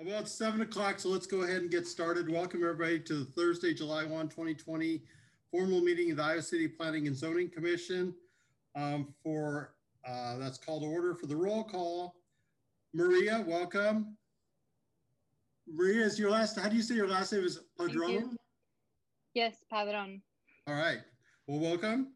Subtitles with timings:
[0.00, 2.30] It's seven o'clock, so let's go ahead and get started.
[2.30, 5.02] Welcome everybody to the Thursday, July 1, 2020
[5.50, 8.14] formal meeting of the Iowa City Planning and Zoning Commission
[8.76, 9.74] um, for,
[10.06, 12.14] uh, that's called to order for the roll call.
[12.94, 14.16] Maria, welcome.
[15.66, 18.36] Maria, is your last, how do you say your last name is Padron?
[19.34, 20.22] Yes, Padron.
[20.68, 21.00] All right,
[21.48, 22.12] well, welcome.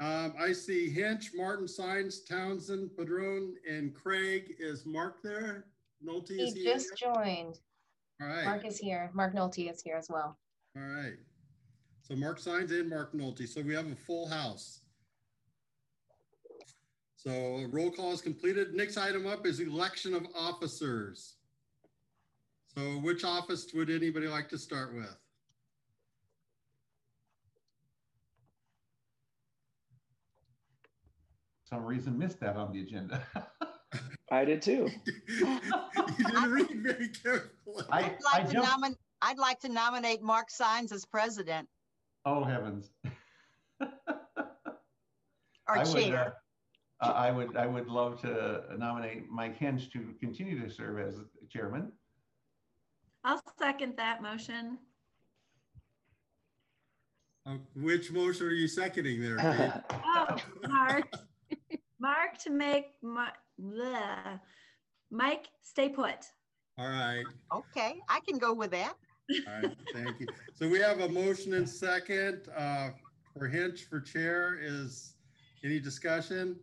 [0.00, 4.54] Um, I see Hinch, Martin, Signs, Townsend, Padron, and Craig.
[4.58, 5.64] Is Mark there?
[6.06, 7.58] Nolte He is he just joined.
[8.20, 8.44] All right.
[8.44, 9.10] Mark is here.
[9.14, 10.38] Mark Nolte is here as well.
[10.76, 11.16] All right.
[12.02, 13.46] So Mark Signs and Mark Nolte.
[13.48, 14.80] So we have a full house.
[17.16, 18.74] So roll call is completed.
[18.74, 21.36] Next item up is election of officers.
[22.76, 25.16] So which office would anybody like to start with?
[31.68, 33.22] some reason missed that on the agenda.
[34.30, 34.88] I did too.
[36.18, 37.84] You didn't read very carefully.
[37.90, 41.68] I, I'd I like to jumped, nominate, I'd like to nominate Mark Signs as president
[42.24, 42.90] oh heavens.
[43.80, 43.88] or
[45.68, 46.34] I would, chair.
[47.02, 50.98] uh, uh, I would, I would love to nominate Mike Hinch to continue to serve
[51.06, 51.16] as
[51.50, 51.92] chairman.
[53.24, 54.78] I'll second that motion.
[57.44, 59.82] Uh, Which motion are you seconding there?
[60.04, 60.36] Oh,
[60.68, 61.12] Mark.
[62.00, 63.28] Mark to make my,
[63.60, 64.40] bleh.
[65.10, 66.26] Mike, stay put.
[66.78, 67.24] All right.
[67.54, 68.94] Okay, I can go with that.
[69.48, 70.26] All right, thank you.
[70.54, 72.90] So we have a motion and second uh,
[73.32, 74.58] for Hinch for chair.
[74.60, 75.14] Is
[75.64, 76.56] any discussion?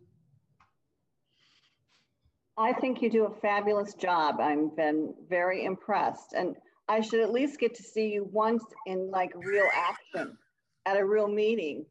[2.57, 4.39] I think you do a fabulous job.
[4.39, 6.33] I've been very impressed.
[6.33, 6.55] And
[6.87, 10.37] I should at least get to see you once in like real action
[10.85, 11.85] at a real meeting.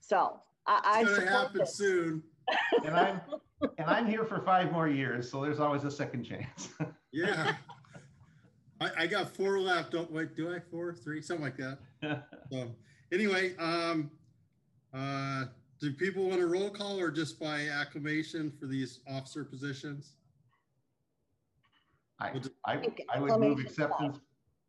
[0.00, 1.76] So I, I It's gonna support happen this.
[1.76, 2.22] soon.
[2.84, 3.20] And I'm,
[3.78, 6.68] and I'm here for five more years, so there's always a second chance.
[7.12, 7.54] Yeah.
[8.80, 9.90] I, I got four left.
[9.90, 10.60] Don't wait, do I?
[10.70, 12.22] Four, three, something like that.
[12.52, 12.70] So
[13.12, 14.12] anyway, um,
[14.94, 15.46] uh,
[15.80, 20.12] do people want a roll call or just by acclamation for these officer positions?
[22.20, 24.18] I, We'll just- I, think I would move acceptance,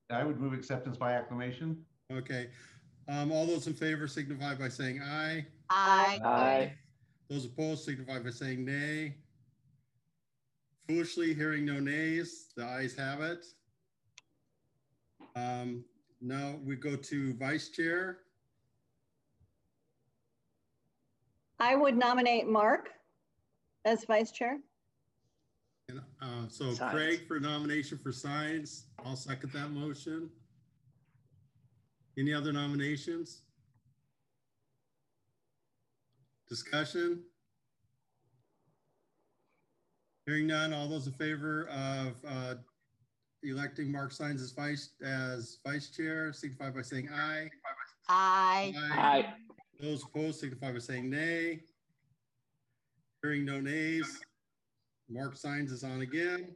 [0.09, 1.77] I would move acceptance by acclamation.
[2.11, 2.47] Okay.
[3.07, 5.45] Um, all those in favor signify by saying aye.
[5.69, 6.19] Aye.
[6.25, 6.73] Aye.
[7.31, 9.15] Those opposed signify by saying nay.
[10.85, 13.45] Foolishly hearing no nays, the ayes have it.
[15.37, 15.85] Um,
[16.19, 18.17] now we go to vice chair.
[21.57, 22.89] I would nominate Mark
[23.85, 24.57] as vice chair.
[25.87, 26.91] And, uh, so Signs.
[26.91, 28.87] Craig for nomination for science.
[29.05, 30.29] I'll second that motion.
[32.17, 33.43] Any other nominations?
[36.51, 37.23] Discussion?
[40.25, 42.55] Hearing none, all those in favor of uh,
[43.41, 47.49] electing Mark Signs as vice, as vice chair, signify by saying aye.
[48.09, 49.33] I, Aye.
[49.79, 51.61] Those opposed signify by saying nay.
[53.23, 54.19] Hearing no nays.
[55.09, 56.53] Mark Signs is on again.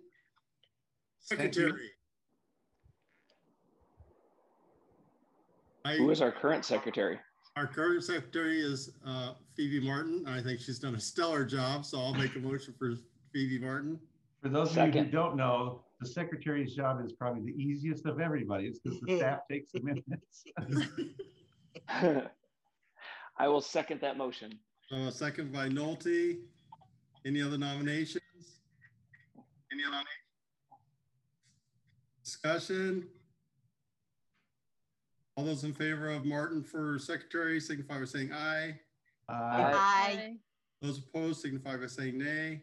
[1.22, 1.92] Secretary.
[5.98, 7.18] Who is our current secretary?
[7.56, 10.26] Our current secretary is uh, Phoebe Martin.
[10.28, 12.96] I think she's done a stellar job, so I'll make a motion for
[13.32, 14.00] Phoebe Martin.
[14.42, 18.20] For those of you who don't know, the secretary's job is probably the easiest of
[18.20, 20.44] everybody's because the staff takes the minutes.
[23.38, 24.60] I will second that motion.
[24.92, 26.38] Uh, second by Nolte.
[27.26, 28.22] Any other nominations?
[29.72, 30.12] Any other nominations?
[32.24, 33.08] Discussion?
[35.38, 38.80] All those in favor of Martin for secretary signify by saying aye.
[39.28, 39.74] Aye.
[39.76, 40.34] aye.
[40.82, 42.62] Those opposed signify by saying nay.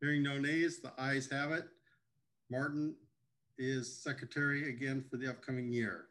[0.00, 1.64] Hearing no nays, the ayes have it.
[2.50, 2.94] Martin
[3.58, 6.06] is secretary again for the upcoming year.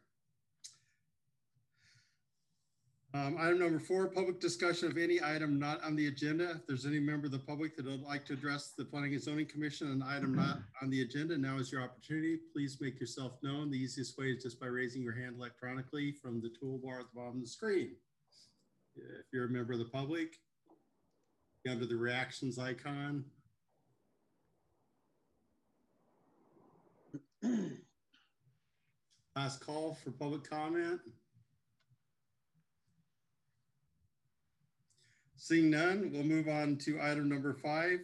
[3.14, 6.52] Um, item number four, public discussion of any item not on the agenda.
[6.52, 9.22] If there's any member of the public that would like to address the Planning and
[9.22, 12.38] Zoning Commission on an item not on the agenda, now is your opportunity.
[12.54, 13.70] Please make yourself known.
[13.70, 17.16] The easiest way is just by raising your hand electronically from the toolbar at the
[17.20, 17.96] bottom of the screen.
[18.96, 20.38] If you're a member of the public,
[21.68, 23.24] under the reactions icon.
[29.36, 31.00] Last call for public comment.
[35.42, 37.98] Seeing none, we'll move on to item number five.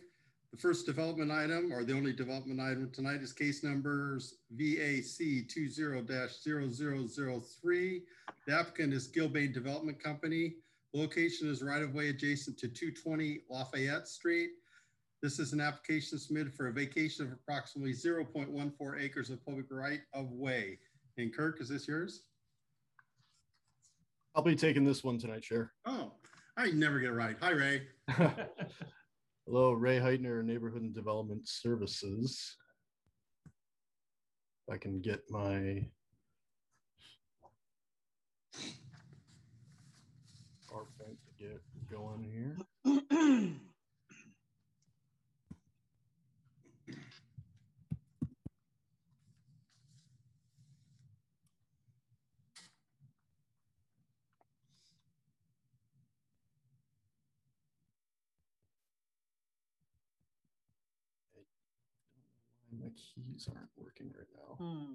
[0.50, 8.02] The first development item, or the only development item tonight is case numbers VAC 20-0003.
[8.44, 10.56] The applicant is Gilbane Development Company.
[10.92, 14.50] Location is right of way adjacent to 220 Lafayette Street.
[15.22, 20.00] This is an application submitted for a vacation of approximately 0.14 acres of public right
[20.12, 20.80] of way.
[21.18, 22.22] And Kirk, is this yours?
[24.34, 25.70] I'll be taking this one tonight, Chair.
[25.86, 26.14] Oh,
[26.58, 27.36] I never get it right.
[27.40, 27.82] Hi, Ray.
[29.46, 32.56] Hello, Ray Heitner, Neighborhood and Development Services.
[34.66, 35.86] If I can get my
[40.68, 42.56] PowerPoint to get going here.
[62.70, 64.54] My keys aren't working right now.
[64.56, 64.94] Hmm.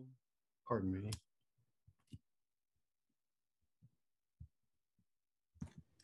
[0.67, 1.11] Pardon me.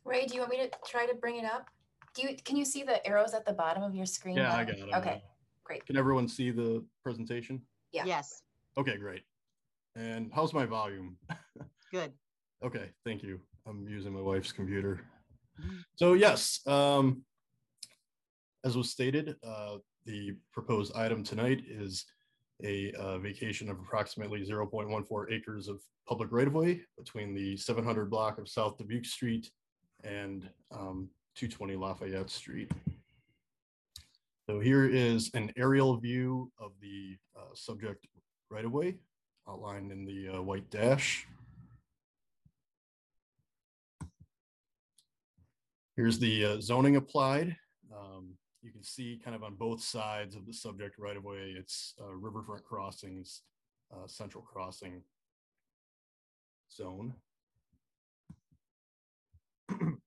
[0.05, 1.67] Ray, do you want me to try to bring it up?
[2.15, 4.37] Do you, can you see the arrows at the bottom of your screen?
[4.37, 4.93] Yeah, I got it.
[4.95, 5.23] Okay,
[5.63, 5.85] great.
[5.85, 7.61] Can everyone see the presentation?
[7.91, 8.05] Yeah.
[8.05, 8.41] Yes,
[8.77, 9.23] Okay, great.
[9.95, 11.17] And how's my volume?
[11.91, 12.13] good.
[12.63, 13.39] Okay, thank you.
[13.67, 15.01] I'm using my wife's computer.
[15.59, 15.83] Mhm.
[15.95, 17.23] So yes, um,
[18.63, 22.05] as was stated, uh, the proposed item tonight is
[22.63, 28.49] a uh, vacation of approximately 0.14 acres of public right-of-way between the 700 block of
[28.49, 29.51] South Dubuque Street
[30.03, 32.71] and um, 220 Lafayette Street.
[34.49, 38.07] So here is an aerial view of the uh, subject
[38.49, 38.95] right-of-way
[39.47, 41.27] outlined in the uh, white dash.
[45.95, 47.55] Here's the uh, zoning applied.
[47.95, 48.29] Um,
[48.61, 51.93] you can see kind of on both sides of the subject right of way, it's
[52.01, 53.41] uh, riverfront crossings,
[53.93, 55.01] uh, central crossing
[56.71, 57.13] zone.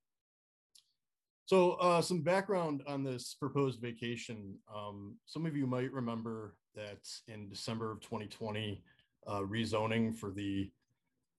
[1.52, 4.54] So uh, some background on this proposed vacation.
[4.74, 8.82] Um, some of you might remember that in December of 2020,
[9.26, 10.70] uh, rezoning for the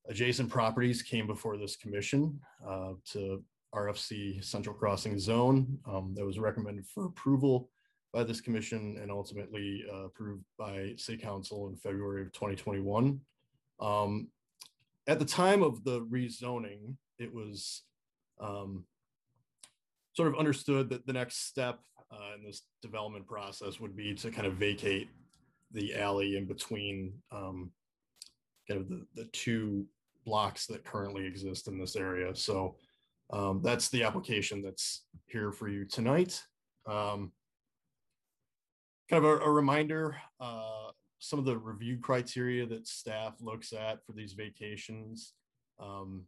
[0.08, 3.42] adjacent properties came before this commission uh, to
[3.74, 7.70] RFC Central Crossing Zone um, that was recommended for approval
[8.12, 13.20] by this commission and ultimately uh, approved by City Council in February of 2021.
[13.80, 14.28] Um,
[15.06, 17.82] at the time of the rezoning, it was
[18.40, 18.84] um,
[20.12, 21.80] sort of understood that the next step
[22.12, 25.08] uh, in this development process would be to kind of vacate
[25.72, 27.72] the alley in between um,
[28.68, 29.86] kind of the, the two
[30.24, 32.34] blocks that currently exist in this area.
[32.34, 32.76] So
[33.32, 36.42] um, that's the application that's here for you tonight.
[36.86, 37.32] Um,
[39.08, 44.04] kind of a, a reminder, uh, some of the review criteria that staff looks at
[44.04, 45.32] for these vacations.
[45.80, 46.24] Um,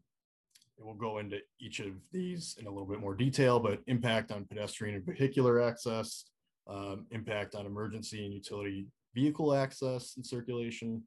[0.79, 4.45] we'll go into each of these in a little bit more detail, but impact on
[4.45, 6.25] pedestrian and vehicular access,
[6.67, 11.03] um, impact on emergency and utility vehicle access and circulation,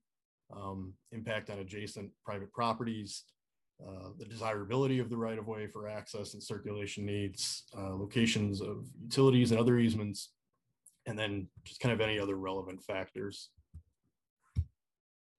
[0.56, 3.26] um, impact on adjacent private properties,
[3.86, 8.62] uh, the desirability of the right of way for access and circulation needs, uh, locations
[8.62, 10.34] of utilities and other easements,
[11.06, 13.50] and then just kind of any other relevant factors.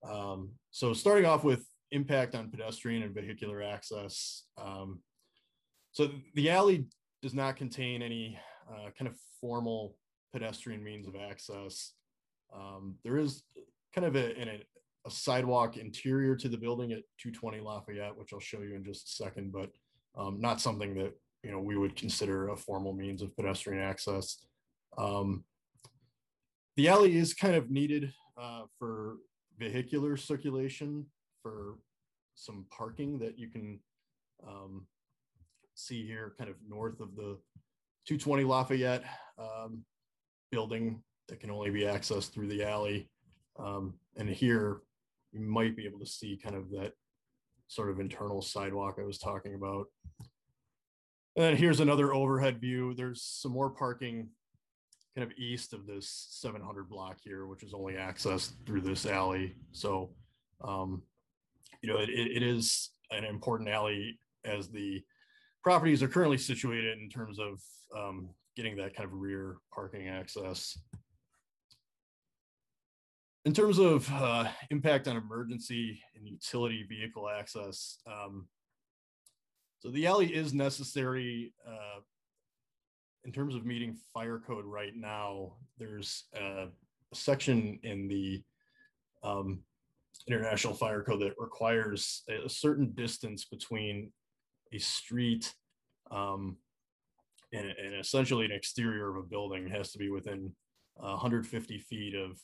[0.09, 4.45] Um, so starting off with impact on pedestrian and vehicular access.
[4.57, 5.01] Um,
[5.93, 6.87] so the alley
[7.23, 8.39] does not contain any
[8.71, 9.97] uh, kind of formal
[10.33, 11.93] pedestrian means of access.
[12.55, 13.43] Um, there is
[13.95, 14.63] kind of a, a,
[15.07, 19.09] a, sidewalk interior to the building at 220 Lafayette, which I'll show you in just
[19.09, 19.71] a second, but
[20.17, 24.39] um, not something that you know we would consider a formal means of pedestrian access.
[24.99, 25.45] Um,
[26.77, 29.17] the alley is kind of needed uh, for
[29.59, 31.07] vehicular circulation
[31.43, 31.77] for
[32.35, 33.79] some parking that you can
[34.47, 34.87] um,
[35.75, 37.39] see here kind of north of the
[38.07, 39.05] 220 Lafayette
[39.39, 39.85] um,
[40.51, 43.09] building that can only be accessed through the alley.
[43.59, 44.81] Um, and here
[45.33, 46.93] you might be able to see kind of that
[47.69, 49.87] sort of internal sidewalk I was talking about.
[51.37, 52.95] And then here's another overhead view.
[52.95, 54.29] There's some more parking
[55.17, 59.55] kind of east of this 700 block here, which is only accessed through this alley.
[59.73, 60.11] So,
[60.63, 61.03] um,
[61.83, 65.03] you know, it, it is an important alley as the
[65.63, 67.61] properties are currently situated in terms of
[67.97, 70.79] um, getting that kind of rear parking access.
[73.47, 78.47] In terms of uh, impact on emergency and utility vehicle access, um,
[79.79, 82.01] so the alley is necessary uh,
[83.25, 85.55] in terms of meeting fire code right now.
[85.79, 88.43] There's a, a section in the
[89.23, 89.61] um,
[90.27, 94.13] International Fire Code that requires a certain distance between
[94.73, 95.55] a street
[96.11, 96.59] um,
[97.55, 100.53] and, and essentially an exterior of a building has to be within
[101.03, 102.39] uh, 150 feet of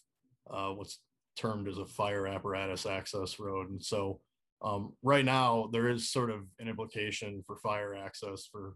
[0.51, 1.01] uh, what's
[1.37, 3.71] termed as a fire apparatus access road.
[3.71, 4.21] And so
[4.63, 8.75] um, right now there is sort of an implication for fire access for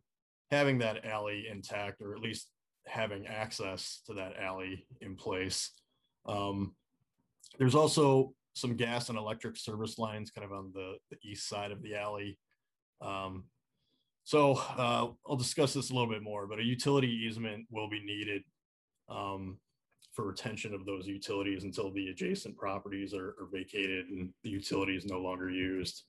[0.50, 2.49] having that alley intact or at least
[2.87, 5.71] having access to that alley in place.
[6.27, 6.75] Um,
[7.59, 11.71] there's also some gas and electric service lines kind of on the, the east side
[11.71, 12.39] of the alley.
[13.00, 13.45] Um,
[14.25, 18.05] so uh, I'll discuss this a little bit more, but a utility easement will be
[18.05, 18.43] needed
[19.09, 19.59] um,
[20.21, 24.95] for retention of those utilities until the adjacent properties are, are vacated and the utility
[24.95, 26.03] is no longer used.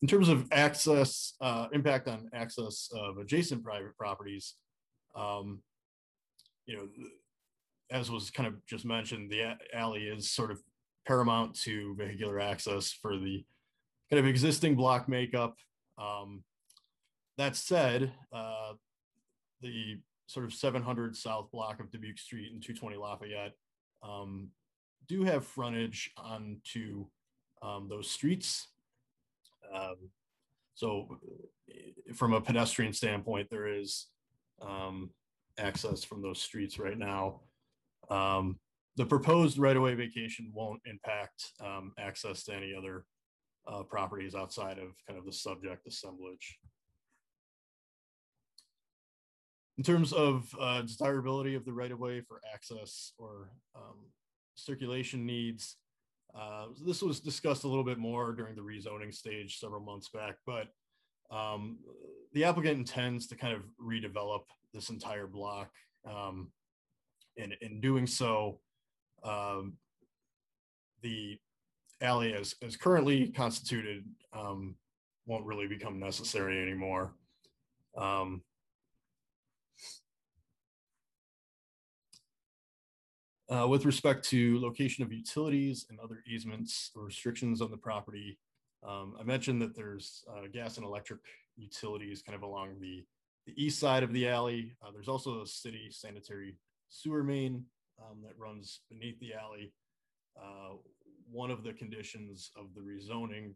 [0.00, 4.54] In terms of access, uh, impact on access of adjacent private properties,
[5.16, 5.60] um,
[6.66, 6.88] you know,
[7.90, 10.60] as was kind of just mentioned, the alley is sort of
[11.04, 13.44] paramount to vehicular access for the
[14.08, 15.56] kind of existing block makeup.
[15.98, 16.44] Um,
[17.38, 18.74] that said, uh,
[19.62, 23.52] the sort of 700 South block of Dubuque Street and 220 Lafayette
[24.02, 24.48] um,
[25.08, 27.06] do have frontage onto
[27.62, 28.68] um, those streets.
[29.74, 30.10] Um,
[30.74, 31.18] so,
[32.14, 34.06] from a pedestrian standpoint, there is
[34.60, 35.10] um,
[35.58, 37.40] access from those streets right now.
[38.10, 38.58] Um,
[38.96, 43.04] the proposed right-of-way vacation won't impact um, access to any other
[43.66, 46.58] uh, properties outside of kind of the subject assemblage.
[49.78, 53.96] In terms of uh, desirability of the right-of-way for access or um,
[54.54, 55.76] circulation needs,
[56.34, 60.36] uh, this was discussed a little bit more during the rezoning stage several months back,
[60.46, 60.68] but
[61.30, 61.78] um,
[62.32, 65.70] the applicant intends to kind of redevelop this entire block.
[66.10, 66.50] Um,
[67.36, 68.60] and in doing so,
[69.24, 69.74] um,
[71.02, 71.38] the
[72.00, 74.76] alley as, as currently constituted um,
[75.26, 77.14] won't really become necessary anymore.
[77.96, 78.42] Um,
[83.48, 88.38] uh, with respect to location of utilities and other easements or restrictions on the property,
[88.86, 91.20] um, I mentioned that there's uh, gas and electric
[91.56, 93.04] utilities kind of along the,
[93.46, 94.72] the east side of the alley.
[94.82, 96.56] Uh, there's also a city sanitary
[96.88, 97.64] sewer main
[98.00, 99.72] um, that runs beneath the alley.
[100.36, 100.74] Uh,
[101.30, 103.54] one of the conditions of the rezoning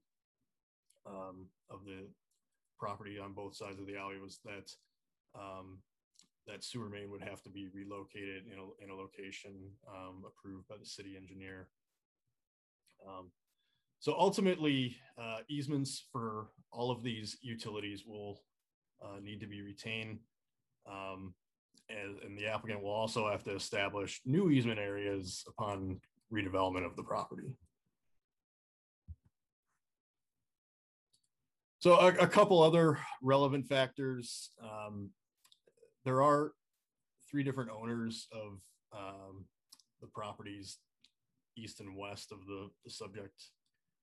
[1.06, 2.06] um, of the
[2.78, 4.73] property on both sides of the alley was that
[5.38, 5.78] um,
[6.50, 9.52] that sewer main would have to be relocated in a, in a location
[9.88, 11.69] um, approved by the city engineer.
[13.07, 13.30] Um,
[13.99, 18.40] so ultimately, uh, easements for all of these utilities will
[19.02, 20.19] uh, need to be retained.
[20.90, 21.35] Um,
[21.88, 26.00] and, and the applicant will also have to establish new easement areas upon
[26.33, 27.57] redevelopment of the property.
[31.80, 34.50] So a, a couple other relevant factors.
[34.62, 35.11] Um,
[36.04, 36.52] there are
[37.30, 38.61] three different owners of
[38.97, 39.45] um,
[40.00, 40.78] the properties
[41.57, 43.45] east and west of the, the subject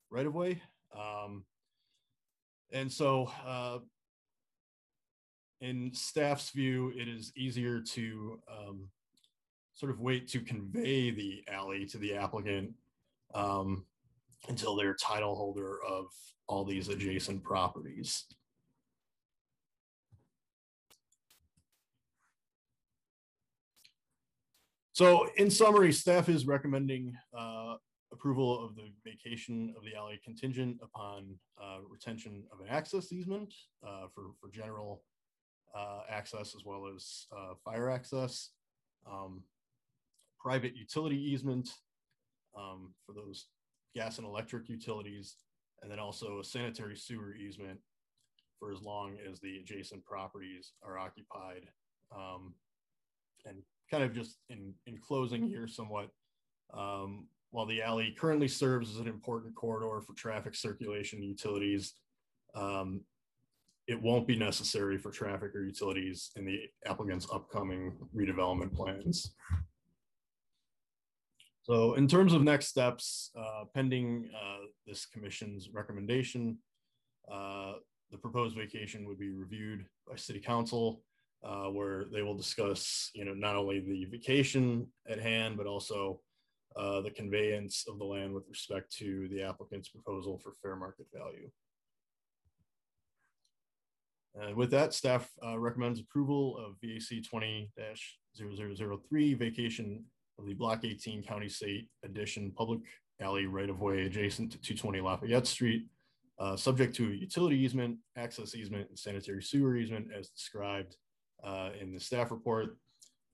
[0.10, 0.62] right of way.
[0.96, 1.44] Um,
[2.72, 3.80] and so uh,
[5.62, 8.90] in staff's view, it is easier to um,
[9.74, 12.72] sort of wait to convey the alley to the applicant
[13.34, 13.86] um,
[14.50, 16.08] until they're title holder of
[16.48, 18.26] all these adjacent properties.
[24.98, 27.76] So in summary, staff is recommending uh,
[28.12, 33.54] approval of the vacation of the alley contingent upon uh, retention of an access easement
[33.88, 35.04] uh, for, for general
[35.78, 38.50] uh, access as well as uh, fire access,
[39.08, 39.44] um,
[40.40, 41.70] private utility easement
[42.58, 43.46] um, for those
[43.96, 45.36] gas and electric utilities,
[45.84, 47.78] and then also a sanitary sewer easement
[48.58, 51.68] for as long as the adjacent properties are occupied.
[52.12, 52.56] Um,
[53.46, 56.10] and kind of just in, in closing here somewhat,
[56.74, 61.94] um, while the alley currently serves as an important corridor for traffic circulation utilities,
[62.56, 63.02] um,
[63.88, 69.34] it won't be necessary for traffic or utilities in the applicant's upcoming redevelopment plans.
[71.64, 76.58] So in terms of next steps, uh, pending uh, this commission's recommendation,
[77.32, 77.74] uh,
[78.12, 81.02] the proposed vacation would be reviewed by city council
[81.44, 86.22] uh, where they will discuss, you know, not only the vacation at hand, but also
[86.76, 91.08] uh, the conveyance of the land with respect to the applicant's proposal for fair market
[91.14, 91.50] value.
[94.40, 100.06] And with that, staff uh, recommends approval of VAC 20-0003 vacation
[100.38, 102.82] of the Block 18 County State Addition Public
[103.20, 105.88] Alley right-of-way adjacent to 220 Lafayette Street
[106.40, 110.96] uh, subject to utility easement, access easement, and sanitary sewer easement as described
[111.44, 112.78] uh, in the staff report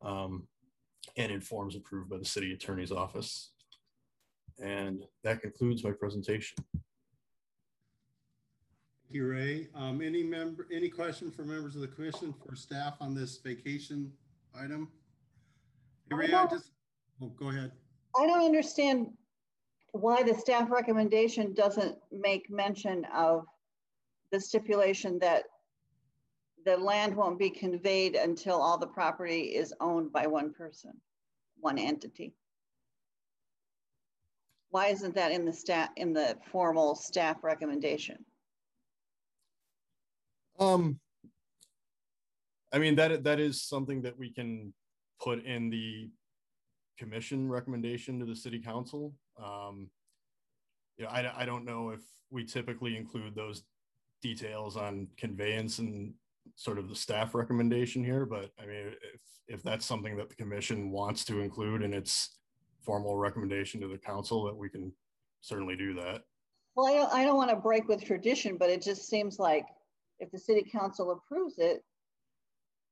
[0.01, 0.48] um,
[1.17, 3.51] and in forms approved by the city attorney's office.
[4.60, 6.57] And that concludes my presentation.
[6.74, 6.83] Thank
[9.12, 9.67] you, Ray.
[9.75, 14.12] Um, any member, any question for members of the commission for staff on this vacation
[14.60, 14.89] item?
[16.10, 16.72] Hey, Ray, I just,
[17.22, 17.72] oh, go ahead.
[18.19, 19.07] I don't understand
[19.91, 23.45] why the staff recommendation doesn't make mention of
[24.31, 25.43] the stipulation that
[26.65, 30.93] the land won't be conveyed until all the property is owned by one person,
[31.60, 32.34] one entity.
[34.70, 38.25] Why isn't that in the staff, in the formal staff recommendation?
[40.60, 41.00] Um,
[42.72, 44.74] I mean, that, that is something that we can
[45.22, 46.10] put in the
[46.98, 49.13] commission recommendation to the city council.
[49.38, 49.89] Um,
[50.98, 52.01] you know, I, I don't know if
[52.32, 53.63] we typically include those
[54.22, 56.13] details on conveyance and
[56.55, 60.35] sort of the staff recommendation here, but I mean, if, if that's something that the
[60.35, 62.38] commission wants to include in its
[62.85, 64.91] formal recommendation to the council, that we can
[65.41, 66.21] certainly do that.
[66.75, 69.65] Well, I don't, I don't want to break with tradition, but it just seems like
[70.19, 71.83] if the city council approves it,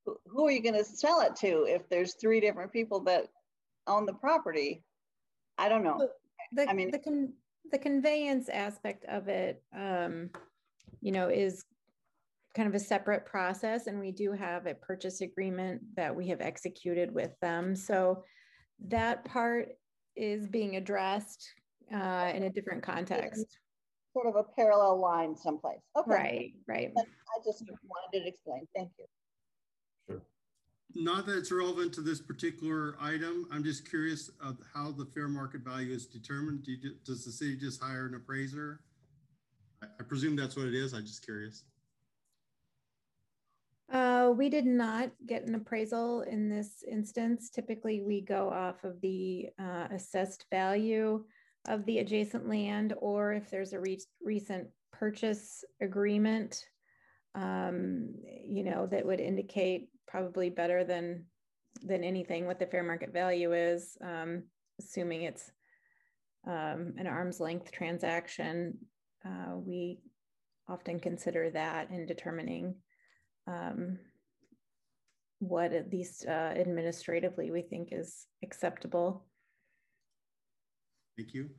[0.04, 3.26] who- who are you going to sell it to if there's three different people that
[3.86, 4.82] own the property?
[5.58, 6.08] I don't know.
[6.52, 7.32] The, I mean- the con,
[7.70, 10.30] the conveyance aspect of it, um,
[11.00, 11.64] you know, is
[12.54, 16.40] kind of a separate process and we do have a purchase agreement that we have
[16.40, 17.74] executed with them.
[17.74, 18.24] So
[18.88, 19.70] that part
[20.16, 21.48] is being addressed,
[21.92, 23.46] uh, in a different context.
[24.12, 25.80] Sort of a parallel line someplace.
[25.96, 26.10] Okay.
[26.10, 26.92] Right, right.
[26.96, 28.68] I just wanted it explained.
[28.76, 29.06] Thank you.
[30.06, 30.22] Sure.
[30.94, 33.46] Not that it's relevant to this particular item.
[33.50, 36.64] I'm just curious of how the fair market value is determined.
[36.64, 38.80] Do you, does the city just hire an appraiser?
[39.82, 40.92] I, I presume that's what it is.
[40.92, 41.64] I'm just curious.
[44.32, 47.50] We did not get an appraisal in this instance.
[47.50, 51.24] Typically, we go off of the uh, assessed value
[51.68, 56.64] of the adjacent land, or if there's a re- recent purchase agreement,
[57.34, 58.14] um,
[58.44, 61.24] you know, that would indicate probably better than
[61.82, 64.42] than anything what the fair market value is, um,
[64.78, 65.50] assuming it's
[66.46, 68.76] um, an arm's length transaction.
[69.24, 70.00] Uh, we
[70.68, 72.74] often consider that in determining
[73.46, 73.98] um,
[75.42, 79.26] what at least uh, administratively we think is acceptable.
[81.18, 81.50] Thank you.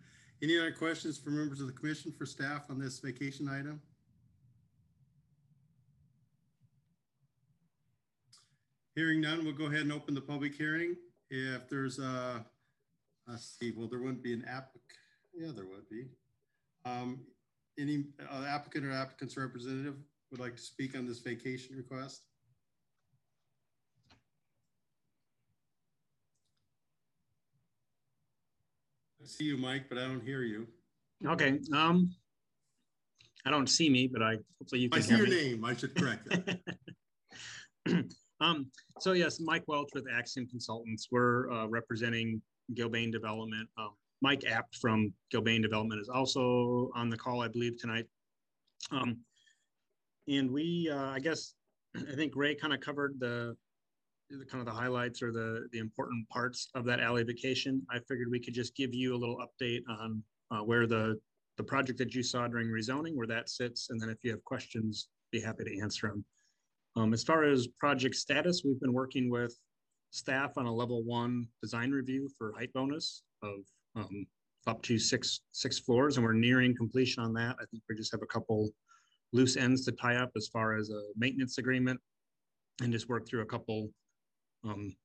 [0.41, 3.82] Any other questions for members of the commission for staff on this vacation item?
[8.96, 10.96] Hearing none, we'll go ahead and open the public hearing.
[11.30, 12.46] If there's a,
[13.28, 14.69] let's see, well, there wouldn't be an app,
[15.36, 16.06] yeah, there would be.
[16.86, 17.19] Um,
[17.78, 19.96] Any uh, applicant or applicant's representative
[20.32, 22.22] would like to speak on this vacation request?
[29.24, 30.68] I see you, Mike, but I don't hear you.
[31.26, 32.12] Okay, um,
[33.46, 35.00] I don't see me, but I, hopefully you can.
[35.00, 35.52] I see your me.
[35.52, 35.66] name.
[35.66, 36.60] I should correct that.
[38.42, 38.66] Um,
[39.00, 41.08] so yes, Mike Welch with Axiom Consultants.
[41.10, 42.42] We're, uh, representing
[42.74, 43.70] Gilbane Development.
[43.78, 48.06] Um, Mike Apt from Gilbane Development is also on the call, I believe, tonight.
[48.92, 49.20] Um,
[50.28, 51.54] and we, uh, I guess,
[51.96, 53.56] I think Ray kind of covered the,
[54.30, 57.82] the kind of the highlights or the, the important parts of that alley vacation.
[57.90, 61.20] I figured we could just give you a little update on, uh, where the,
[61.58, 63.90] the project that you saw during rezoning, where that sits.
[63.90, 66.26] And then if you have questions, be happy to answer them.
[66.96, 69.58] Um, as far as project status, we've been working with
[70.12, 73.60] staff on a level one design review for height bonus of
[73.96, 74.28] um,
[74.68, 77.56] up to six six floors, and we're nearing completion on that.
[77.60, 78.70] I think we just have a couple
[79.34, 82.00] loose ends to tie up as far as a maintenance agreement,
[82.82, 83.90] and just work through a couple
[84.63, 84.95] um,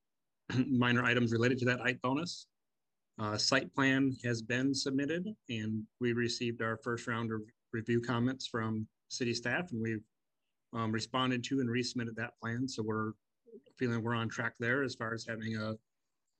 [0.68, 2.46] minor items related to that height bonus.
[3.18, 7.40] Uh, site plan has been submitted, and we received our first round of
[7.72, 10.04] review comments from city staff, and we've
[10.72, 12.68] um, responded to and resubmitted that plan.
[12.68, 13.12] So we're
[13.76, 15.74] feeling we're on track there as far as having a,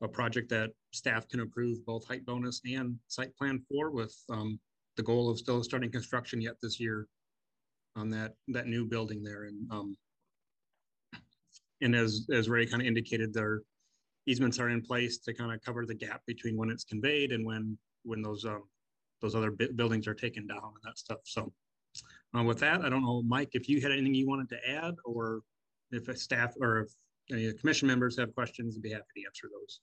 [0.03, 4.59] a project that staff can approve both height bonus and site plan for with um,
[4.97, 7.07] the goal of still starting construction yet this year
[7.97, 9.45] on that, that new building there.
[9.45, 9.97] And, um,
[11.81, 13.63] and as, as Ray kind of indicated, their
[14.27, 17.47] easements are in place to kind of cover the gap between when it's conveyed and
[17.47, 18.65] when, when those, um,
[19.23, 21.19] those other bu- buildings are taken down and that stuff.
[21.25, 21.53] So
[22.37, 24.95] uh, with that, I don't know, Mike, if you had anything you wanted to add,
[25.05, 25.41] or
[25.91, 26.91] if a staff or if
[27.31, 29.81] any of the commission members have questions, I'd be happy to answer those.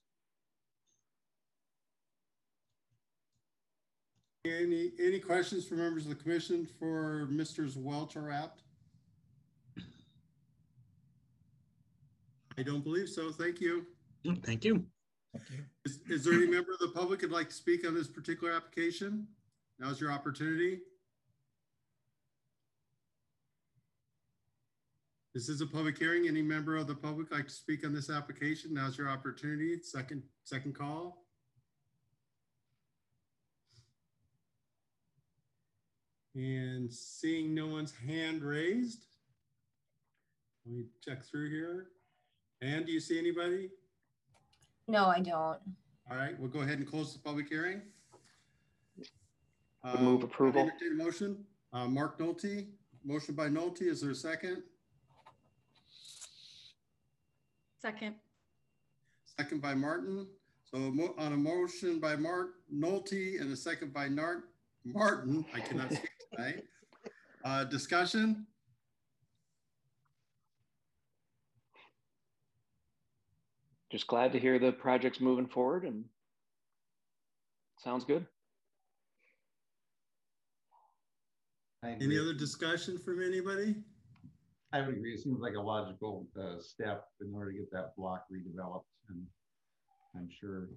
[4.44, 8.62] Any, any questions for members of the commission for Misters Welch or Apt?
[12.58, 13.30] I don't believe so.
[13.30, 13.86] Thank you.
[14.42, 14.84] Thank you.
[15.34, 15.64] Thank you.
[15.84, 18.52] Is, is there any member of the public who'd like to speak on this particular
[18.52, 19.26] application?
[19.78, 20.80] Now's your opportunity.
[25.34, 26.28] This is a public hearing.
[26.28, 28.72] Any member of the public like to speak on this application?
[28.72, 29.82] Now's your opportunity.
[29.82, 31.26] Second, second call.
[36.34, 39.04] And seeing no one's hand raised.
[40.64, 41.88] Let me check through here.
[42.62, 43.70] And do you see anybody?
[44.88, 45.58] No, I don't.
[46.10, 47.82] All right, we'll go ahead and close the public hearing.
[49.84, 50.62] Would move approval.
[50.62, 52.66] entertain a Motion, uh, Mark Nolte,
[53.04, 54.62] motion by Nolte, is there a second?
[57.78, 58.16] Second.
[59.38, 60.26] Second by Martin.
[60.64, 64.42] So on a motion by Mark Nolte and a second by Nart,
[64.84, 66.64] Martin, I cannot speak tonight.
[67.44, 68.46] Uh, discussion?
[73.96, 76.04] Just glad to hear the project's moving forward and
[77.78, 78.26] sounds good.
[81.82, 83.76] Any other discussion from anybody?
[84.74, 85.14] I would agree.
[85.14, 89.24] It seems like a logical uh, step in order to get that block redeveloped, and
[90.14, 90.68] I'm sure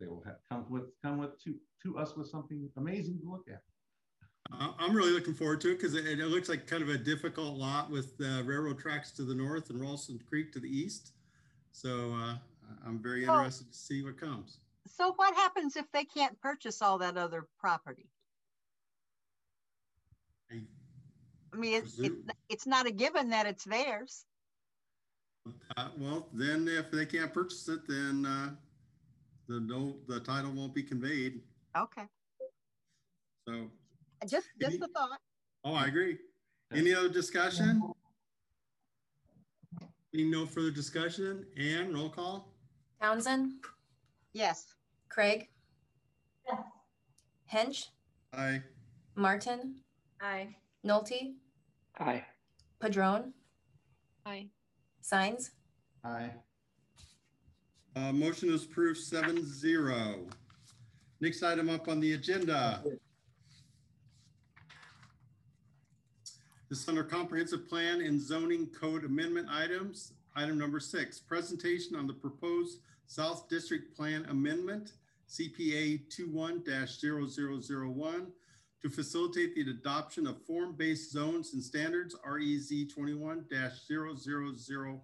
[0.00, 3.44] they will have come with come with to to us with something amazing to look
[3.52, 3.60] at.
[4.52, 6.96] I- I'm really looking forward to it because it, it looks like kind of a
[6.96, 11.12] difficult lot with the railroad tracks to the north and Ralston Creek to the east.
[11.76, 12.36] So uh,
[12.86, 13.34] I'm very Oh.
[13.36, 14.60] interested to see what comes.
[14.86, 18.08] So what happens if they can't purchase all that other property?
[20.50, 20.62] I
[21.52, 22.14] I mean, it's, it's,
[22.48, 24.24] it's not a given that it's theirs.
[25.76, 28.50] Uh, well, then if they can't purchase it, then uh,
[29.46, 31.42] the no, the title won't be conveyed.
[31.76, 32.06] Okay,
[33.46, 33.70] So,
[34.26, 35.20] just, just Any- a thought.
[35.64, 36.16] oh, I agree.
[36.72, 37.82] Any other discussion?
[40.16, 42.48] Being no further discussion, and roll call?
[43.02, 43.52] Townsend,
[44.32, 44.64] Yes.
[45.10, 45.46] Craig?
[46.48, 46.58] Yes.
[47.44, 47.88] Hinch,
[48.32, 48.62] Aye.
[49.14, 49.74] Martin,
[50.22, 50.56] Aye.
[50.86, 51.34] Nolte,
[51.98, 52.24] Aye.
[52.80, 53.34] Padron?
[54.24, 54.48] Aye.
[55.02, 55.50] Signs.
[56.02, 56.32] Aye.
[57.94, 60.28] Uh, motion is approved seven zero.
[61.20, 62.82] Next item up on the agenda.
[66.68, 70.14] This is under comprehensive plan and zoning code amendment items.
[70.34, 74.94] Item number six, presentation on the proposed South District Plan Amendment,
[75.30, 78.26] CPA 21-0001,
[78.82, 85.00] to facilitate the adoption of form-based zones and standards, REZ 21-0005.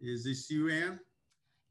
[0.00, 1.00] Is this you, Ann?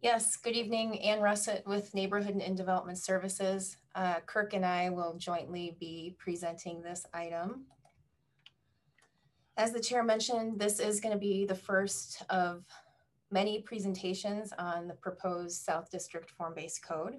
[0.02, 1.00] Yes, good evening.
[1.00, 3.78] Ann Russett with Neighborhood and Development Services.
[3.96, 7.68] Uh, Kirk and I will jointly be presenting this item.
[9.58, 12.66] As the chair mentioned, this is going to be the first of
[13.32, 17.16] many presentations on the proposed South District Form-Based Code.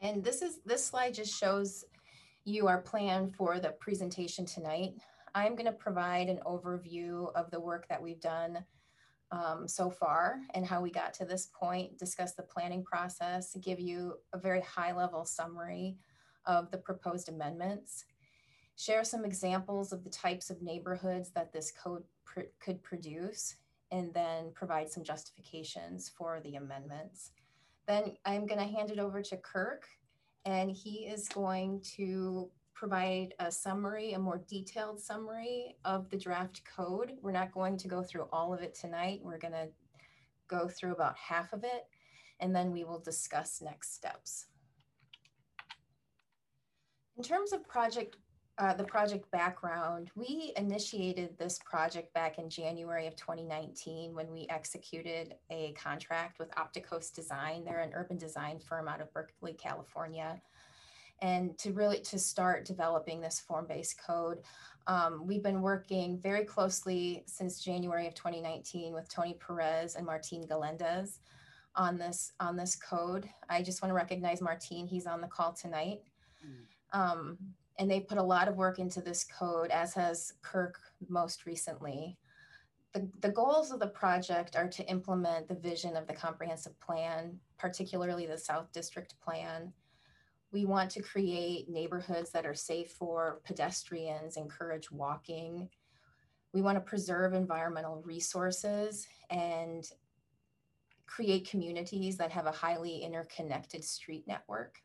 [0.00, 1.84] And this is, this slide just shows
[2.44, 4.94] you our plan for the presentation tonight.
[5.34, 8.64] I'm going to provide an overview of the work that we've done
[9.30, 13.78] um, so far and how we got to this point, discuss the planning process, give
[13.78, 15.96] you a very high level summary
[16.46, 18.04] of the proposed amendments,
[18.76, 23.56] share some examples of the types of neighborhoods that this code pr- could produce,
[23.90, 27.30] and then provide some justifications for the amendments.
[27.86, 29.86] Then I'm going to hand it over to Kirk,
[30.44, 36.62] and he is going to provide a summary, a more detailed summary of the draft
[36.64, 37.12] code.
[37.22, 39.20] We're not going to go through all of it tonight.
[39.22, 39.68] We're going to
[40.48, 41.86] go through about half of it,
[42.40, 44.46] and then we will discuss next steps.
[47.16, 48.16] In terms of project,
[48.58, 54.46] uh, the project background, we initiated this project back in January of 2019 when we
[54.48, 57.64] executed a contract with Opticos Design.
[57.64, 60.40] They're an urban design firm out of Berkeley, California
[61.22, 64.38] and to really to start developing this form-based code.
[64.86, 70.46] Um, we've been working very closely since January of 2019 with Tony Perez and Martin
[70.46, 71.18] Galindez
[71.76, 73.28] on this on this code.
[73.48, 76.02] I just want to recognize Martin; he's on the call tonight.
[76.92, 77.38] Um,
[77.78, 82.16] and they put a lot of work into this code, as has Kirk most recently.
[82.92, 87.40] The, the goals of the project are to implement the vision of the comprehensive plan,
[87.58, 89.72] particularly the South District Plan,
[90.54, 95.68] we want to create neighborhoods that are safe for pedestrians, encourage walking.
[96.52, 99.84] We want to preserve environmental resources and
[101.06, 104.80] create communities that have a highly interconnected street network.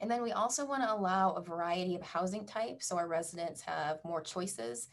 [0.00, 3.60] And then we also want to allow a variety of housing types so our residents
[3.62, 4.88] have more choices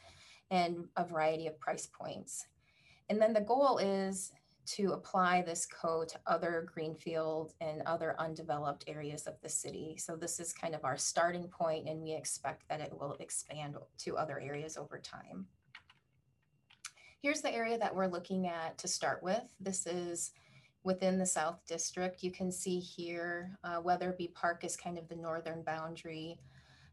[0.51, 2.45] and a variety of price points.
[3.09, 4.31] And then the goal is
[4.67, 9.95] to apply this code to other greenfield and other undeveloped areas of the city.
[9.97, 13.77] So this is kind of our starting point and we expect that it will expand
[13.99, 15.47] to other areas over time.
[17.21, 19.43] Here's the area that we're looking at to start with.
[19.59, 20.31] This is
[20.87, 22.23] within the South District.
[22.23, 26.39] You can see here, uh, Weatherby Park is kind of the northern boundary.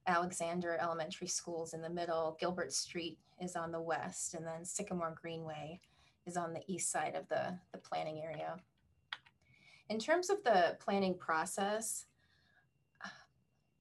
[0.08, 2.36] Alexander Elementary School's in the middle.
[2.40, 5.80] Gilbert Street is on the west, and then Sycamore Greenway
[6.26, 8.56] is on the east side of the, the planning area.
[9.88, 12.06] In terms of the planning process,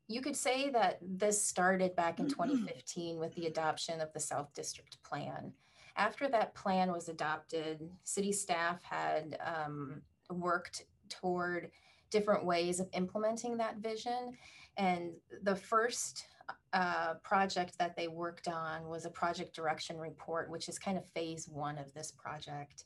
[0.08, 4.54] you could say that this started back in 2015 with the adoption of the South
[4.54, 5.54] District Plan.
[5.96, 11.70] After that plan was adopted, city staff had um, worked toward
[12.10, 14.34] different ways of implementing that vision.
[14.78, 15.12] And
[15.44, 16.26] the first
[16.74, 21.06] uh, project that they worked on was a project direction report, which is kind of
[21.12, 22.86] phase one of this project,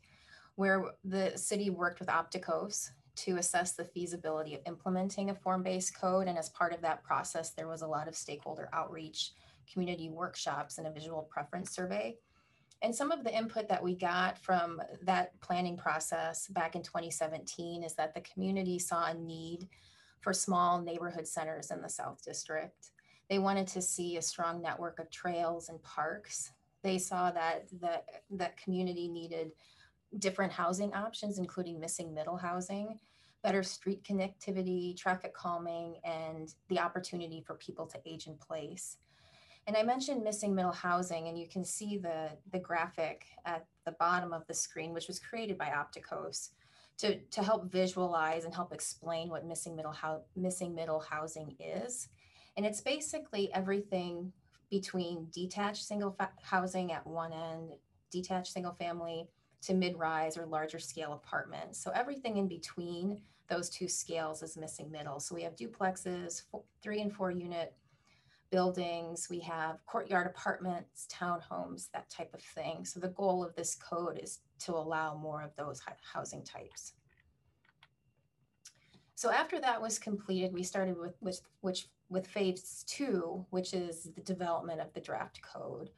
[0.55, 6.27] where the city worked with Opticos to assess the feasibility of implementing a form-based code.
[6.27, 9.31] And as part of that process, there was a lot of stakeholder outreach,
[9.71, 12.15] community workshops, and a visual preference survey.
[12.81, 17.83] And some of the input that we got from that planning process back in 2017
[17.83, 19.67] is that the community saw a need
[20.21, 22.89] for small neighborhood centers in the South District.
[23.29, 26.51] They wanted to see a strong network of trails and parks.
[26.83, 29.51] They saw that the that community needed
[30.19, 32.99] different housing options, including missing middle housing,
[33.43, 38.97] better street connectivity, traffic calming, and the opportunity for people to age in place.
[39.67, 43.91] And I mentioned missing middle housing, and you can see the, the graphic at the
[43.91, 46.51] bottom of the screen, which was created by Opticos
[46.99, 49.93] to, to help visualize and help explain what missing middle,
[50.37, 52.07] missing middle housing is.
[52.55, 54.31] And it's basically everything
[54.69, 57.73] between detached single housing at one end,
[58.09, 59.27] detached single family,
[59.63, 61.77] to mid-rise or larger scale apartments.
[61.77, 65.19] So everything in between those two scales is missing middle.
[65.19, 67.73] So we have duplexes, four, three and four unit
[68.49, 72.85] buildings, we have courtyard apartments, townhomes, that type of thing.
[72.85, 76.93] So the goal of this code is to allow more of those housing types.
[79.15, 84.09] So after that was completed, we started with, with which with phase two, which is
[84.15, 85.89] the development of the draft code.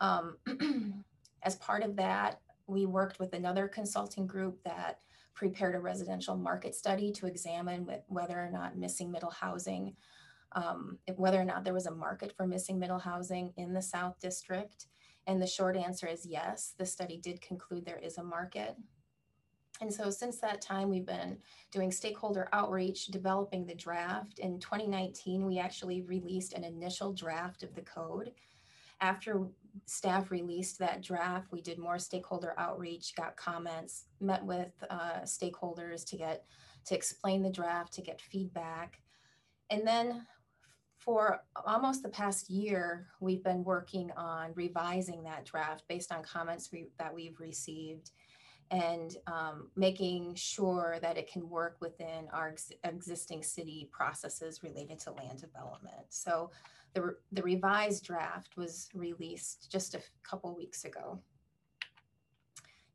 [0.00, 0.36] Um,
[1.42, 5.00] as part of that, we worked with another consulting group that
[5.34, 9.94] prepared a residential market study to examine whether or not missing middle housing
[10.52, 14.18] um, whether or not there was a market for missing middle housing in the South
[14.20, 14.86] District.
[15.26, 18.76] And the short answer is yes, the study did conclude there is a market.
[19.80, 21.38] And so since that time, we've been
[21.70, 24.38] doing stakeholder outreach, developing the draft.
[24.38, 28.32] In 2019, we actually released an initial draft of the code.
[29.00, 29.46] After
[29.86, 36.04] staff released that draft, we did more stakeholder outreach, got comments, met with uh, stakeholders
[36.10, 36.44] to get
[36.86, 39.00] to explain the draft, to get feedback.
[39.70, 40.26] And then
[41.00, 46.70] for almost the past year, we've been working on revising that draft based on comments
[46.70, 48.10] we, that we've received
[48.70, 55.00] and um, making sure that it can work within our ex existing city processes related
[55.00, 56.06] to land development.
[56.10, 56.50] So
[56.92, 61.18] the, re the revised draft was released just a couple weeks ago.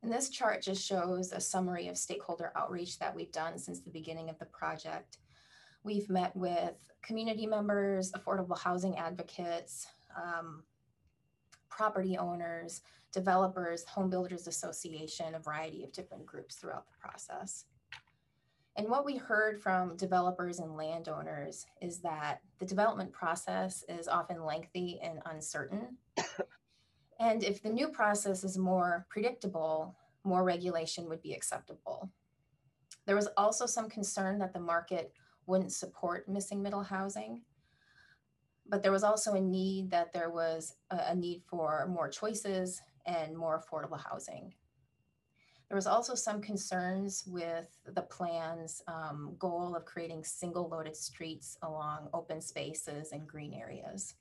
[0.04, 3.90] And this chart just shows a summary of stakeholder outreach that we've done since the
[3.90, 5.18] beginning of the project.
[5.86, 9.86] We've met with community members, affordable housing advocates,
[10.18, 10.64] um,
[11.70, 12.82] property owners,
[13.14, 17.66] developers, home builders association, a variety of different groups throughout the process.
[18.76, 24.44] And what we heard from developers and landowners is that the development process is often
[24.44, 25.98] lengthy and uncertain.
[27.20, 32.10] and if the new process is more predictable, more regulation would be acceptable.
[33.06, 35.14] There was also some concern that the market
[35.48, 37.42] wouldn't support missing middle housing.
[38.68, 43.38] But there was also a need that there was a, need for more choices and
[43.38, 44.54] more affordable housing.
[45.70, 51.58] There was also some concerns with the plan's um, goal of creating single loaded streets
[51.64, 54.16] along open spaces and green areas.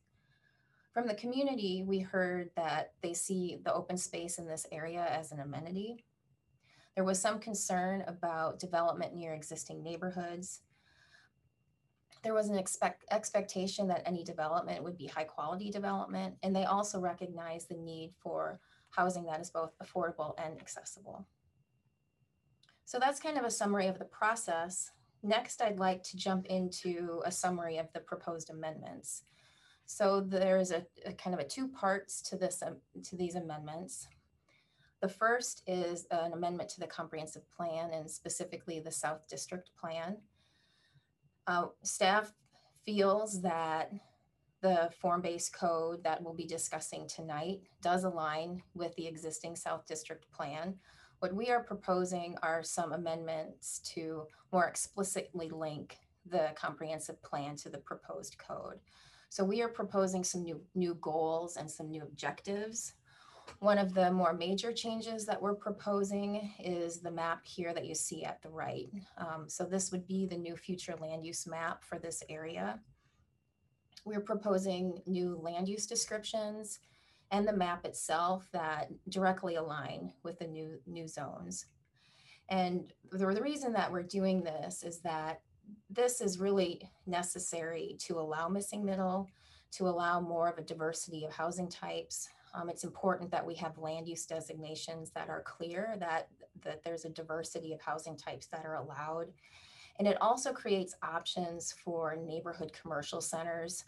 [0.93, 5.33] From the community, we heard that they see the open space in this area as
[5.33, 6.05] an amenity.
[6.95, 10.61] There was some concern about development near existing neighborhoods
[12.25, 16.65] there was an expect expectation that any development would be high quality development, and they
[16.65, 18.59] also recognize the need for
[18.91, 21.27] housing that is both affordable and accessible.
[22.87, 24.91] So that's kind of a summary of the process.
[25.23, 29.23] next, I'd like to jump into a summary of the proposed amendments.
[29.87, 34.07] So there's a, a kind of a two parts to this um, to these amendments.
[35.01, 40.17] The first is an amendment to the comprehensive plan and specifically the South District Plan.
[41.47, 42.33] Uh, staff
[42.85, 43.93] feels that
[44.63, 50.25] the form-based code that we'll be discussing tonight does align with the existing South District
[50.33, 50.75] Plan.
[51.19, 55.99] What we are proposing are some amendments to more explicitly link
[56.31, 58.79] the comprehensive plan to the proposed code.
[59.29, 62.95] So we are proposing some new, new goals and some new objectives.
[63.61, 67.95] One of the more major changes that we're proposing is the map here that you
[67.95, 68.89] see at the right.
[69.19, 72.81] Um, so this would be the new future land use map for this area.
[74.05, 76.81] We're proposing new land use descriptions
[77.31, 81.67] and the map itself that directly align with the new, new zones.
[82.49, 85.41] And the, the reason that we're doing this is that
[85.89, 89.29] this is really necessary to allow missing middle,
[89.73, 92.29] to allow more of a diversity of housing types.
[92.55, 96.29] Um, it's important that we have land use designations that are clear, that,
[96.62, 99.33] that there's a diversity of housing types that are allowed.
[99.99, 103.85] And it also creates options for neighborhood commercial centers,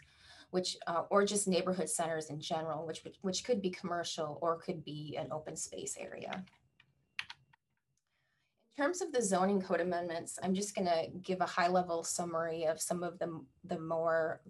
[0.51, 4.83] which, uh, or just neighborhood centers in general, which, which could be commercial or could
[4.83, 6.43] be an open space area.
[8.77, 12.65] In terms of the zoning code amendments, I'm just gonna give a high level summary
[12.65, 14.41] of some of the, the more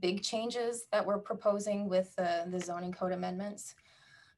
[0.00, 3.74] big changes that we're proposing with the, the zoning code amendments.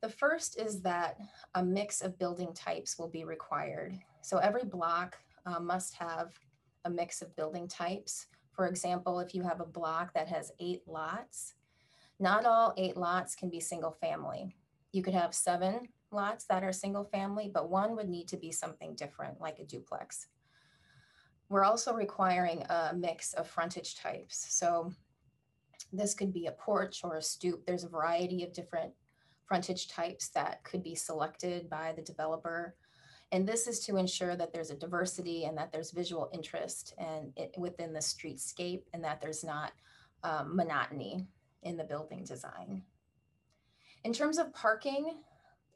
[0.03, 1.17] The first is that
[1.55, 3.99] a mix of building types will be required.
[4.23, 6.39] So every block uh, must have
[6.85, 8.27] a mix of building types.
[8.53, 11.55] For example, if you have a block that has eight lots,
[12.21, 14.55] not all eight lots can be single family.
[14.93, 18.53] You could have seven lots that are single family, but one would need to be
[18.53, 20.29] something different, like a duplex.
[21.49, 24.47] We're also requiring a mix of frontage types.
[24.51, 24.93] So
[25.93, 27.65] this could be a porch or a stoop.
[27.67, 28.93] There's a variety of different
[29.47, 32.75] frontage types that could be selected by the developer.
[33.33, 37.33] And this is to ensure that there's a diversity and that there's visual interest and
[37.37, 39.73] it, within the streetscape and that there's not
[40.23, 41.27] um, monotony
[41.63, 42.83] in the building design.
[44.05, 45.19] In terms of parking,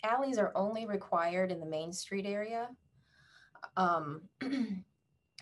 [0.05, 2.69] alleys are only required in the main street area.
[3.77, 4.23] Um,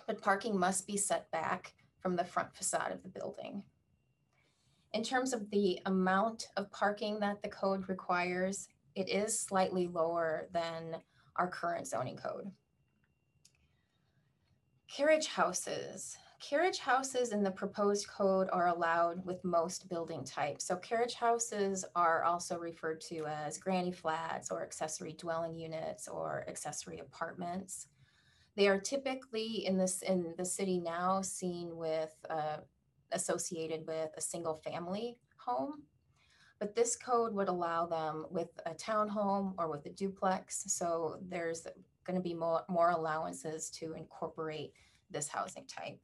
[0.06, 3.62] but parking must be set back from the front facade of the building.
[4.96, 10.48] In terms of the amount of parking that the code requires, it is slightly lower
[10.54, 10.96] than
[11.36, 12.50] our current zoning code.
[14.90, 16.16] Carriage houses.
[16.40, 20.64] Carriage houses in the proposed code are allowed with most building types.
[20.64, 26.46] So carriage houses are also referred to as granny flats or accessory dwelling units or
[26.48, 27.88] accessory apartments.
[28.56, 32.60] They are typically in this in the city now seen with uh,
[33.12, 35.82] associated with a single family home.
[36.58, 40.64] But this code would allow them with a townhome or with a duplex.
[40.68, 41.66] So there's
[42.06, 44.72] going to be more, more allowances to incorporate
[45.10, 45.98] this housing type.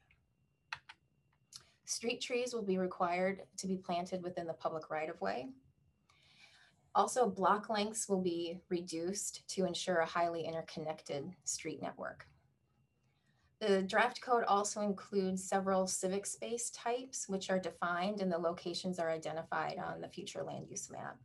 [1.85, 5.49] Street trees will be required to be planted within the public right of way.
[6.95, 12.27] Also, block lengths will be reduced to ensure a highly interconnected street network.
[13.63, 18.99] The draft code also includes several civic space types, which are defined and the locations
[18.99, 21.17] are identified on the future land use map.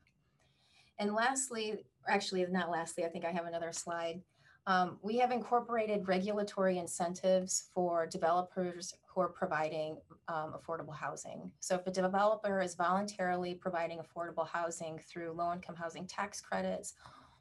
[0.99, 4.21] And lastly, actually not lastly, I think I have another slide.
[4.67, 9.97] Um, we have incorporated regulatory incentives for developers who are providing
[10.27, 11.51] um, affordable housing.
[11.59, 16.93] So if a developer is voluntarily providing affordable housing through low-income housing tax credits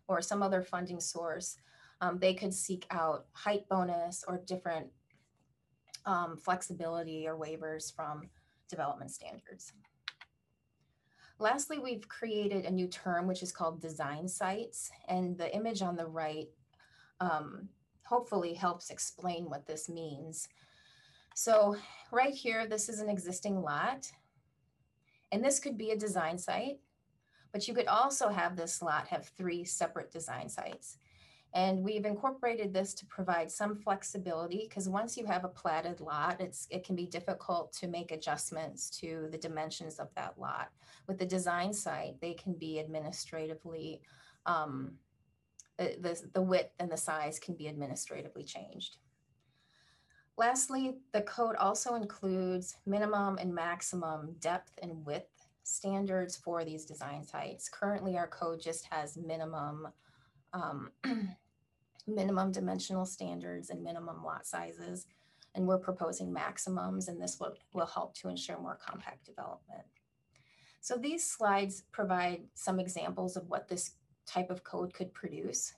[0.09, 1.59] or some other funding source,
[2.01, 4.89] um, they could seek out height bonus or different
[6.05, 8.29] um, flexibility or waivers from
[8.69, 9.73] development standards.
[11.39, 15.97] Lastly, we've created a new term which is called design sites, and the image on
[15.97, 16.49] the right
[17.21, 17.69] um,
[18.07, 20.49] hopefully helps explain what this means.
[21.35, 21.77] So
[22.11, 24.11] right here, this is an existing lot,
[25.31, 26.79] and this could be a design site,
[27.53, 30.97] but you could also have this lot have three separate design sites.
[31.57, 36.39] And we've incorporated this to provide some flexibility because once you have a platted lot,
[36.39, 40.69] it's, it can be difficult to make adjustments to the dimensions of that lot.
[41.07, 44.03] With the design site, they can be administratively,
[44.45, 44.97] um,
[45.79, 48.99] the, the, the width and the size can be administratively changed.
[50.37, 57.25] Lastly, the code also includes minimum and maximum depth and width standards for these design
[57.25, 57.71] sites.
[57.71, 59.89] Currently, our code just has minimum
[60.53, 60.91] um,
[62.07, 65.07] minimum dimensional standards and minimum lot sizes.
[65.55, 69.85] And we're proposing maximums, and this will, will help to ensure more compact development.
[70.81, 73.93] So these slides provide some examples of what this
[74.27, 75.75] type of code could produce.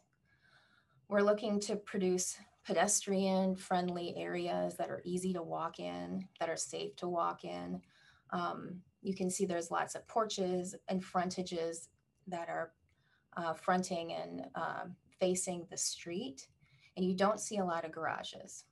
[1.09, 6.57] We're looking to produce pedestrian friendly areas that are easy to walk in, that are
[6.57, 7.81] safe to walk in.
[8.31, 11.89] Um, you can see there's lots of porches and frontages
[12.27, 12.73] that are
[13.37, 14.85] uh, fronting and uh,
[15.21, 16.47] facing the street,
[16.97, 18.65] and you don't see a lot of garages.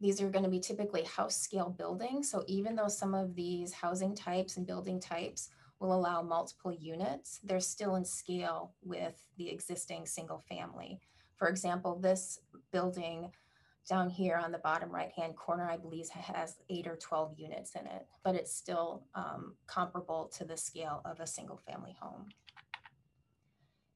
[0.00, 2.28] These are going to be typically house scale buildings.
[2.28, 7.38] So even though some of these housing types and building types will allow multiple units,
[7.44, 11.00] they're still in scale with the existing single family.
[11.36, 12.40] For example, this
[12.72, 13.30] building
[13.88, 17.86] down here on the bottom right-hand corner, I believe has eight or 12 units in
[17.86, 22.28] it, but it's still um, comparable to the scale of a single family home.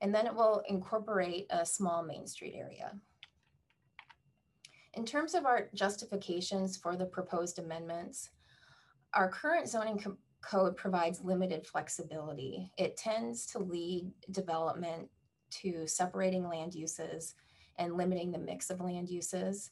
[0.00, 2.92] And then it will incorporate a small Main Street area.
[4.94, 8.30] In terms of our justifications for the proposed amendments,
[9.14, 12.70] our current zoning co code provides limited flexibility.
[12.78, 15.08] It tends to lead development
[15.50, 17.34] to separating land uses
[17.78, 19.70] and limiting the mix of land uses.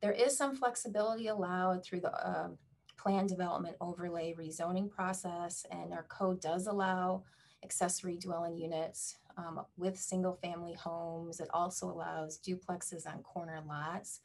[0.00, 2.48] There is some flexibility allowed through the uh,
[2.96, 7.24] plan development overlay rezoning process, and our code does allow
[7.62, 11.40] accessory dwelling units um, with single family homes.
[11.40, 14.20] It also allows duplexes on corner lots.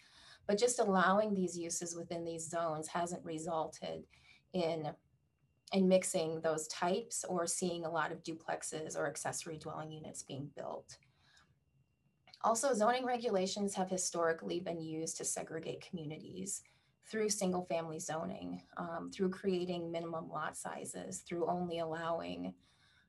[0.47, 4.03] But just allowing these uses within these zones hasn't resulted
[4.53, 4.89] in,
[5.71, 10.49] in mixing those types or seeing a lot of duplexes or accessory dwelling units being
[10.55, 10.97] built.
[12.43, 16.63] Also, zoning regulations have historically been used to segregate communities
[17.05, 22.53] through single family zoning, um, through creating minimum lot sizes, through only allowing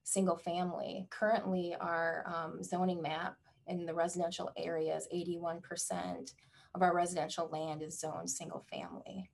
[0.04, 1.06] single family.
[1.10, 3.36] Currently, our um, zoning map
[3.66, 6.32] in the residential areas, 81%
[6.74, 9.30] of our residential land is zoned single family.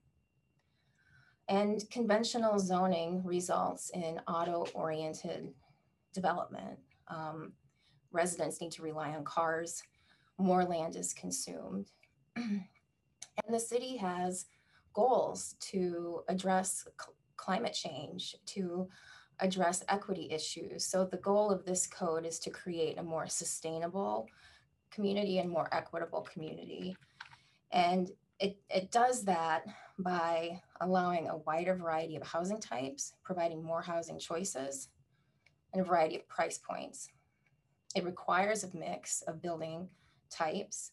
[1.49, 5.55] And conventional zoning results in auto-oriented
[6.12, 6.79] development.
[7.09, 7.53] Um,
[8.12, 9.83] residents need to rely on cars,
[10.37, 11.91] more land is consumed.
[12.37, 12.64] and
[13.49, 14.47] the city has
[14.93, 18.89] goals to address cl climate change, to
[19.41, 20.84] address equity issues.
[20.84, 24.26] So the goal of this code is to create a more sustainable
[24.91, 26.97] community and more equitable community.
[27.72, 28.11] And
[28.41, 29.64] it, it does that
[29.99, 34.89] by allowing a wider variety of housing types, providing more housing choices,
[35.72, 37.09] and a variety of price points.
[37.95, 39.89] It requires a mix of building
[40.30, 40.93] types.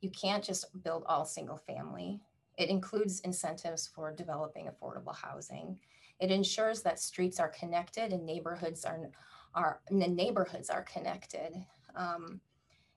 [0.00, 2.20] You can't just build all single family.
[2.58, 5.78] It includes incentives for developing affordable housing.
[6.20, 9.10] It ensures that streets are connected and neighborhoods are,
[9.54, 11.52] are the neighborhoods are connected.
[11.96, 12.40] Um,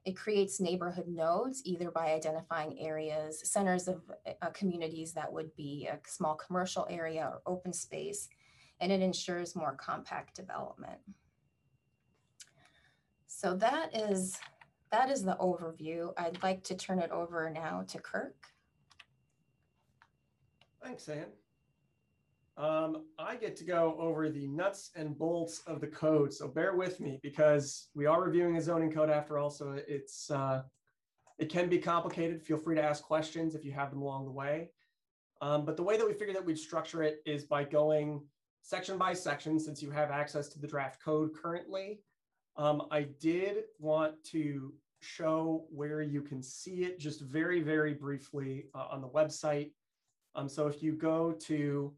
[0.05, 4.03] it creates neighborhood nodes either by identifying areas, centers of
[4.41, 8.30] uh, communities that would be a small commercial area or open space,
[8.80, 10.99] and it ensures more compact development.
[13.26, 14.38] So that is
[14.91, 16.13] that is the overview.
[16.18, 18.36] I'd like to turn it over now to Kirk.
[20.84, 21.26] Thanks, Anne.
[22.58, 26.34] Um, I get to go over the nuts and bolts of the code.
[26.34, 29.49] So bear with me because we are reviewing a zoning code after all.
[29.49, 30.64] So it's, uh,
[31.38, 32.41] it can be complicated.
[32.41, 34.70] Feel free to ask questions if you have them along the way.
[35.41, 38.22] Um, but the way that we figured that we'd structure it is by going
[38.62, 41.99] section by section, since you have access to the draft code currently.
[42.58, 48.68] Um, I did want to show where you can see it just very, very briefly
[48.74, 49.72] uh, on the website.
[50.36, 51.93] Um, so if you go to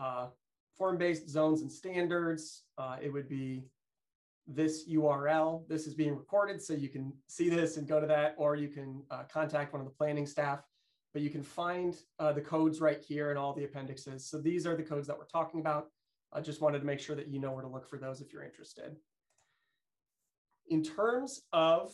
[0.00, 0.28] uh,
[0.76, 2.64] form-based zones and standards.
[2.78, 3.64] Uh, it would be
[4.46, 5.68] this URL.
[5.68, 8.68] This is being recorded, so you can see this and go to that, or you
[8.68, 10.60] can uh, contact one of the planning staff.
[11.12, 14.28] But you can find uh, the codes right here and all the appendixes.
[14.28, 15.88] So these are the codes that we're talking about.
[16.32, 18.32] I just wanted to make sure that you know where to look for those if
[18.32, 18.96] you're interested.
[20.68, 21.92] In terms of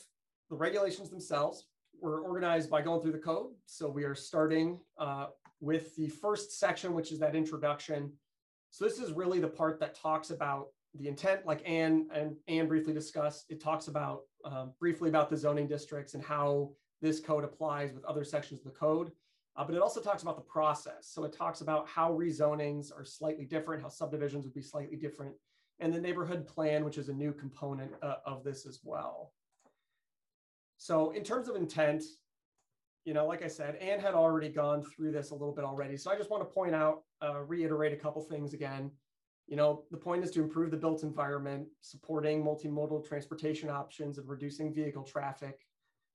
[0.51, 1.65] the regulations themselves,
[1.99, 3.53] we're organized by going through the code.
[3.65, 5.29] So we are starting uh,
[5.61, 8.13] with the first section, which is that introduction.
[8.71, 12.69] So this is really the part that talks about the intent, like Anne and Anne
[12.69, 13.47] briefly discussed.
[13.49, 16.71] It talks about um, briefly about the zoning districts and how
[17.03, 19.13] this code applies with other sections of the code.
[19.57, 21.09] Uh, but it also talks about the process.
[21.11, 25.35] So it talks about how rezonings are slightly different, how subdivisions would be slightly different,
[25.81, 29.33] and the neighborhood plan, which is a new component uh, of this as well.
[30.77, 32.05] So in terms of intent,
[33.07, 35.97] you know, like I said, Anne had already gone through this a little bit already.
[35.97, 38.91] So I just want to point out, uh, reiterate a couple things again.
[39.47, 44.29] You know, the point is to improve the built environment, supporting multimodal transportation options and
[44.29, 45.61] reducing vehicle traffic.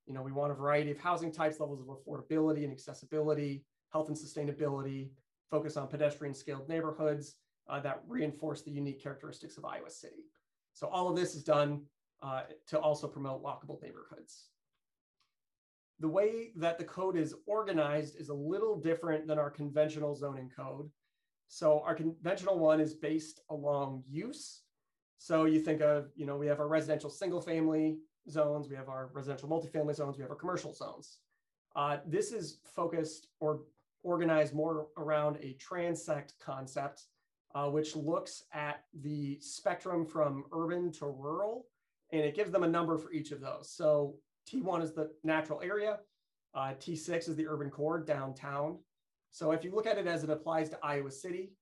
[0.06, 3.64] You know, we want a variety of housing types, levels of affordability and accessibility,
[3.94, 5.12] health and sustainability,
[5.50, 7.36] focus on pedestrian scaled neighborhoods
[7.70, 10.26] uh, that reinforce the unique characteristics of Iowa City.
[10.74, 11.84] So all of this is done
[12.22, 14.50] uh, to also promote walkable neighborhoods.
[16.02, 20.50] The way that the code is organized is a little different than our conventional zoning
[20.50, 20.90] code.
[21.48, 24.64] So our conventional one is based along use.
[25.20, 28.90] So you think of, you know, we have our residential single family zones, we have
[28.90, 31.20] our residential multifamily zones, we have our commercial zones.
[31.76, 33.62] Uh, this is focused or
[34.02, 37.04] organized more around a transect concept,
[37.54, 41.68] uh, which looks at the spectrum from urban to rural,
[42.12, 43.70] and it gives them a number for each of those.
[43.72, 44.16] So
[44.50, 46.00] T1 is the natural area,
[46.54, 48.78] uh, T6 is the urban core downtown.
[49.30, 51.54] So if you look at it as it applies to Iowa City,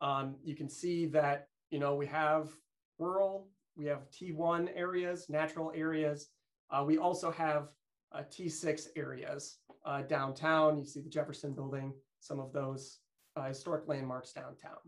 [0.00, 2.50] um, you can see that you know we have
[2.98, 6.28] rural, we have T1 areas, natural areas.
[6.70, 7.68] Uh, we also have
[8.12, 10.78] uh, T6 areas uh, downtown.
[10.78, 12.98] You see the Jefferson Building, some of those
[13.36, 14.78] uh, historic landmarks downtown.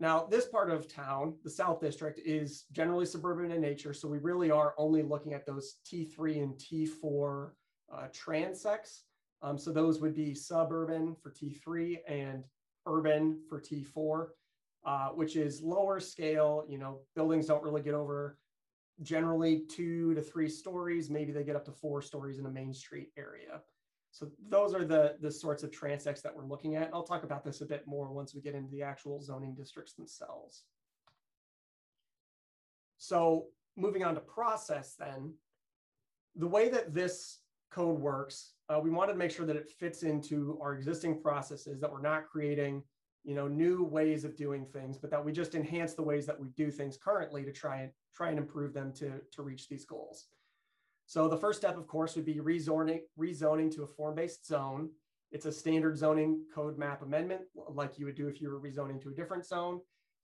[0.00, 4.16] Now, this part of town, the South District, is generally suburban in nature, so we
[4.18, 7.50] really are only looking at those T3 and T4
[7.92, 9.02] uh, transects.
[9.42, 12.44] Um, so those would be suburban for T3 and
[12.86, 14.28] urban for T4,
[14.86, 16.64] uh, which is lower scale.
[16.66, 18.38] You know, buildings don't really get over
[19.02, 21.10] generally two to three stories.
[21.10, 23.60] Maybe they get up to four stories in a main street area.
[24.12, 26.90] So those are the, the sorts of transects that we're looking at.
[26.92, 29.92] I'll talk about this a bit more once we get into the actual zoning districts
[29.92, 30.64] themselves.
[32.98, 33.46] So
[33.76, 35.32] moving on to process then,
[36.36, 37.38] the way that this
[37.70, 41.80] code works, uh, we wanted to make sure that it fits into our existing processes,
[41.80, 42.82] that we're not creating
[43.24, 46.38] you know, new ways of doing things, but that we just enhance the ways that
[46.38, 49.84] we do things currently to try and try and improve them to, to reach these
[49.84, 50.26] goals.
[51.10, 54.90] So the first step, of course, would be rezoning, rezoning to a form-based zone.
[55.32, 59.02] It's a standard zoning code map amendment, like you would do if you were rezoning
[59.02, 59.80] to a different zone.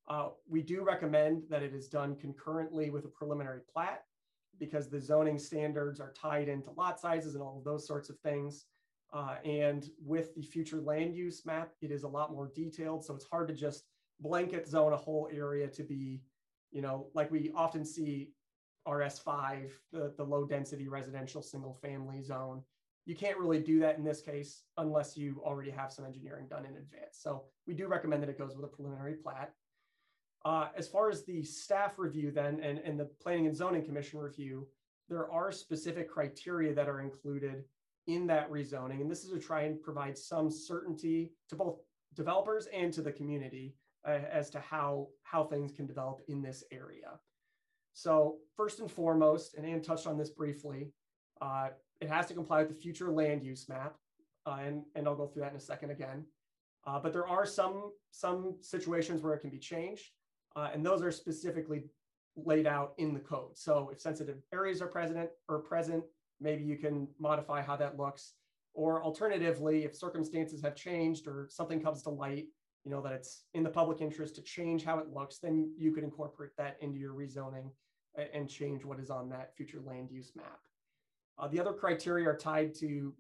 [0.07, 4.05] Uh, we do recommend that it is done concurrently with a preliminary plat
[4.61, 8.17] because the zoning standards are tied into lot sizes and all of those sorts of
[8.21, 8.67] things.
[9.13, 13.05] Uh, and with the future land use map, it is a lot more detailed.
[13.05, 13.87] So it's hard to just
[14.21, 16.23] blanket zone a whole area to be,
[16.71, 18.31] you know, like we often see
[18.87, 22.63] RS5, the, the low density residential single family zone.
[23.05, 26.65] You can't really do that in this case unless you already have some engineering done
[26.65, 27.19] in advance.
[27.19, 29.53] So we do recommend that it goes with a preliminary plat.
[30.45, 34.19] Uh, as far as the staff review then and, and the Planning and Zoning Commission
[34.19, 34.67] review,
[35.09, 37.65] there are specific criteria that are included
[38.07, 39.01] in that rezoning.
[39.01, 41.79] And this is to try and provide some certainty to both
[42.15, 43.75] developers and to the community
[44.07, 47.19] uh, as to how, how things can develop in this area.
[47.97, 50.93] So first and foremost, and Anne touched on this briefly,
[51.41, 51.69] uh,
[52.03, 53.97] it has to comply with the future land use map.
[54.45, 56.27] Uh, and, and I'll go through that in a second again.
[56.87, 60.11] Uh, but there are some, some situations where it can be changed.
[60.55, 61.85] Uh, and those are specifically
[62.37, 63.57] laid out in the code.
[63.57, 66.05] So if sensitive areas are present or present,
[66.39, 68.35] maybe you can modify how that looks.
[68.75, 72.45] Or alternatively, if circumstances have changed or something comes to light,
[72.85, 75.93] you know, that it's in the public interest to change how it looks, then you
[75.93, 77.71] could incorporate that into your rezoning
[78.33, 80.61] and change what is on that future land use map.
[81.39, 83.15] Uh, the other criteria are tied to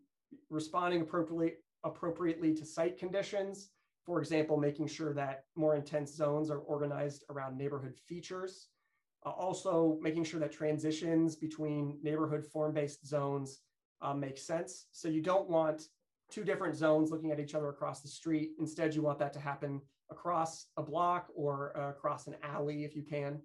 [0.50, 3.70] responding appropriately, appropriately to site conditions.
[4.04, 8.68] For example, making sure that more intense zones are organized around neighborhood features
[9.26, 13.60] uh, also making sure that transitions between neighborhood form-based zones
[14.00, 14.86] uh, make sense.
[14.92, 15.88] So you don't want
[16.30, 18.52] two different zones looking at each other across the street.
[18.60, 19.80] Instead, you want that to happen
[20.10, 23.40] across a block or uh, across an alley if you can.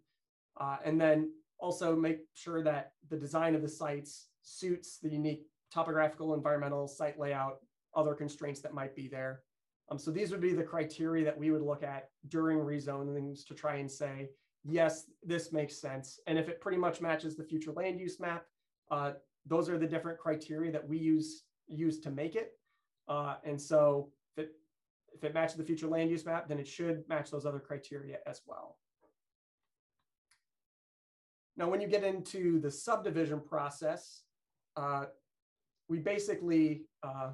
[0.59, 1.31] Uh, and then
[1.61, 7.19] also make sure that the design of the sites suits the unique topographical, environmental, site
[7.19, 7.59] layout,
[7.95, 9.41] other constraints that might be there.
[9.89, 13.53] Um, so these would be the criteria that we would look at during rezonings to
[13.53, 14.29] try and say,
[14.63, 16.19] yes, this makes sense.
[16.27, 18.45] And if it pretty much matches the future land use map,
[18.89, 19.13] uh,
[19.45, 22.53] those are the different criteria that we use use to make it.
[23.07, 24.51] Uh, and so if it,
[25.13, 28.17] if it matches the future land use map, then it should match those other criteria
[28.25, 28.77] as well.
[31.61, 34.23] Now, when you get into the subdivision process,
[34.75, 35.05] uh,
[35.87, 37.29] we basically uh,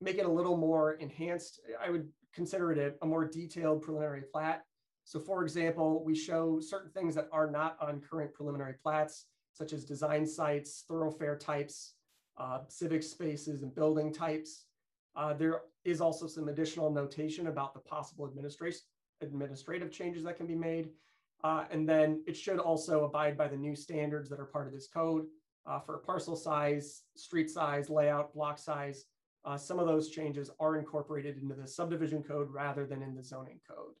[0.00, 1.60] make it a little more enhanced.
[1.82, 4.64] I would consider it a, a more detailed preliminary plat
[5.04, 9.72] so for example, we show certain things that are not on current preliminary plats, such
[9.72, 11.94] as design sites, thoroughfare types,
[12.38, 14.64] uh, civic spaces, and building types.
[15.14, 18.80] Uh, there is also some additional notation about the possible administration
[19.20, 20.88] administrative changes that can be made.
[21.44, 24.72] Uh, and then it should also abide by the new standards that are part of
[24.72, 25.26] this code.
[25.66, 29.06] uh, for parcel size, street size, layout, block size.
[29.44, 33.22] Uh, some of those changes are incorporated into the subdivision code rather than in the
[33.22, 33.94] zoning code.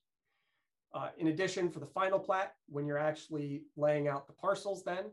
[0.94, 5.04] Uh, in addition, for the final plat, when you're actually laying out the parcels then,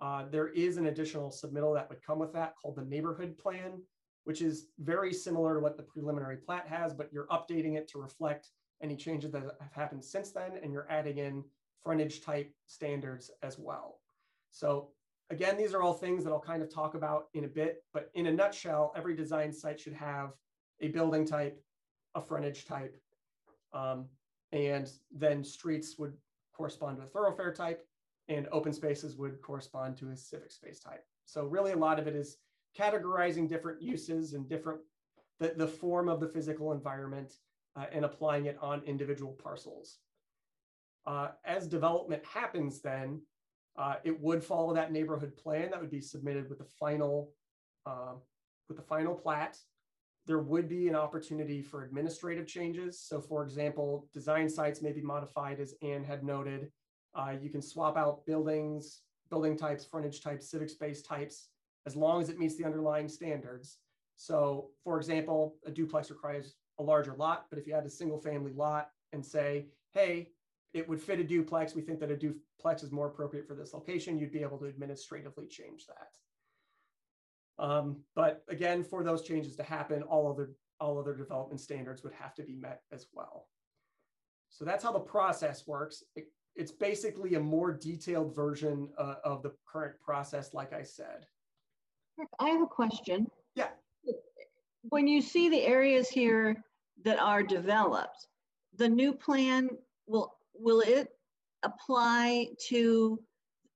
[0.00, 3.80] uh, there is an additional submittal that would come with that called the neighborhood plan,
[4.24, 7.98] which is very similar to what the preliminary plat has, but you're updating it to
[7.98, 8.48] reflect
[8.82, 11.44] any changes that have happened since then, and you're adding in
[11.82, 14.00] frontage type standards as well.
[14.50, 14.88] So
[15.30, 18.10] again, these are all things that I'll kind of talk about in a bit, but
[18.14, 20.32] in a nutshell, every design site should have
[20.80, 21.62] a building type,
[22.14, 22.96] a frontage type,
[23.72, 24.06] um,
[24.52, 26.14] and then streets would
[26.52, 27.86] correspond to a thoroughfare type,
[28.28, 31.04] and open spaces would correspond to a civic space type.
[31.24, 32.38] So really a lot of it is
[32.78, 34.80] categorizing different uses and different,
[35.38, 37.34] the, the form of the physical environment
[37.76, 39.98] uh, and applying it on individual parcels.
[41.06, 43.20] Uh, as development happens then,
[43.76, 47.32] uh, it would follow that neighborhood plan that would be submitted with the final,
[47.86, 48.12] uh,
[48.68, 49.56] with the final plat.
[50.26, 53.00] There would be an opportunity for administrative changes.
[53.00, 56.70] So for example, design sites may be modified as Anne had noted.
[57.14, 61.48] Uh, you can swap out buildings, building types, frontage types, civic space types,
[61.86, 63.78] as long as it meets the underlying standards.
[64.16, 68.20] So for example, a duplex requires a larger lot, but if you had a single
[68.20, 70.28] family lot and say, hey,
[70.72, 73.74] it would fit a duplex, we think that a duplex is more appropriate for this
[73.74, 77.64] location, you'd be able to administratively change that.
[77.64, 82.14] Um, but again, for those changes to happen, all other, all other development standards would
[82.14, 83.48] have to be met as well.
[84.48, 86.02] So that's how the process works.
[86.16, 91.26] It, it's basically a more detailed version uh, of the current process, like I said.
[92.38, 93.26] I have a question.
[93.54, 93.68] Yeah.
[94.82, 96.64] When you see the areas here
[97.04, 98.26] that are developed,
[98.76, 99.70] the new plan
[100.06, 101.08] will will it
[101.62, 103.18] apply to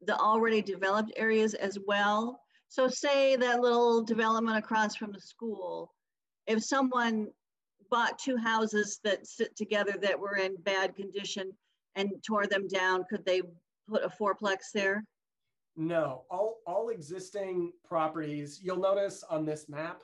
[0.06, 2.40] the already developed areas as well?
[2.68, 5.92] So say that little development across from the school,
[6.46, 7.28] if someone
[7.90, 11.52] bought two houses that sit together that were in bad condition
[11.94, 13.42] and tore them down, could they
[13.88, 15.04] put a fourplex there?
[15.76, 20.02] No, all, all existing properties, you'll notice on this map,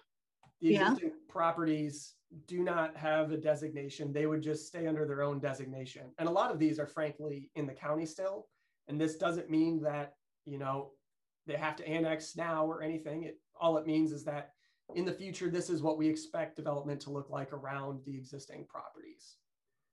[0.61, 0.93] the Yeah.
[0.93, 2.15] existing properties
[2.47, 4.13] do not have a designation.
[4.13, 6.15] They would just stay under their own designation.
[6.19, 8.49] And a lot of these are frankly in the county still.
[8.89, 10.93] And this doesn't mean that, you know,
[11.47, 13.25] they have to annex now or anything.
[13.25, 14.53] It, all it means is that
[14.95, 18.67] in the future, this is what we expect development to look like around the existing
[18.67, 19.37] properties.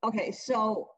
[0.04, 0.90] Okay, so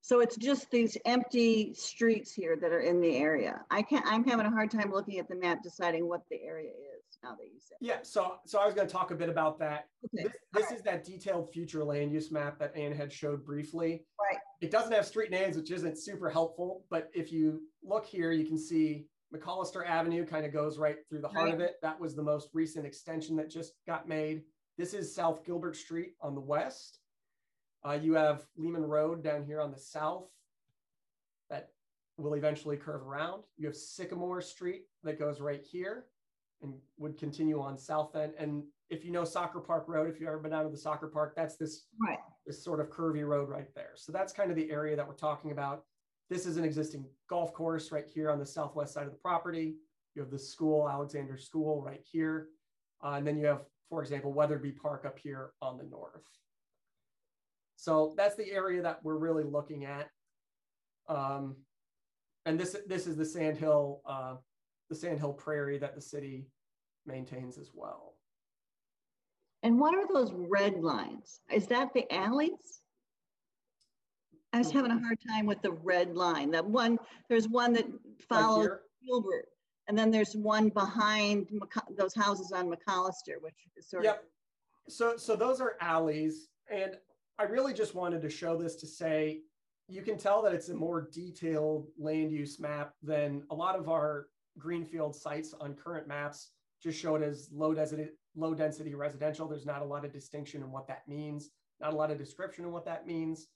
[0.00, 3.60] so it's just these empty streets here that are in the area.
[3.70, 6.70] I can't, I'm having a hard time looking at the map, deciding what the area
[6.70, 6.87] is
[7.22, 7.76] now that you said.
[7.80, 9.86] Yeah, so so I was going to talk a bit about that.
[10.04, 14.04] Okay, This, this is that detailed future land use map that anne had showed briefly.
[14.20, 14.38] Right.
[14.60, 18.44] It doesn't have street names, which isn't super helpful, but if you look here, you
[18.44, 21.74] can see McCollister Avenue kind of goes right through the heart of it.
[21.82, 24.42] That was the most recent extension that just got made.
[24.76, 27.00] This is South Gilbert Street on the west.
[27.84, 30.28] Uh, you have Lehman Road down here on the south
[31.50, 31.70] that
[32.16, 33.42] will eventually curve around.
[33.56, 36.06] You have Sycamore Street that goes right here
[36.62, 38.32] and would continue on south end.
[38.38, 41.08] And if you know Soccer Park Road, if you've ever been out of the soccer
[41.08, 42.18] park, that's this, Right.
[42.46, 43.92] this sort of curvy road right there.
[43.94, 45.84] So that's kind of the area that we're talking about.
[46.30, 49.76] This is an existing golf course right here on the southwest side of the property.
[50.14, 52.48] You have the school, Alexander School right here.
[53.04, 56.24] Uh, and then you have, for example, Weatherby Park up here on the north.
[57.76, 60.10] So that's the area that we're really looking at.
[61.08, 61.56] Um,
[62.44, 64.36] and this this is the Sandhill uh,
[64.88, 66.46] the Sandhill Prairie that the city
[67.06, 68.14] maintains as well.
[69.62, 71.40] And what are those red lines?
[71.52, 72.82] Is that the alleys?
[74.52, 75.04] I was having a mm-hmm.
[75.04, 76.50] hard time with the red line.
[76.52, 77.86] That one, there's one that
[78.28, 78.68] follows?
[79.06, 79.46] Gilbert.
[79.88, 81.48] And then there's one behind
[81.96, 84.24] those houses on McCollister, which is sort of, Yep.
[84.88, 86.96] So so those are alleys, and
[87.38, 89.40] I really just wanted to show this to say
[89.86, 93.88] you can tell that it's a more detailed land use map than a lot of
[93.88, 94.28] our
[94.58, 96.50] greenfield sites on current maps
[96.82, 98.06] just show it as low density
[98.36, 99.48] low density residential.
[99.48, 101.50] There's not a lot of distinction in what that means,
[101.80, 103.48] not a lot of description in what that means.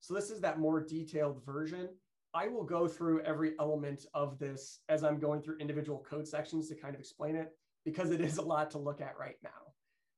[0.00, 1.88] So this is that more detailed version.
[2.34, 6.68] I will go through every element of this as I'm going through individual code sections
[6.68, 7.52] to kind of explain it
[7.84, 9.50] because it is a lot to look at right now.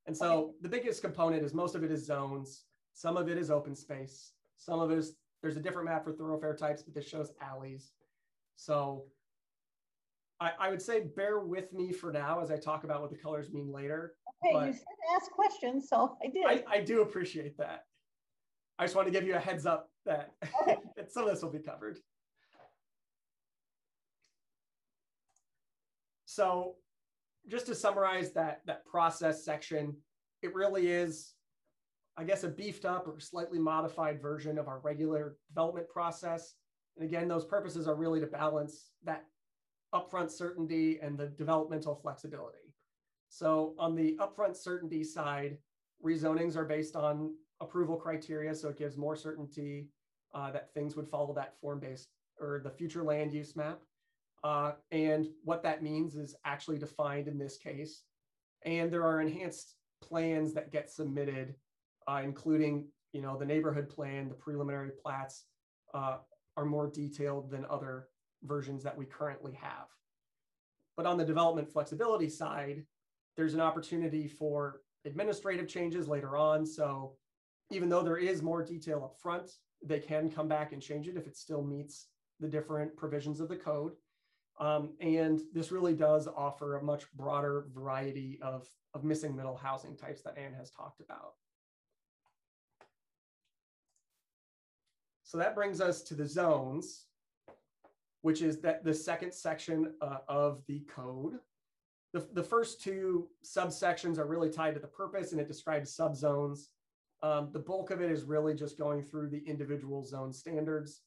[0.07, 2.65] And so the biggest component is most of it is zones.
[2.95, 4.33] Some of it is open space.
[4.57, 7.93] Some of it is, there's a different map for thoroughfare types, but this shows alleys.
[8.57, 9.05] So
[10.41, 13.17] I, I would say bear with me for now as I talk about what the
[13.17, 14.15] colors mean later.
[14.45, 14.85] okay, you said
[15.17, 16.45] ask questions, so I did.
[16.47, 17.85] I, I do appreciate that.
[18.79, 20.31] I just want to give you a heads up that,
[20.97, 21.99] that some of this will be covered.
[26.39, 26.77] so
[27.49, 29.97] just to summarize that that process section,
[30.43, 31.35] it really is,
[32.17, 36.55] I guess, a beefed up or slightly modified version of our regular development process.
[36.97, 39.25] And again, those purposes are really to balance that
[39.95, 42.75] upfront certainty and the developmental flexibility.
[43.29, 45.59] So on the upfront certainty side,
[46.05, 49.89] rezonings are based on approval criteria, so it gives more certainty
[50.35, 52.09] uh, that things would follow that form-based
[52.41, 53.81] or the future land use map.
[54.45, 58.05] Uh, and what that means is actually defined in this case.
[58.65, 61.55] And there are enhanced plans that get submitted,
[62.07, 65.47] uh, including, you know, the neighborhood plan, the preliminary plats
[65.95, 66.19] uh,
[66.57, 68.09] are more detailed than other
[68.43, 69.89] versions that we currently have.
[70.97, 72.85] But on the development flexibility side,
[73.37, 76.67] there's an opportunity for administrative changes later on.
[76.67, 77.15] So
[77.71, 79.51] even though there is more detail up front,
[79.83, 82.09] they can come back and change it if it still meets
[82.41, 83.93] the different provisions of the code.
[84.61, 89.97] Um, and this really does offer a much broader variety of, of missing middle housing
[89.97, 91.35] types that Anne has talked about.
[95.23, 97.05] So that brings us to the zones,
[98.23, 101.35] which is that the second section uh, of the code.
[102.13, 106.69] The, the first two subsections are really tied to the purpose and it describes subzones.
[107.23, 111.03] Um, the bulk of it is really just going through the individual zone standards.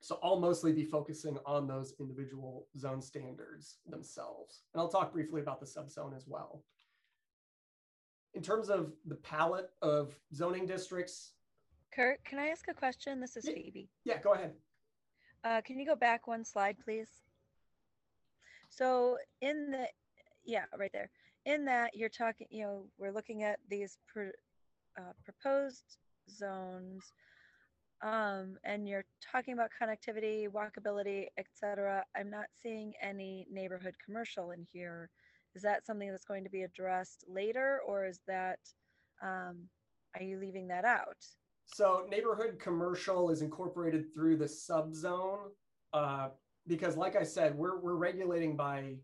[0.00, 4.62] So I'll mostly be focusing on those individual zone standards themselves.
[4.72, 6.62] And I'll talk briefly about the subzone as well.
[8.34, 11.32] In terms of the palette of zoning districts.
[11.92, 13.18] Kurt, can I ask a question?
[13.18, 13.88] This is yeah, Phoebe.
[14.04, 14.52] Yeah, go ahead.
[15.44, 17.08] Uh, can you go back one slide, please?
[18.70, 19.86] So in the,
[20.44, 21.10] yeah, right there.
[21.44, 25.96] In that you're talking, you know, we're looking at these uh, proposed
[26.28, 27.12] zones
[28.02, 32.04] um, and you're talking about connectivity, walkability, etc.
[32.16, 35.10] I'm not seeing any neighborhood commercial in here.
[35.54, 38.60] Is that something that's going to be addressed later, or is that
[39.22, 39.68] um,
[40.14, 41.26] are you leaving that out?
[41.74, 45.50] So neighborhood commercial is incorporated through the subzone
[45.92, 46.28] uh,
[46.66, 48.96] because, like I said, we're we're regulating by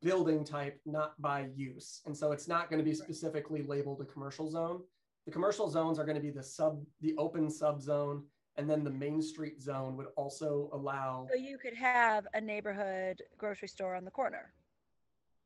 [0.00, 4.04] building type, not by use, and so it's not going to be specifically labeled a
[4.04, 4.80] commercial zone.
[5.26, 8.22] The commercial zones are going to be the sub, the open subzone,
[8.56, 11.26] and then the main street zone would also allow.
[11.28, 14.52] So you could have a neighborhood grocery store on the corner.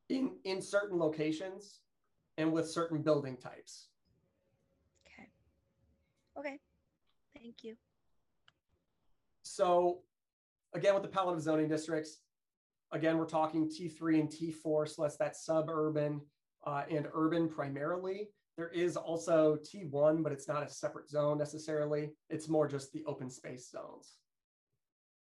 [0.09, 1.79] In in certain locations,
[2.37, 3.87] and with certain building types.
[6.37, 6.59] Okay.
[7.35, 7.75] Thank you.
[9.43, 9.99] So,
[10.73, 12.21] again, with the palette of zoning districts,
[12.91, 16.21] again, we're talking T3 and T4, so that's that suburban
[16.65, 18.29] uh, and urban primarily.
[18.57, 22.11] There is also T1, but it's not a separate zone necessarily.
[22.29, 24.13] It's more just the open space zones.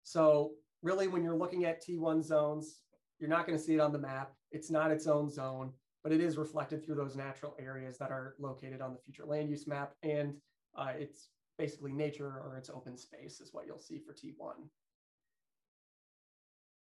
[0.03, 0.51] So
[0.83, 2.81] really when you're looking at T1 zones,
[3.19, 4.33] you're not gonna see it on the map.
[4.51, 5.71] It's not its own zone,
[6.03, 9.49] but it is reflected through those natural areas that are located on the future land
[9.49, 9.93] use map.
[10.03, 10.35] And
[10.75, 14.55] uh, it's basically nature or it's open space is what you'll see for T1.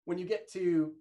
[0.05, 0.93] When you get to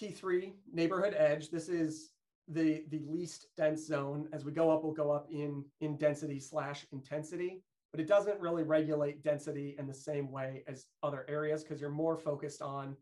[0.00, 2.10] T3, neighborhood edge, this is
[2.48, 4.28] the the least dense zone.
[4.32, 7.62] As we go up, we'll go up in in density slash intensity,
[7.92, 11.90] but it doesn't really regulate density in the same way as other areas because you're
[11.90, 12.96] more focused on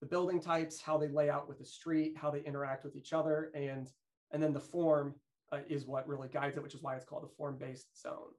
[0.00, 3.12] the building types, how they lay out with the street, how they interact with each
[3.12, 3.88] other, and
[4.32, 5.14] and then the form
[5.52, 8.32] uh, is what really guides it, which is why it's called a form-based zone.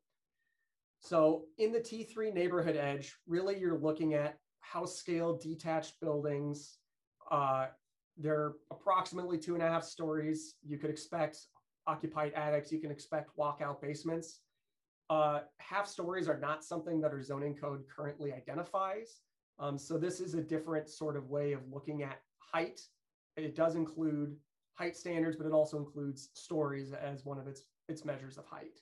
[1.03, 6.77] So in the T3 neighborhood edge, really you're looking at house scale detached buildings,
[7.29, 7.67] uh,
[8.15, 10.55] they're approximately two and a half stories.
[10.63, 11.39] You could expect
[11.87, 12.71] occupied attics.
[12.71, 14.39] You can expect walkout basements.
[15.09, 19.19] Uh, half stories are not something that our zoning code currently identifies.
[19.59, 22.79] Um, so this is a different sort of way of looking at height.
[23.35, 24.37] It does include
[24.75, 28.79] height standards, but it also includes stories as one of its, its measures of height.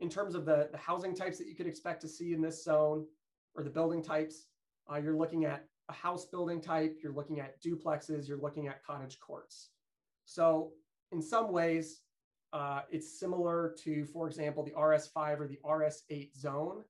[0.00, 2.62] In terms of the, the housing types that you could expect to see in this
[2.62, 3.06] zone
[3.54, 4.46] or the building types,
[4.90, 8.84] uh, you're looking at a house building type, you're looking at duplexes, you're looking at
[8.84, 9.70] cottage courts.
[10.24, 10.72] So
[11.12, 12.02] in some ways,
[12.52, 16.82] uh, it's similar to, for example, the RS5 or the RS8 zone,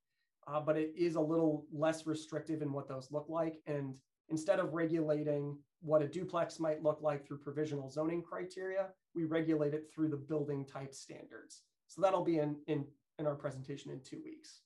[0.47, 3.61] uh, but it is a little less restrictive in what those look like.
[3.67, 3.95] And
[4.31, 9.75] instead of regulating what a duplex might look like through provisional zoning criteria, we regulate
[9.75, 11.63] it through the building type standards.
[11.89, 12.85] So that'll be in, in,
[13.19, 14.61] in our presentation in two weeks.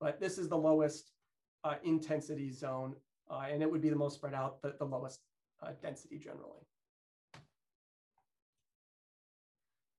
[0.00, 1.12] But this is the lowest
[1.64, 2.94] uh, intensity zone
[3.30, 5.20] uh, and it would be the most spread out, the, the lowest
[5.62, 6.62] uh, density generally.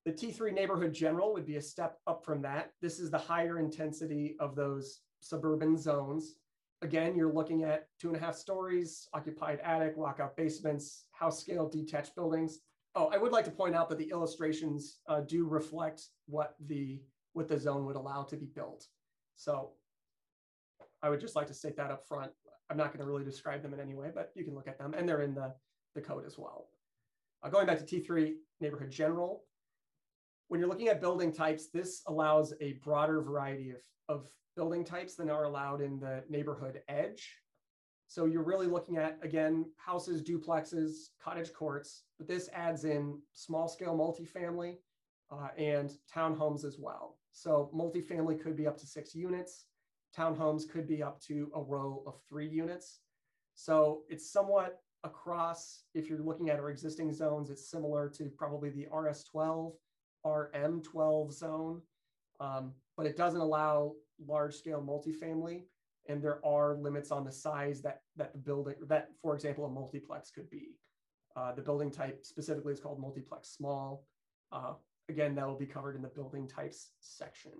[0.05, 2.71] The T3 neighborhood general would be a step up from that.
[2.81, 6.35] This is the higher intensity of those suburban zones.
[6.81, 11.67] again, you're looking at two and a half stories, occupied attic, walkout basements, house scale
[11.67, 12.59] detached buildings.
[12.99, 16.99] Oh, I would like to point out that the illustrations uh, do reflect what the
[17.33, 18.87] what the zone would allow to be built.
[19.35, 19.73] So
[21.03, 22.31] I would just like to state that up front.
[22.71, 24.79] I'm not going to really describe them in any way, but you can look at
[24.79, 25.53] them and they're in the,
[25.93, 26.69] the code as well.
[27.43, 29.43] Uh, going back to T3 neighborhood general,
[30.47, 33.77] when you're looking at building types, this allows a broader variety of,
[34.09, 34.25] of
[34.55, 37.31] building types than are allowed in the neighborhood edge.
[38.07, 43.67] So you're really looking at, again, houses, duplexes, cottage courts, but this adds in small
[43.67, 44.77] scale multifamily
[45.29, 47.17] uh, and townhomes as well.
[47.33, 49.65] So multifamily could be up to six units.
[50.17, 52.99] Townhomes could be up to a row of three units.
[53.55, 58.69] So it's somewhat across, if you're looking at our existing zones, it's similar to probably
[58.69, 59.73] the RS12,
[60.25, 61.81] RM12 zone,
[62.39, 63.93] um, but it doesn't allow
[64.25, 65.63] large scale multifamily.
[66.07, 69.69] And there are limits on the size that, that the building, that, for example, a
[69.69, 70.69] multiplex could be.
[71.35, 74.05] Uh, the building type specifically is called multiplex small.
[74.51, 74.73] Uh,
[75.09, 77.51] again, that will be covered in the building types section.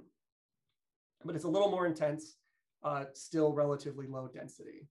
[1.24, 2.38] But it's a little more intense,
[2.84, 4.88] uh, still relatively low density.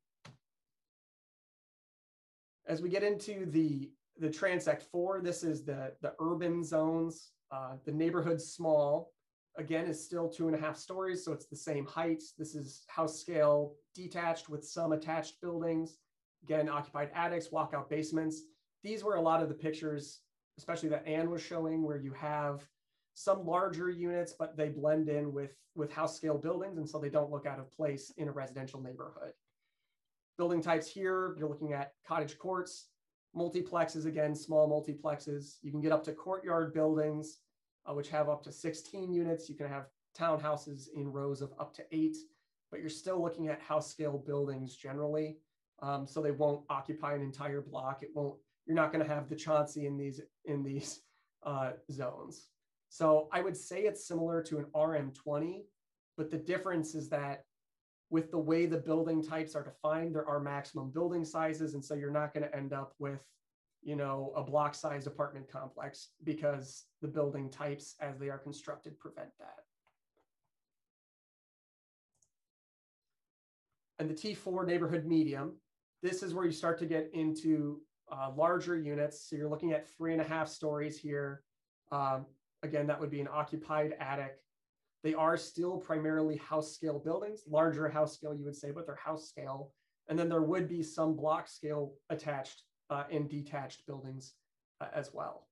[2.69, 7.31] As we get into the, the Transect 4, this is the, the urban zones.
[7.53, 9.13] Uh, the neighborhood small,
[9.59, 12.23] again, is still two and a half stories, so it's the same height.
[12.39, 15.99] This is house scale detached with some attached buildings.
[16.45, 18.43] Again, occupied attics, walkout basements.
[18.83, 20.21] These were a lot of the pictures,
[20.59, 22.67] especially that Anne was showing, where you have
[23.15, 27.09] some larger units, but they blend in with, with house scale buildings, and so they
[27.09, 29.33] don't look out of place in a residential neighborhood.
[30.37, 32.89] Building types here, you're looking at cottage courts,
[33.35, 35.57] multiplexes, again, small multiplexes.
[35.63, 37.39] You can get up to courtyard buildings,
[37.89, 39.49] uh, which have up to 16 units.
[39.49, 39.87] You can have
[40.19, 42.17] townhouses in rows of up to eight,
[42.71, 45.39] but you're still looking at house scale buildings generally.
[45.83, 48.03] Um, so they won't occupy an entire block.
[48.03, 51.01] It won't, you're not going to have the Chauncey in these, in these
[51.45, 52.49] uh, zones.
[52.89, 55.65] So I would say it's similar to an RM20,
[56.17, 57.45] but the difference is that
[58.09, 61.75] with the way the building types are defined, there are maximum building sizes.
[61.75, 63.21] And so you're not going to end up with,
[63.83, 68.99] you know, a block size apartment complex because the building types as they are constructed
[68.99, 69.65] prevent that.
[73.99, 75.55] And the T4 neighborhood medium,
[76.03, 77.81] this is where you start to get into
[78.13, 79.29] uh, larger units.
[79.29, 81.43] So you're looking at three and a half stories here.
[81.91, 82.27] Um,
[82.63, 84.37] again, that would be an occupied attic.
[85.03, 88.97] They are still primarily house scale buildings, larger house scale, you would say, but they're
[88.97, 89.73] house scale.
[90.09, 94.35] And then there would be some block scale attached uh, and detached buildings
[94.81, 95.47] uh, as well.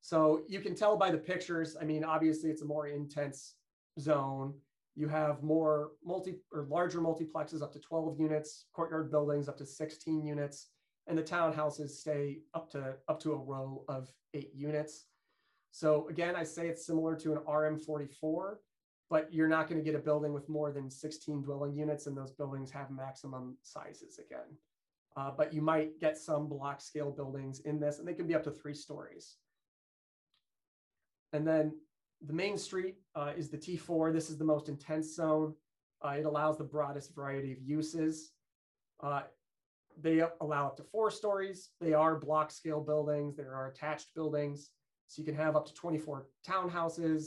[0.00, 3.54] So you can tell by the pictures, I mean, obviously it's a more intense
[3.98, 4.54] zone.
[4.94, 9.66] You have more multi or larger multiplexes up to 12 units, courtyard buildings up to
[9.66, 10.68] 16 units,
[11.06, 15.06] and the townhouses stay up to up to a row of eight units.
[15.72, 18.54] So again, I say it's similar to an RM44,
[19.10, 22.16] but you're not going to get a building with more than 16 dwelling units, and
[22.16, 24.56] those buildings have maximum sizes again.
[25.16, 28.34] Uh, but you might get some block scale buildings in this, and they can be
[28.34, 29.36] up to three stories.
[31.32, 31.72] And then
[32.24, 34.12] the main street uh, is the T4.
[34.12, 35.54] This is the most intense zone.
[36.04, 38.32] Uh, it allows the broadest variety of uses.
[39.02, 39.22] Uh,
[40.00, 41.70] they allow up to four stories.
[41.80, 43.36] They are block scale buildings.
[43.36, 44.70] There are attached buildings.
[45.08, 47.24] So you can have up to 24 townhouses.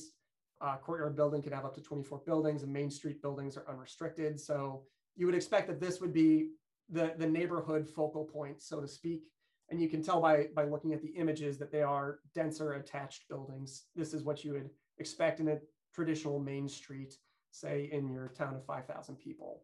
[0.62, 4.40] Uh, courtyard building can have up to 24 buildings and main street buildings are unrestricted.
[4.40, 4.84] So
[5.16, 6.50] you would expect that this would be
[6.90, 9.24] the, the neighborhood focal point, so to speak.
[9.70, 13.30] And you can tell by, by looking at the images that they are denser attached
[13.30, 13.86] buildings.
[13.96, 15.60] This is what you would expect in a
[15.94, 17.14] traditional main street,
[17.52, 19.64] say in your town of 5,000 people.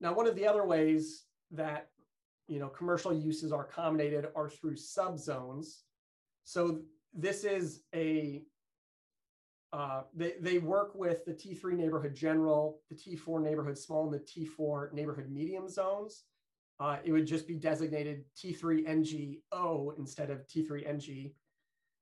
[0.00, 1.92] Now, one of the other ways that
[2.48, 5.82] you know, commercial uses are accommodated are through subzones.
[6.44, 6.80] So
[7.14, 8.42] this is a,
[9.72, 14.18] uh, they, they work with the T3 neighborhood general, the T4 neighborhood small, and the
[14.18, 16.24] T4 neighborhood medium zones.
[16.78, 21.32] Uh, it would just be designated T3 NGO instead of T3 NG.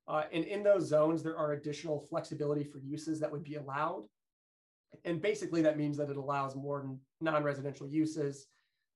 [0.08, 4.04] Uh, and in those zones, there are additional flexibility for uses that would be allowed.
[5.04, 8.48] And basically that means that it allows more non-residential uses,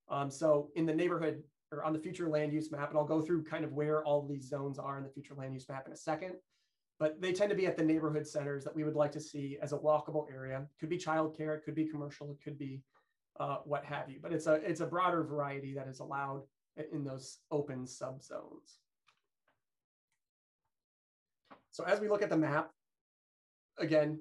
[0.09, 3.21] um, so in the neighborhood or on the future land use map, and I'll go
[3.21, 5.93] through kind of where all these zones are in the future land use map in
[5.93, 6.35] a second,
[6.99, 9.59] but they tend to be at the neighborhood centers that we would like to see
[9.61, 10.67] as a walkable area.
[10.79, 12.83] Could be childcare, it could be commercial, it could be
[13.41, 16.43] uh, what have you, but it's a, it's a broader variety that is allowed
[16.93, 18.79] in those open subzones.
[21.71, 22.71] So as we look at the map,
[23.79, 24.21] again,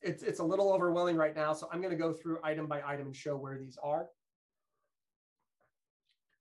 [0.00, 1.52] it's, it's a little overwhelming right now.
[1.52, 4.06] So I'm going to go through item by item and show where these are.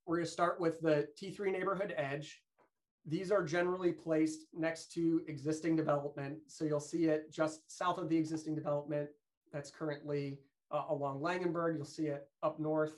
[0.05, 2.41] We're going to start with the T3 neighborhood edge.
[3.05, 6.37] These are generally placed next to existing development.
[6.47, 9.09] So you'll see it just south of the existing development
[9.51, 10.39] that's currently
[10.71, 11.75] uh, along Langenberg.
[11.75, 12.95] You'll see it up north.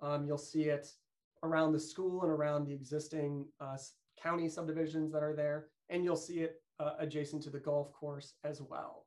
[0.00, 0.88] Um, you'll see it
[1.42, 3.76] around the school and around the existing uh,
[4.20, 5.66] county subdivisions that are there.
[5.90, 9.06] And you'll see it uh, adjacent to the golf course as well.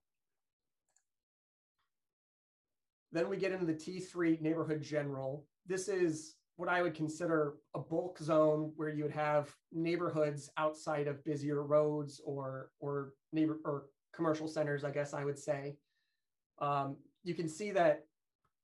[3.12, 5.46] Then we get into the T3 neighborhood general.
[5.66, 11.07] This is what I would consider a bulk zone where you would have neighborhoods outside
[11.07, 15.78] of busier roads or or neighbor or commercial centers, I guess I would say.
[16.60, 18.03] Um, you can see that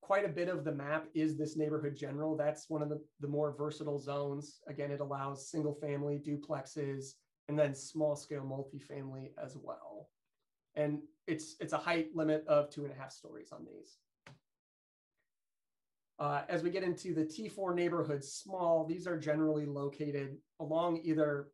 [0.01, 2.35] quite a bit of the map is this neighborhood general.
[2.35, 4.59] That's one of the, the more versatile zones.
[4.67, 7.13] Again, it allows single family duplexes
[7.47, 10.09] and then small scale multifamily as well.
[10.75, 13.99] And it's it's a height limit of two and a half stories on these.
[16.17, 21.47] Uh, as we get into the T4 neighborhoods, small, these are generally located along either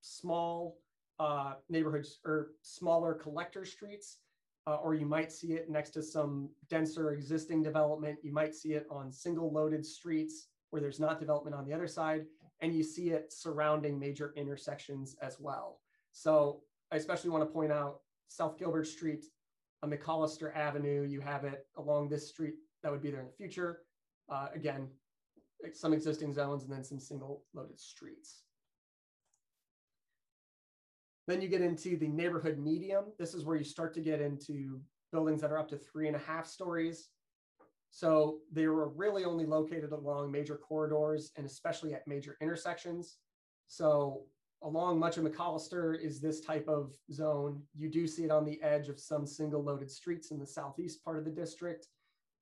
[0.00, 0.78] small
[1.20, 4.18] uh, neighborhoods or smaller collector streets,
[4.66, 8.18] uh, or you might see it next to some denser existing development.
[8.22, 11.86] You might see it on single loaded streets where there's not development on the other
[11.86, 12.26] side,
[12.60, 15.80] and you see it surrounding major intersections as well.
[16.12, 16.60] So
[16.90, 19.24] I especially want to point out South Gilbert Street,
[19.84, 23.80] McCollister Avenue, you have it along this street that would be there in the future.
[24.30, 24.88] Uh, again,
[25.72, 28.42] some existing zones and then some single loaded streets.
[31.26, 33.06] Then you get into the neighborhood medium.
[33.18, 34.80] This is where you start to get into
[35.12, 37.08] buildings that are up to three and a half stories.
[37.90, 43.16] So they were really only located along major corridors and especially at major intersections.
[43.66, 44.22] So
[44.62, 47.62] along much of McCollister is this type of zone.
[47.74, 51.04] You do see it on the edge of some single loaded streets in the southeast
[51.04, 51.88] part of the district.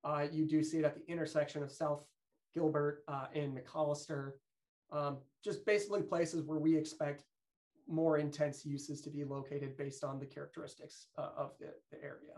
[0.07, 2.05] Uh, you do see it at the intersection of South
[2.53, 4.33] Gilbert uh, and McCollister.
[4.89, 7.25] Um, just basically places where we expect
[7.89, 12.35] more intense uses to be located based on the characteristics uh, of the, the area.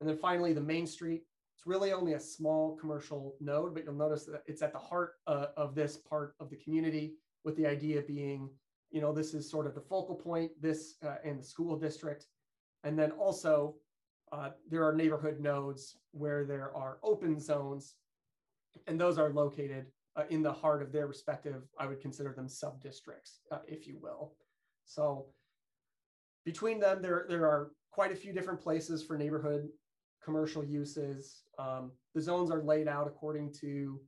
[0.00, 1.22] And then finally, the main street.
[1.56, 5.14] It's really only a small commercial node, but you'll notice that it's at the heart
[5.26, 7.14] uh, of this part of the community
[7.44, 8.50] with the idea being,
[8.90, 12.26] you know, this is sort of the focal point, this uh, and the school district.
[12.82, 13.76] And then also
[14.34, 17.94] uh, there are neighborhood nodes where there are open zones,
[18.88, 22.48] and those are located uh, in the heart of their respective, I would consider them
[22.48, 24.34] sub-districts, uh, if you will.
[24.84, 25.26] So
[26.44, 29.68] between them, there, there are quite a few different places for neighborhood
[30.22, 31.42] commercial uses.
[31.58, 34.00] Um, the zones are laid out according to,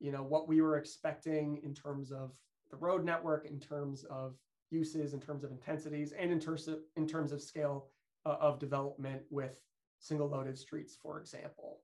[0.00, 2.32] you know, what we were expecting in terms of
[2.70, 4.34] the road network, in terms of
[4.70, 7.88] uses, in terms of intensities, and in terms of, in terms of scale
[8.26, 9.58] uh, of development with
[9.98, 11.80] single loaded streets, for example.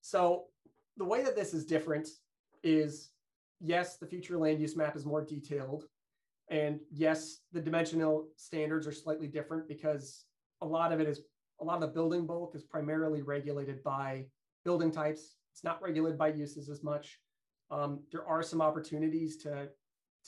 [0.00, 0.44] So
[0.96, 2.08] the way that this is different
[2.62, 3.10] is,
[3.60, 5.84] yes, the future land use map is more detailed.
[6.50, 10.24] And yes, the dimensional standards are slightly different because
[10.60, 11.20] a lot of it is,
[11.60, 14.26] a lot of the building bulk is primarily regulated by
[14.64, 15.36] building types.
[15.52, 17.20] It's not regulated by uses as much.
[17.70, 19.68] Um, there are some opportunities to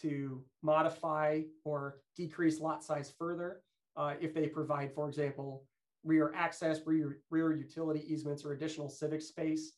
[0.03, 3.63] to modify or decrease lot size further
[3.97, 5.65] uh, if they provide, for example,
[6.05, 9.73] rear access, rear, rear utility easements, or additional civic space.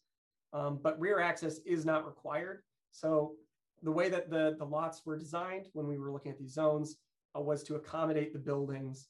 [0.52, 2.62] Um, but rear access is not required.
[2.90, 3.34] So
[3.82, 6.96] the way that the, the lots were designed when we were looking at these zones
[7.36, 9.08] uh, was to accommodate the buildings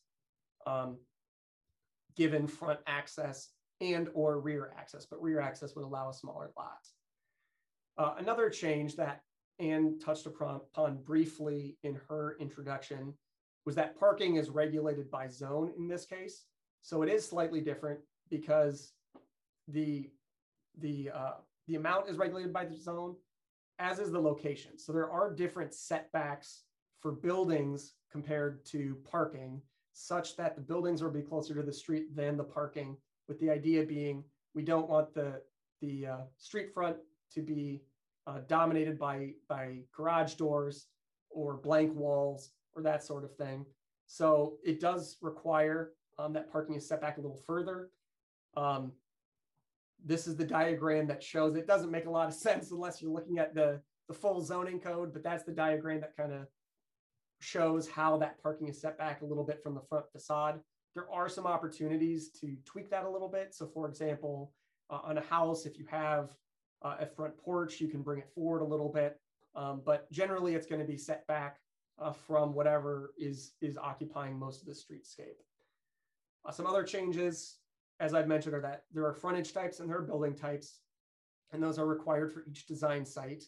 [0.66, 0.98] um,
[2.16, 3.50] given front access
[3.80, 6.78] and or rear access, but rear access would allow a smaller lot.
[7.98, 9.20] Uh, another change that
[9.58, 13.14] Anne touched upon, briefly in her introduction
[13.64, 16.44] was that parking is regulated by zone in this case.
[16.82, 18.00] So it is slightly different
[18.30, 18.92] because
[19.68, 20.10] the
[20.78, 21.32] the uh,
[21.66, 23.16] the amount is regulated by the zone,
[23.78, 24.78] as is the location.
[24.78, 26.62] So there are different setbacks
[27.00, 29.60] for buildings compared to parking,
[29.92, 32.96] such that the buildings will be closer to the street than the parking.
[33.26, 34.22] With the idea being,
[34.54, 35.42] we don't want the
[35.80, 36.98] the uh, street front
[37.34, 37.82] to be
[38.26, 40.86] uh, dominated by, by garage doors
[41.30, 43.64] or blank walls or that sort of thing.
[44.06, 47.90] So it does require um, that parking is set back a little further.
[48.56, 48.92] Um,
[50.04, 53.12] this is the diagram that shows it doesn't make a lot of sense unless you're
[53.12, 56.46] looking at the, the full zoning code, but that's the diagram that kind of
[57.40, 60.60] shows how that parking is set back a little bit from the front facade.
[60.94, 63.54] There are some opportunities to tweak that a little bit.
[63.54, 64.52] So for example,
[64.88, 66.30] uh, on a house, if you have
[66.82, 69.18] uh, a front porch, you can bring it forward a little bit,
[69.54, 71.58] um, but generally it's going to be set back
[71.98, 75.40] uh, from whatever is, is occupying most of the streetscape.
[76.44, 77.58] Uh, some other changes,
[78.00, 80.80] as I've mentioned, are that there are frontage types and there are building types,
[81.52, 83.44] and those are required for each design site.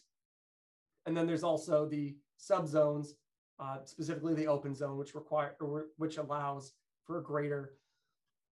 [1.05, 3.09] And then there's also the subzones,
[3.59, 5.55] uh, specifically the open zone, which require
[5.97, 6.73] which allows
[7.05, 7.73] for a greater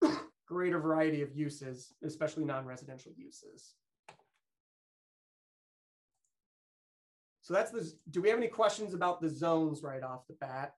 [0.47, 3.75] greater variety of uses, especially non-residential uses.
[7.43, 10.74] So that's the, do we have any questions about the zones right off the bat?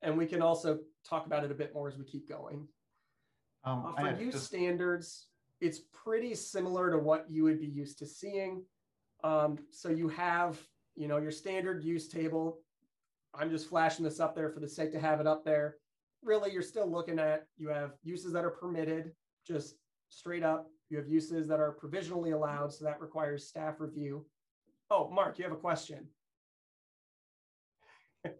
[0.00, 2.66] And we can also talk about it a bit more as we keep going.
[3.64, 5.28] Um, Uh, for use just- standards,
[5.60, 8.64] it's pretty similar to what you would be used to seeing.
[9.22, 10.60] Um, so you have,
[10.96, 12.60] you know, your standard use table.
[13.34, 15.76] I'm just flashing this up there for the sake to have it up there.
[16.22, 19.14] Really, you're still looking at, you have uses that are permitted,
[19.46, 19.76] just
[20.08, 20.68] straight up.
[20.92, 24.26] You have uses that are provisionally allowed, so that requires staff review.
[24.90, 26.06] Oh, Mark, you have a question.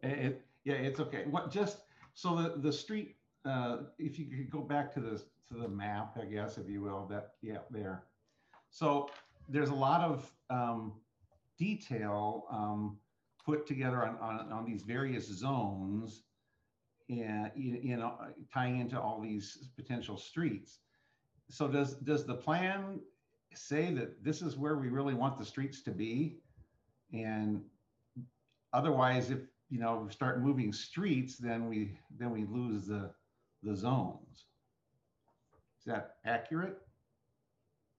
[0.03, 1.25] It, yeah, it's okay.
[1.31, 1.79] What, just,
[2.13, 5.17] so the, the street, uh, if you could go back to the,
[5.49, 8.03] to the map, I guess, if you will, that, yeah, there.
[8.69, 9.09] So
[9.49, 10.93] there's a lot of, um,
[11.59, 12.99] detail, um,
[13.47, 16.25] put together on, on, on these various zones.
[17.09, 18.15] And, you know,
[18.53, 20.81] tying into all these potential streets.
[21.49, 23.01] So does, does the plan
[23.55, 26.39] say that this is where we really want the streets to be?
[27.13, 27.63] And
[28.73, 33.11] otherwise, if, you know, start moving streets, then we, then we lose the,
[33.63, 34.47] the zones.
[35.79, 36.79] Is that accurate?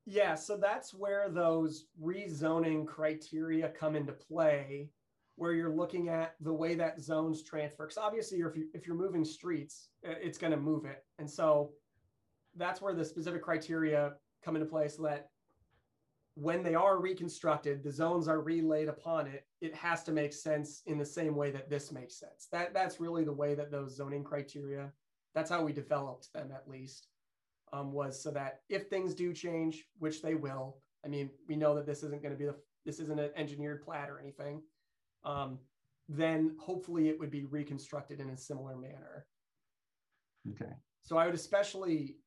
[0.06, 4.90] Yeah, so that's where those rezoning criteria come into play,
[5.36, 7.86] where you're looking at the way that zones transfer.
[7.86, 11.06] Because obviously, if, you, if you're moving streets, uh, it's going to move it.
[11.20, 11.72] And so
[12.56, 15.30] that's where the specific criteria come into place so that
[16.36, 20.82] when they are reconstructed, the zones are relayed upon it, it has to make sense
[20.88, 22.48] in the same way that this makes sense.
[22.52, 24.92] That, that's really the way that those zoning criteria,
[25.36, 27.08] that's how we developed them at least
[27.72, 31.76] um, was so that if things do change, which they will, I mean, we know
[31.76, 34.62] that this isn't going to be the this isn't an engineered plat or anything,
[35.24, 35.60] um,
[36.10, 39.26] then hopefully it would be reconstructed in a similar manner.
[40.50, 40.74] Okay.
[41.02, 42.18] So I would especially,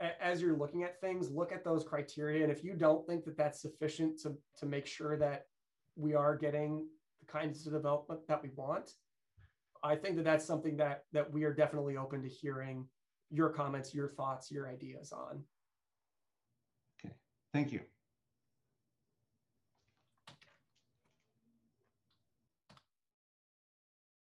[0.00, 3.36] as you're looking at things, look at those criteria, and if you don't think that
[3.36, 5.46] that's sufficient to to make sure that
[5.96, 6.86] we are getting
[7.20, 8.90] the kinds of development that we want,
[9.82, 12.86] I think that that's something that that we are definitely open to hearing
[13.30, 15.42] your comments, your thoughts, your ideas on.
[17.04, 17.14] Okay,
[17.52, 17.80] thank you.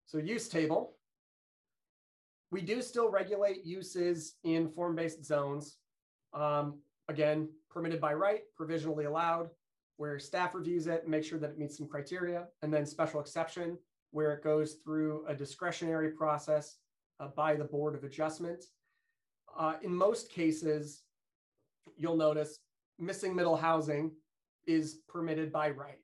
[0.07, 0.95] So use table.
[2.51, 5.77] We do still regulate uses in form-based zones.
[6.33, 9.49] Um, again, permitted by right, provisionally allowed,
[9.97, 13.77] where staff reviews it, make sure that it meets some criteria, and then special exception,
[14.11, 16.77] where it goes through a discretionary process
[17.19, 18.65] uh, by the Board of Adjustment.
[19.57, 21.03] Uh, in most cases,
[21.97, 22.59] you'll notice
[22.97, 24.11] missing middle housing
[24.65, 25.99] is permitted by right.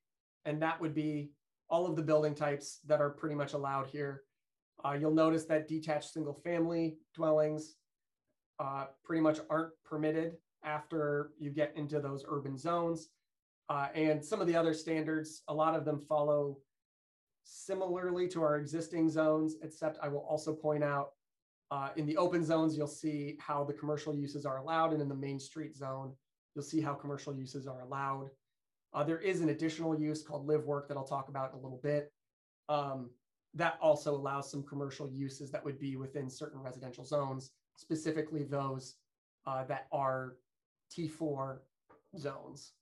[0.45, 1.31] And that would be
[1.69, 4.23] all of the building types that are pretty much allowed here.
[4.85, 7.75] Uh, you'll notice that detached single family dwellings
[8.59, 10.33] uh, pretty much aren't permitted
[10.63, 13.09] after you get into those urban zones.
[13.69, 16.57] Uh, and some of the other standards, a lot of them follow
[17.43, 21.09] similarly to our existing zones, except I will also point out
[21.71, 24.93] uh, in the open zones, you'll see how the commercial uses are allowed.
[24.93, 26.13] And in the main street zone,
[26.53, 28.29] you'll see how commercial uses are allowed.
[28.93, 31.61] Uh, there is an additional use called live work that I'll talk about in a
[31.61, 32.13] little bit.
[32.69, 33.09] Um,
[33.55, 38.95] that also allows some commercial uses that would be within certain residential zones, specifically those
[39.47, 40.35] uh, that are
[40.91, 41.59] T4
[42.17, 42.73] zones.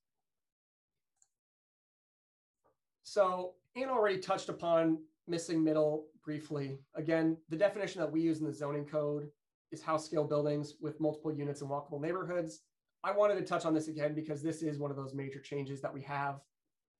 [3.04, 4.98] So Anne already touched upon
[5.28, 6.80] missing middle briefly.
[6.96, 9.30] Again, the definition that we use in the zoning code
[9.72, 12.62] is house scale buildings with multiple units in walkable neighborhoods.
[13.04, 15.82] I wanted to touch on this again because this is one of those major changes
[15.82, 16.40] that we have.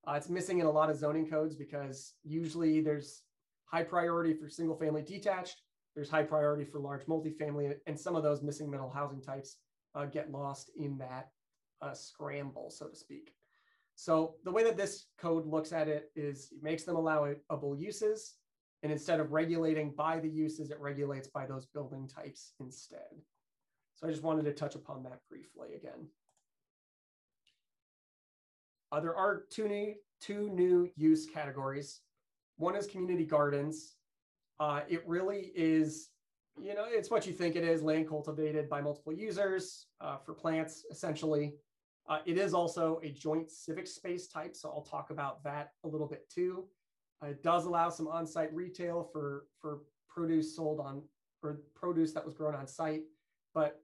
[0.06, 3.22] Uh, it's missing in a lot of zoning codes because usually there's
[3.74, 5.62] high priority for single family detached,
[5.96, 9.56] there's high priority for large multifamily, and some of those missing middle housing types
[9.96, 11.30] uh, get lost in that
[11.82, 13.32] uh, scramble, so to speak.
[13.96, 18.34] So the way that this code looks at it is it makes them allowable uses,
[18.84, 23.10] and instead of regulating by the uses, it regulates by those building types instead.
[23.96, 26.06] So I just wanted to touch upon that briefly again.
[28.92, 32.02] Uh, there are two new, two new use categories.
[32.56, 33.96] One is community gardens.
[34.60, 36.10] Uh, it really is,
[36.60, 40.34] you know, it's what you think it is, land cultivated by multiple users uh, for
[40.34, 41.54] plants, essentially.
[42.08, 45.88] Uh, it is also a joint civic space type, so I'll talk about that a
[45.88, 46.66] little bit too.
[47.22, 51.02] Uh, It does allow some on-site retail for, for produce sold on,
[51.42, 53.02] or produce that was grown on site,
[53.54, 53.80] but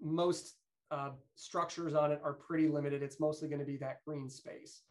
[0.00, 0.54] most
[0.90, 3.02] uh, structures on it are pretty limited.
[3.02, 4.82] It's mostly going to be that green space.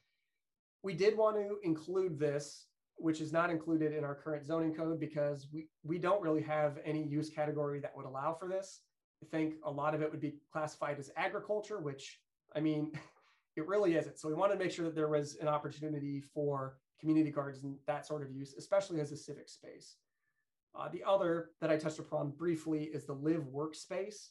[0.83, 2.67] We did want to include this,
[2.99, 6.79] which is not included in our current zoning code because we, we don't really have
[6.85, 8.81] any use category that would allow for this.
[9.23, 12.19] I think a lot of it would be classified as agriculture, which
[12.55, 12.91] I mean,
[13.55, 14.19] it really isn't.
[14.19, 17.75] So we wanted to make sure that there was an opportunity for community gardens and
[17.87, 19.95] that sort of use, especially as a civic space.
[20.77, 24.29] Uh, the other that I touched upon briefly is the live workspace.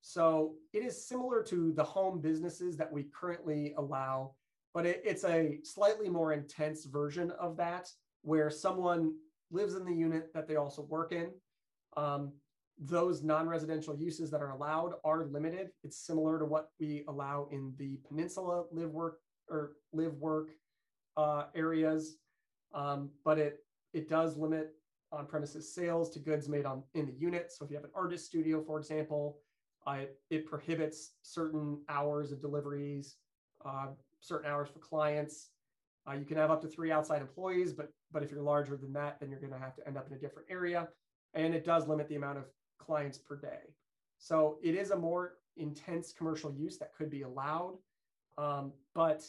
[0.00, 4.32] So it is similar to the home businesses that we currently allow,
[4.72, 7.88] but it, it's a slightly more intense version of that
[8.24, 9.14] where someone
[9.50, 11.30] lives in the unit that they also work in.
[11.96, 12.32] Um,
[12.78, 15.70] those non-residential uses that are allowed are limited.
[15.84, 20.48] It's similar to what we allow in the peninsula live work or live work
[21.16, 22.16] uh, areas,
[22.72, 23.58] um, but it
[23.92, 24.72] it does limit
[25.12, 27.52] on-premises sales to goods made on in the unit.
[27.52, 29.38] So if you have an artist studio, for example,
[29.86, 33.16] it, it prohibits certain hours of deliveries,
[33.64, 33.88] uh,
[34.20, 35.50] certain hours for clients.
[36.08, 38.92] Uh, you can have up to three outside employees, but but if you're larger than
[38.92, 40.88] that, then you're going to have to end up in a different area.
[41.34, 42.44] And it does limit the amount of
[42.78, 43.74] clients per day.
[44.18, 47.78] So it is a more intense commercial use that could be allowed,
[48.38, 49.22] um, but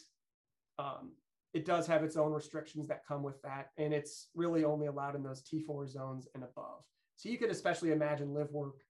[0.77, 1.13] um,
[1.53, 3.71] it does have its own restrictions that come with that.
[3.77, 6.83] And it's really only allowed in those T4 zones and above.
[7.15, 8.81] So you could especially imagine live work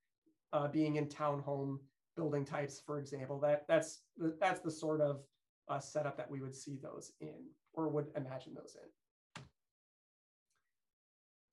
[0.52, 1.78] uh, being in townhome
[2.16, 3.40] building types, for example.
[3.40, 4.02] That that's
[4.40, 5.22] that's the sort of
[5.70, 7.36] uh, setup that we would see those in
[7.76, 8.90] or would imagine those in.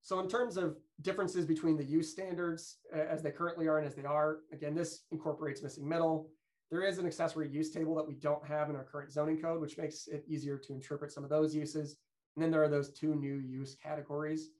[0.02, 3.86] So in terms of differences between the use standards uh, as they currently are and
[3.86, 6.28] as they are, again, this incorporates missing middle.
[6.70, 9.60] There is an accessory use table that we don't have in our current zoning code,
[9.60, 11.96] which makes it easier to interpret some of those uses.
[12.34, 14.50] And then there are those two new use categories.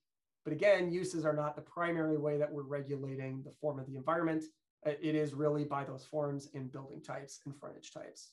[0.45, 3.97] But again, uses are not the primary way that we're regulating the form of the
[3.97, 4.45] environment.
[4.87, 8.33] Uh, It is really by those forms in building types and frontage types.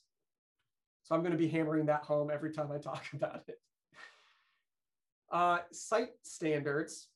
[1.02, 3.58] So I'm going to be hammering that home every time I talk about it.
[5.30, 7.08] Uh, site standards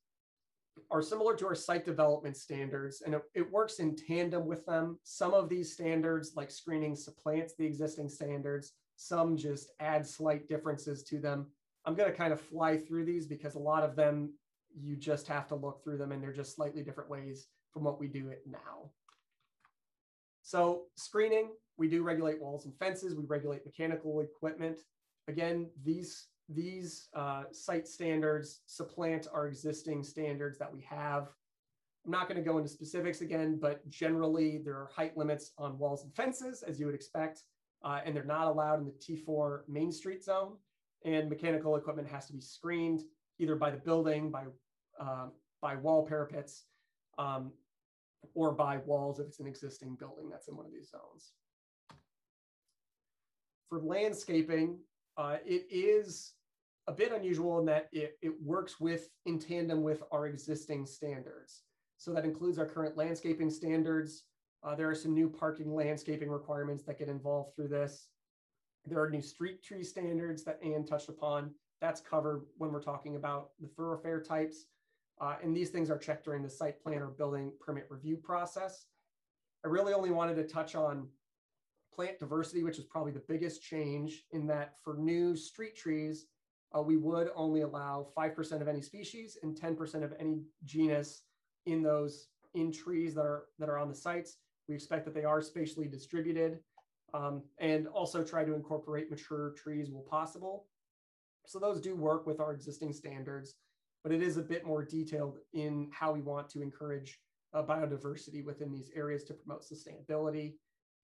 [0.91, 4.99] are similar to our site development standards, and it, it, works in tandem with them.
[5.03, 8.73] Some of these standards, like screening, supplants the existing standards.
[8.97, 11.47] Some just add slight differences to them.
[11.85, 14.33] I'm going to kind of fly through these because a lot of them,
[14.77, 17.99] you just have to look through them, and they're just slightly different ways from what
[18.01, 18.91] we do it now.
[20.45, 21.49] So screening,
[21.79, 23.17] we do regulate walls and fences.
[23.17, 24.81] We regulate mechanical equipment.
[25.27, 31.29] Again, these these uh, site standards supplant our existing standards that we have.
[32.05, 35.79] I'm not going to go into specifics again, but generally there are height limits on
[35.79, 37.45] walls and fences, as you would expect,
[37.83, 40.59] uh, and they're not allowed in the T4 Main Street zone.
[41.07, 43.01] And mechanical equipment has to be screened
[43.39, 44.45] either by the building, by,
[45.01, 45.29] uh,
[45.63, 46.65] by wall parapets,
[47.17, 47.53] um,
[48.35, 51.33] or by walls if it's an existing building that's in one of these zones.
[53.69, 54.79] For landscaping,
[55.17, 56.35] uh, it is
[56.87, 61.63] a bit unusual in that it, it works with in tandem with our existing standards.
[61.97, 64.25] So that includes our current landscaping standards.
[64.63, 68.09] Uh, there are some new parking landscaping requirements that get involved through this.
[68.87, 71.53] There are new street tree standards that Anne touched upon.
[71.81, 74.67] That's covered when we're talking about the thoroughfare types.
[75.21, 78.87] Uh, and these things are checked during the site plan or building permit review process.
[79.65, 81.09] I really only wanted to touch on
[81.95, 86.27] plant diversity, which is probably the biggest change in that for new street trees,
[86.77, 91.23] uh, we would only allow 5% of any species and 10% of any genus
[91.67, 94.39] in those in trees that are that are on the sites.
[94.69, 96.61] We expect that they are spatially distributed
[97.13, 100.67] um, and also try to incorporate mature trees where possible.
[101.47, 103.55] So those do work with our existing standards,
[104.05, 107.19] but it is a bit more detailed in how we want to encourage
[107.55, 110.53] uh, biodiversity within these areas to promote sustainability.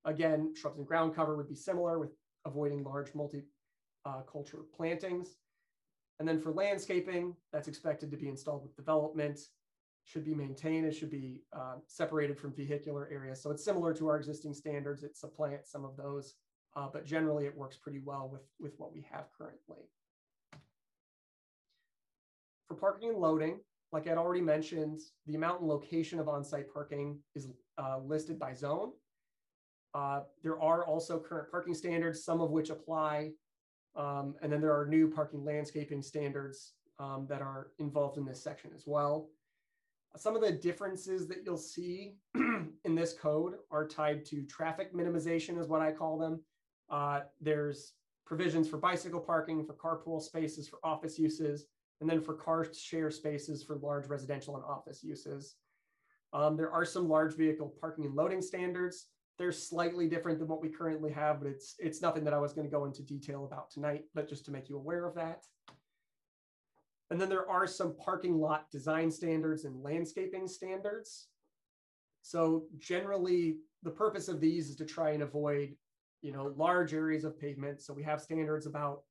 [0.05, 2.11] Again, shrubs and ground cover would be similar with
[2.45, 5.37] avoiding large multi-culture uh, plantings.
[6.19, 9.41] And then for landscaping, that's expected to be installed with development,
[10.05, 13.43] should be maintained, it should be uh, separated from vehicular areas.
[13.43, 16.35] So it's similar to our existing standards, it supplants some of those,
[16.77, 19.89] uh, but generally it works pretty well with, with what we have currently.
[22.71, 23.59] For parking and loading,
[23.91, 28.55] like I'd already mentioned, the amount and location of on-site parking is uh, listed by
[28.55, 28.93] zone.
[29.93, 33.33] Uh, there are also current parking standards, some of which apply
[33.97, 38.41] um, and then there are new parking landscaping standards um, that are involved in this
[38.41, 39.29] section as well.
[40.17, 45.59] Some of the differences that you'll see in this code are tied to traffic minimization
[45.61, 46.41] is what I call them.
[46.89, 47.95] Uh, there's
[48.27, 51.67] provisions for bicycle parking, for carpool spaces, for office uses.
[52.01, 55.57] And then for car share spaces for large residential and office uses.
[56.33, 59.07] Um, there are some large vehicle parking and loading standards.
[59.39, 62.53] They're slightly different than what we currently have, but it's it's nothing that I was
[62.53, 65.45] going to go into detail about tonight, but just to make you aware of that.
[67.11, 71.29] And then there are some parking lot design standards and landscaping standards.
[72.23, 75.75] So generally, the purpose of these is to try and avoid,
[76.23, 77.81] you know, large areas of pavement.
[77.81, 79.03] So we have standards about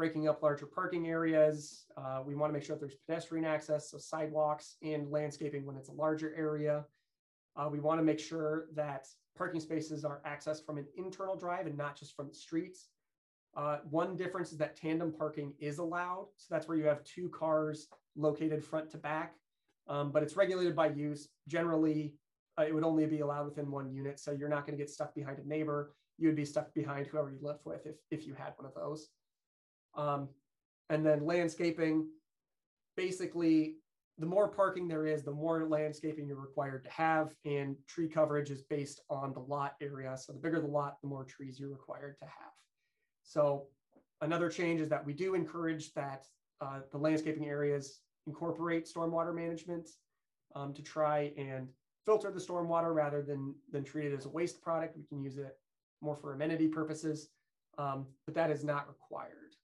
[0.00, 1.84] breaking up larger parking areas.
[1.94, 5.76] Uh, we want to make sure that there's pedestrian access, so sidewalks and landscaping when
[5.76, 6.86] it's a larger area.
[7.54, 9.06] Uh, we want to make sure that
[9.36, 12.88] parking spaces are accessed from an internal drive and not just from the streets.
[13.54, 16.28] Uh, one difference is that tandem parking is allowed.
[16.38, 19.34] So that's where you have two cars located front to back,
[19.86, 21.28] um, but it's regulated by use.
[21.46, 22.14] Generally,
[22.58, 24.18] uh, it would only be allowed within one unit.
[24.18, 25.92] So you're not going to get stuck behind a neighbor.
[26.16, 28.74] You would be stuck behind whoever you lived with if, if you had one of
[28.74, 29.10] those.
[29.94, 30.28] Um,
[30.88, 32.08] and then landscaping,
[32.96, 33.76] basically,
[34.18, 37.34] the more parking there is, the more landscaping you're required to have.
[37.44, 40.16] And tree coverage is based on the lot area.
[40.16, 42.52] So the bigger the lot, the more trees you're required to have.
[43.22, 43.66] So
[44.20, 46.26] another change is that we do encourage that
[46.60, 49.88] uh, the landscaping areas incorporate stormwater management
[50.54, 51.68] um, to try and
[52.04, 54.96] filter the stormwater rather than, than treat it as a waste product.
[54.96, 55.56] We can use it
[56.02, 57.28] more for amenity purposes,
[57.78, 59.54] um, but that is not required.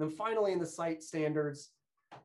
[0.00, 1.68] Then finally, in the site standards,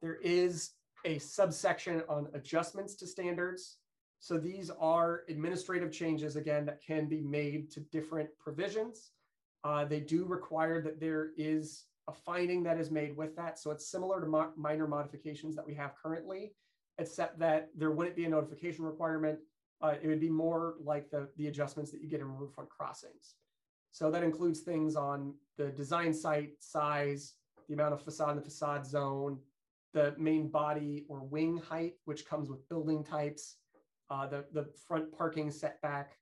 [0.02, 0.72] there is
[1.04, 3.78] a subsection on adjustments to standards.
[4.20, 9.12] So these are administrative changes, again, that can be made to different provisions.
[9.66, 13.60] Uh, they do require that there is a finding that is made with that.
[13.60, 16.54] So it's similar to mo minor modifications that we have currently,
[16.98, 19.38] except that there wouldn't be a notification requirement.
[19.82, 23.36] Uh, it would be more like the, the adjustments that you get in Riverfront Crossings.
[23.92, 27.34] So that includes things on the design site size,
[27.68, 29.40] the amount of facade in the facade zone,
[29.94, 33.58] the main body or wing height, which comes with building types,
[34.10, 36.18] uh, the, the front parking setback,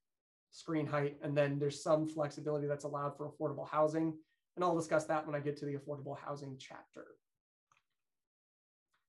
[0.51, 4.13] screen height, and then there's some flexibility that's allowed for affordable housing.
[4.55, 7.05] And I'll discuss that when I get to the affordable housing chapter.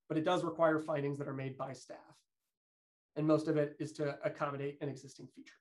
[0.09, 1.98] But it does require findings that are made by staff.
[3.16, 5.55] And most of it is to accommodate an existing feature.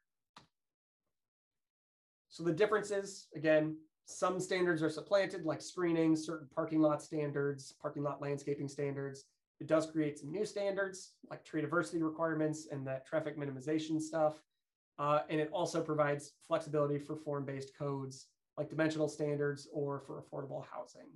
[2.30, 3.76] So the differences, again,
[4.06, 9.26] some standards are supplanted like screening, certain parking lot standards, parking lot landscaping standards.
[9.60, 14.42] It does create some new standards like tree diversity requirements and that traffic minimization stuff.
[15.00, 18.28] Uh, and it also provides flexibility for form-based codes
[18.58, 21.08] like dimensional standards or for affordable housing.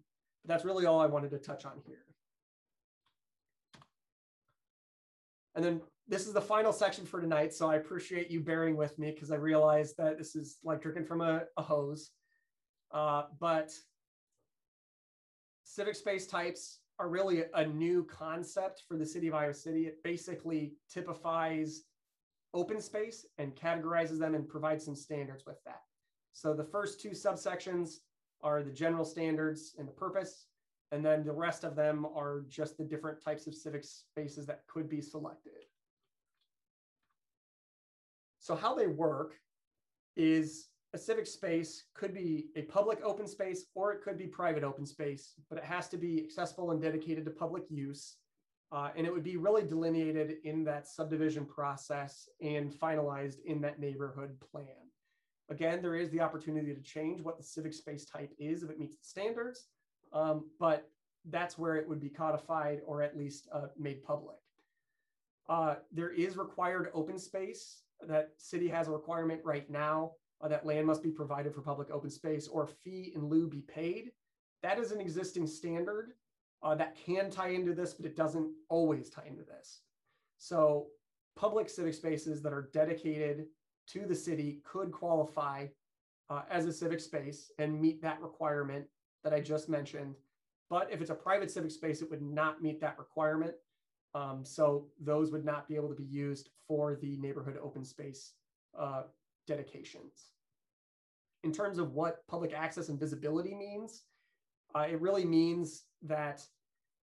[0.44, 2.06] But that's really all I wanted to touch on here.
[5.56, 7.54] And then this is the final section for tonight.
[7.54, 11.06] So I appreciate you bearing with me because I realize that this is like drinking
[11.06, 12.12] from a, a hose.
[12.92, 13.72] Uh, but
[15.64, 19.86] civic space types are really a new concept for the city of Iowa City.
[19.86, 21.84] It basically typifies
[22.54, 25.82] open space and categorizes them and provides some standards with that.
[26.34, 27.98] So the first two subsections
[28.42, 30.46] are the general standards and the purpose,
[30.92, 34.62] and then the rest of them are just the different types of civic spaces that
[34.68, 35.66] could be selected.
[38.40, 39.34] So how they work
[40.16, 44.64] is a civic space could be a public open space or it could be private
[44.64, 48.16] open space, but it has to be accessible and dedicated to public use.
[48.72, 53.80] Uh, and it would be really delineated in that subdivision process and finalized in that
[53.80, 54.68] neighborhood plan.
[55.50, 58.80] Again, there is the opportunity to change what the civic space type is if it
[58.80, 59.68] meets the standards,
[60.12, 60.90] um, but
[61.30, 64.36] that's where it would be codified or at least uh, made public.
[65.48, 70.12] Uh, there is required open space that city has a requirement right now
[70.42, 73.62] uh, that land must be provided for public open space or fee in lieu be
[73.62, 74.12] paid.
[74.64, 76.14] That is an existing standard
[76.64, 79.82] uh, that can tie into this, but it doesn't always tie into this.
[80.38, 80.88] So
[81.36, 83.46] public civic spaces that are dedicated
[83.88, 85.68] to the city could qualify
[86.30, 88.86] uh, as a civic space and meet that requirement
[89.24, 90.16] that I just mentioned.
[90.70, 93.54] But if it's a private civic space, it would not meet that requirement.
[94.14, 98.34] Um, so those would not be able to be used for the neighborhood open space
[98.78, 99.04] uh,
[99.48, 100.34] dedications.
[101.44, 104.04] In terms of what public access and visibility means,
[104.76, 106.46] uh, it really means that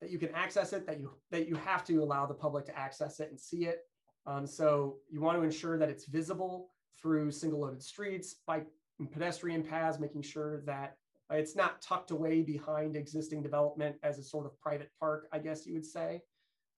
[0.00, 2.78] that you can access it, that you that you have to allow the public to
[2.78, 3.78] access it and see it.
[4.26, 8.66] Um, so you want to ensure that it's visible through single loaded streets, bike
[8.98, 10.96] and pedestrian paths, making sure that
[11.30, 15.66] it's not tucked away behind existing development as a sort of private park, I guess
[15.66, 16.20] you would say.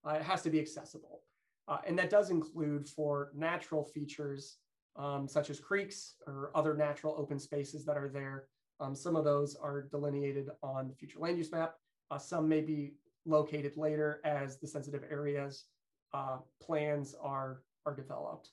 [0.07, 1.23] Uh, it has to be accessible.
[1.69, 4.59] Uh, and that does include for natural features
[4.97, 8.49] um, such as creeks or other natural open spaces that are there.
[8.81, 11.75] Um, some of those are delineated on the future land use map,
[12.11, 12.95] Uh, some may be
[13.25, 15.65] located later as the sensitive areas
[16.15, 18.51] uh, plans are, are developed.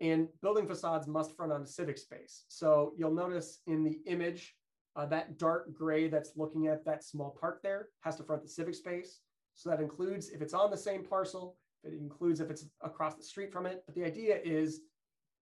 [0.00, 2.44] And building facades must front on civic space.
[2.48, 4.56] So you'll notice in the image,
[4.96, 8.48] uh, that dark gray that's looking at that small park there has to front the
[8.48, 9.20] civic space.
[9.54, 13.22] So that includes if it's on the same parcel, it includes if it's across the
[13.22, 13.82] street from it.
[13.86, 14.80] But the idea is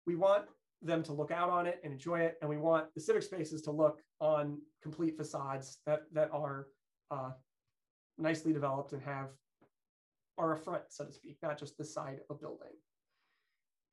[0.07, 0.45] we want
[0.81, 2.37] them to look out on it and enjoy it.
[2.41, 6.67] And we want the civic spaces to look on complete facades that, that are
[7.11, 7.31] uh,
[8.19, 9.29] nicely developed and have
[10.39, 12.73] are a front, so to speak, not just the side of a building.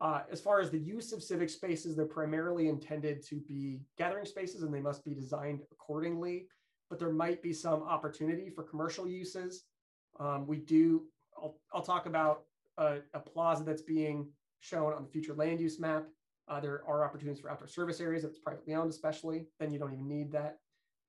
[0.02, 4.26] Uh, as far as the use of civic spaces, they're primarily intended to be gathering
[4.26, 6.48] spaces and they must be designed accordingly,
[6.90, 9.66] but there might be some opportunity for commercial uses.
[10.20, 11.04] Um, we do,
[11.38, 12.44] I'll, I'll talk about
[12.78, 14.30] a, a, plaza that's being
[14.60, 16.06] shown on the future land use map.
[16.48, 19.78] Uh, there are opportunities for outdoor service areas if it's privately owned, especially, then you
[19.78, 20.58] don't even need that.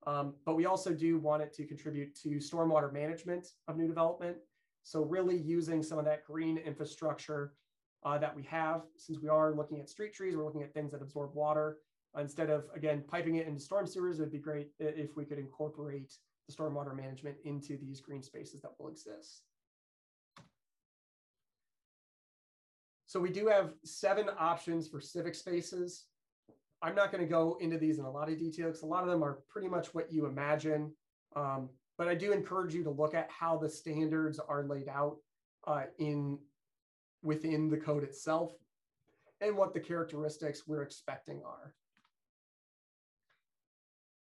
[0.06, 4.36] Um, but we also do want it to contribute to stormwater management of new development.
[4.82, 7.52] So really using some of that green infrastructure
[8.02, 10.92] uh, that we have, since we are looking at street trees, we're looking at things
[10.92, 11.78] that absorb water.
[12.18, 15.38] Instead of, again, piping it into storm sewers, it would be great if we could
[15.38, 16.14] incorporate
[16.48, 19.42] the stormwater management into these green spaces that will exist.
[23.10, 26.04] So we do have seven options for civic spaces.
[26.80, 29.02] I'm not going to go into these in a lot of detail because a lot
[29.02, 30.92] of them are pretty much what you imagine.
[31.34, 35.16] Um, but I do encourage you to look at how the standards are laid out
[35.66, 36.38] uh, in
[37.20, 38.52] within the code itself
[39.40, 41.74] and what the characteristics we're expecting are.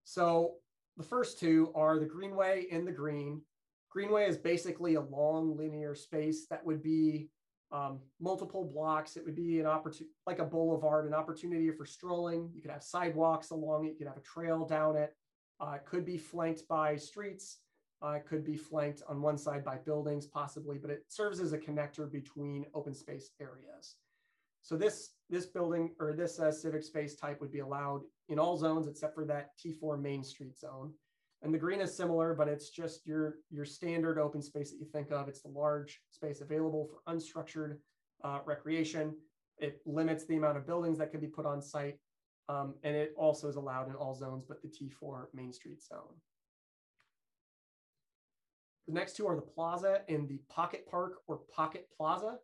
[0.04, 0.52] So
[0.96, 3.42] the first two are the greenway and the green.
[3.90, 7.28] Greenway is basically a long linear space that would be
[7.70, 9.16] um, multiple blocks.
[9.16, 12.50] It would be an opportunity, like a boulevard, an opportunity for strolling.
[12.54, 13.92] You could have sidewalks along it.
[13.92, 15.14] You could have a trail down it.
[15.60, 17.58] Uh, it could be flanked by streets.
[18.00, 21.52] Uh, it could be flanked on one side by buildings, possibly, but it serves as
[21.52, 23.96] a connector between open space areas.
[24.62, 28.56] So this this building or this uh, civic space type would be allowed in all
[28.56, 30.92] zones except for that T4 Main Street zone.
[31.42, 34.86] And the green is similar, but it's just your, your standard open space that you
[34.86, 35.28] think of.
[35.28, 37.76] It's the large space available for unstructured
[38.24, 39.14] uh, recreation.
[39.58, 41.98] It limits the amount of buildings that can be put on site.
[42.48, 46.14] Um, and it also is allowed in all zones, but the T4 Main Street zone.
[48.88, 52.38] The next two are the plaza and the pocket park or pocket plaza.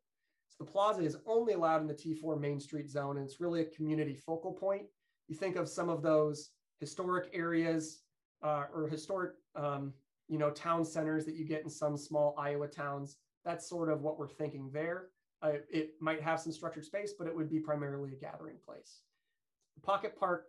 [0.51, 3.63] So the plaza is only allowed in the T4 Main Street zone, and it's really
[3.63, 4.83] a community focal point.
[5.27, 6.51] You think of some of those
[6.81, 8.04] historic areas
[8.45, 9.93] uh, or historic, um,
[10.29, 13.17] you know, town centers that you get in some small Iowa towns.
[13.45, 15.07] That's sort of what we're thinking there.
[15.43, 19.01] Uh, it might have some structured space, but it would be primarily a gathering place.
[19.75, 20.47] The Pocket Park,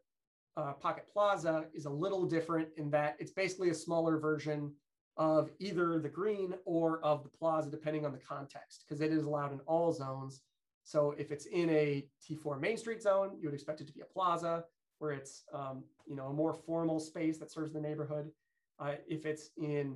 [0.56, 4.72] uh, Pocket Plaza is a little different in that it's basically a smaller version
[5.18, 9.24] of either the green or of the plaza, depending on the context, because it is
[9.24, 10.42] allowed in all zones.
[10.84, 14.02] So if it's in a T4 Main Street zone, you would expect it to be
[14.02, 14.66] a plaza
[15.06, 18.32] where it's um, you know a more formal space that serves the neighborhood.
[18.80, 19.96] Uh, if it's in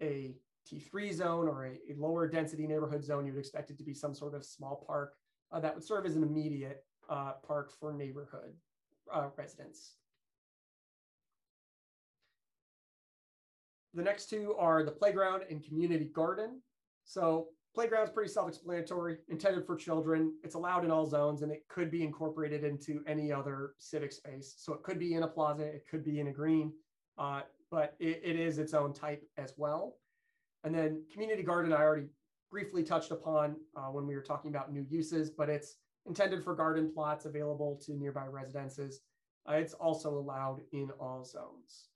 [0.00, 0.34] a
[0.66, 3.92] T3 zone or a, a, lower density neighborhood zone, you would expect it to be
[3.92, 5.12] some sort of small park
[5.52, 8.54] uh, that would serve as an immediate uh, park for neighborhood
[9.12, 9.96] uh, residents.
[13.92, 16.62] The next two are the playground and community garden.
[17.04, 20.32] So playground is pretty self-explanatory, intended for children.
[20.42, 24.54] It's allowed in all zones and it could be incorporated into any other civic space.
[24.56, 26.72] So it could be in a plaza, it could be in a green,
[27.18, 29.98] uh, but it, it is its own type as well.
[30.64, 32.06] And then community garden, I already
[32.50, 35.76] briefly touched upon uh, when we were talking about new uses, but it's
[36.06, 39.02] intended for garden plots available to nearby residences.
[39.46, 41.88] Uh, it's also allowed in all zones.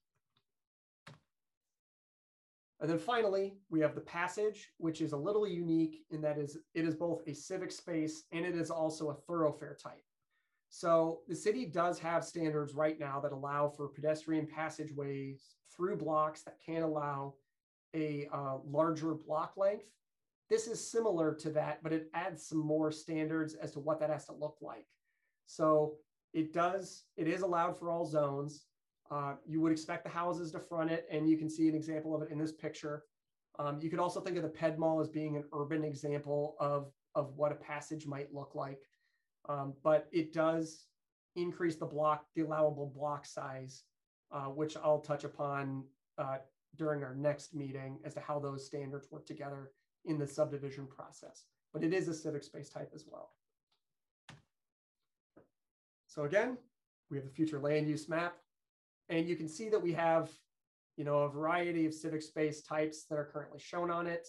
[2.81, 6.57] And then finally, we have the passage, which is a little unique in that is
[6.75, 10.03] it is both a civic space and it is also a thoroughfare type.
[10.71, 16.43] So the city does have standards right now that allow for pedestrian passageways through blocks
[16.43, 17.35] that can allow
[17.95, 19.87] a uh, larger block length.
[20.49, 24.11] This is similar to that, but it adds some more standards as to what that
[24.11, 24.87] has to look like.
[25.47, 25.97] So
[26.33, 28.67] it does, it is allowed for all zones.
[29.11, 32.15] Uh, you would expect the houses to front it, and you can see an example
[32.15, 33.05] of it in this picture.
[33.59, 36.93] Um, you could also think of the Ped Mall as being an urban example of,
[37.15, 38.83] of what a passage might look like.
[39.49, 40.87] Um, but it does
[41.35, 43.85] increase the block, the allowable block size,
[44.31, 45.85] uh, which I'll touch upon
[46.19, 46.39] uh,
[46.77, 49.73] during our next meeting as to how those standards work together
[50.05, 51.45] in the subdivision process.
[51.73, 53.33] But it is a civic space type as well.
[56.07, 56.59] So again,
[57.11, 58.37] we have the future land use map.
[59.11, 60.31] And you can see that we have,
[60.97, 64.29] you know, a variety of civic space types that are currently shown on it.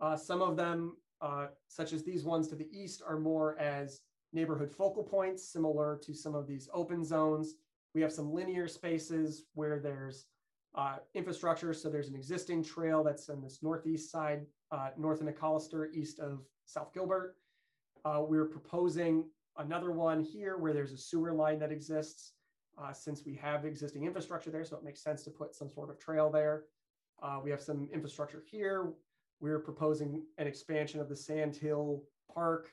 [0.00, 4.00] Uh, some of them, uh, such as these ones to the east, are more as
[4.32, 7.54] neighborhood focal points, similar to some of these open zones.
[7.94, 10.26] We have some linear spaces where there's
[10.76, 11.74] uh, infrastructure.
[11.74, 16.20] So there's an existing trail that's on this northeast side, uh, north of McCollister, east
[16.20, 17.34] of South Gilbert.
[18.04, 19.24] Uh, we're proposing
[19.58, 22.32] another one here where there's a sewer line that exists
[22.78, 24.64] uh, since we have existing infrastructure there.
[24.64, 26.64] So it makes sense to put some sort of trail there.
[27.22, 28.92] Uh, we have some infrastructure here.
[29.40, 32.70] We're proposing an expansion of the Sand Hill Park,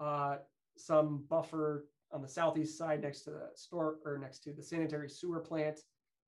[0.00, 0.36] uh,
[0.76, 5.08] some buffer on the southeast side next to the store or next to the sanitary
[5.08, 5.80] sewer plant.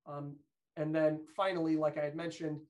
[0.06, 0.36] Um,
[0.76, 2.60] and then finally, like I had mentioned,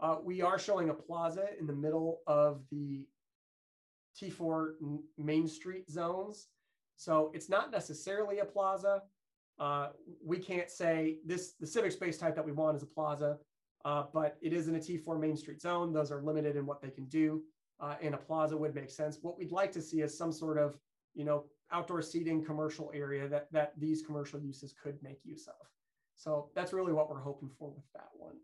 [0.00, 3.06] uh, we are showing a plaza in the middle of the
[4.20, 4.72] T4
[5.18, 6.48] Main Street zones.
[6.96, 9.02] So it's not necessarily a plaza.
[9.58, 9.88] Uh,
[10.24, 13.38] we can't say this, the civic space type that we want is a plaza,
[13.84, 15.92] uh, but it is in a T4 Main Street zone.
[15.92, 17.42] Those are limited in what they can do.
[17.80, 19.18] Uh, and a plaza would make sense.
[19.20, 20.78] What we'd like to see is some sort of,
[21.14, 25.66] you know, outdoor seating commercial area that, that these commercial uses could make use of.
[26.16, 28.36] So that's really what we're hoping for with that one.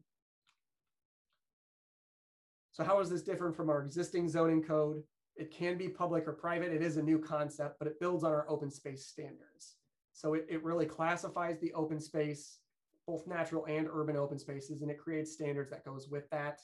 [2.72, 5.02] So how is this different from our existing zoning code?
[5.36, 6.72] It can be public or private.
[6.72, 9.76] It is a new concept, but it builds on our open space standards.
[10.20, 12.58] So it, it really classifies the open space,
[13.06, 16.60] both natural and urban open spaces, and it creates standards that goes with that.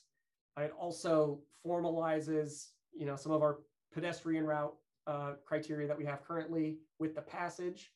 [0.58, 3.60] It also formalizes, you know, some of our
[3.94, 4.74] pedestrian route
[5.06, 7.92] uh, criteria that we have currently with the passage.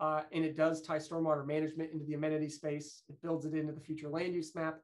[0.00, 3.02] Uh, and it does tie stormwater management into the amenity space.
[3.10, 4.80] It builds it into the future land use map.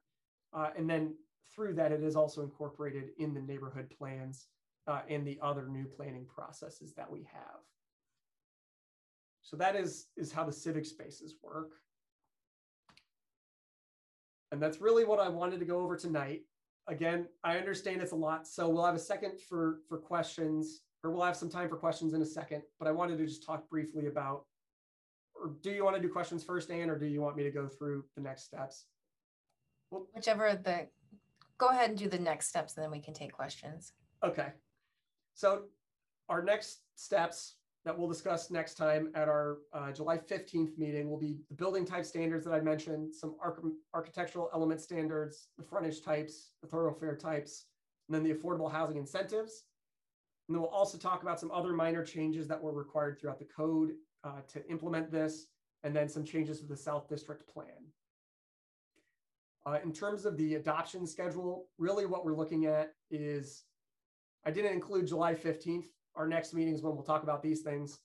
[0.53, 1.15] Uh, and then
[1.53, 4.49] through that, it is also incorporated in the neighborhood plans
[4.87, 7.61] uh, and the other new planning processes that we have.
[9.51, 11.73] So that is, is how the civic spaces work.
[14.53, 16.43] And that's really what I wanted to go over tonight.
[16.87, 21.11] Again, I understand it's a lot, so we'll have a second for, for questions, or
[21.11, 23.69] we'll have some time for questions in a second, but I wanted to just talk
[23.69, 24.45] briefly about
[25.41, 27.51] or do you want to do questions first, Anne, or do you want me to
[27.51, 28.85] go through the next steps?
[29.89, 30.87] Well, Whichever the,
[31.57, 33.93] go ahead and do the next steps and then we can take questions.
[34.23, 34.49] Okay.
[35.33, 35.63] So
[36.29, 41.17] our next steps that we'll discuss next time at our uh, July 15th meeting will
[41.17, 43.57] be the building type standards that I mentioned, some arch
[43.93, 47.65] architectural element standards, the frontage types, the thoroughfare types,
[48.07, 49.65] and then the affordable housing incentives.
[50.47, 53.45] And then we'll also talk about some other minor changes that were required throughout the
[53.45, 53.91] code
[54.23, 55.47] uh, to implement this,
[55.83, 57.65] and then some changes to the South District plan.
[59.65, 63.63] Uh, in terms of the adoption schedule, really what we're looking at is,
[64.45, 65.85] I didn't include July 15th.
[66.15, 67.99] Our next meeting is when we'll talk about these things.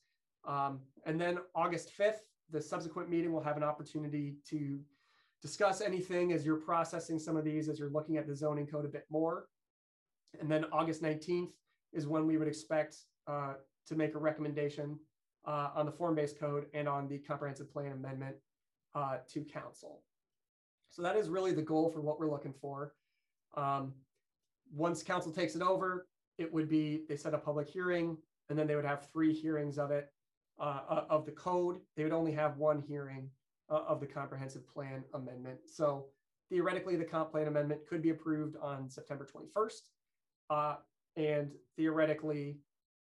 [0.47, 2.21] Um, and then August 5th,
[2.51, 4.79] the subsequent meeting will have an opportunity to
[5.43, 8.85] discuss anything as you're processing some of these, as you're looking at the zoning code
[8.85, 9.49] a bit more.
[10.41, 11.51] And then August 19th
[11.93, 12.97] is when we would expect
[13.27, 13.55] uh,
[13.89, 14.99] to make a recommendation
[15.47, 18.37] uh, on the form-based code and on the comprehensive plan amendment
[18.95, 20.03] uh, to council.
[20.91, 22.95] So that is really the goal for what we're looking for.
[23.57, 23.93] Um,
[24.75, 26.07] once council takes it over,
[26.39, 28.17] it would be, they set a public hearing
[28.49, 30.13] and then they would have three hearings of it,
[30.59, 31.81] uh, uh of the code.
[31.97, 33.31] They would only have one hearing
[33.71, 35.59] uh, of the comprehensive plan amendment.
[35.67, 36.07] So
[36.51, 39.81] theoretically, the comp plan amendment could be approved on September 21st.
[40.49, 40.77] Uh,
[41.17, 42.59] and theoretically,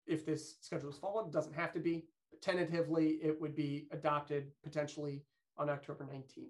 [0.05, 2.05] if this schedule is followed, it doesn't have to be,
[2.41, 5.23] tentatively, it would be adopted potentially
[5.57, 6.47] on October 19th.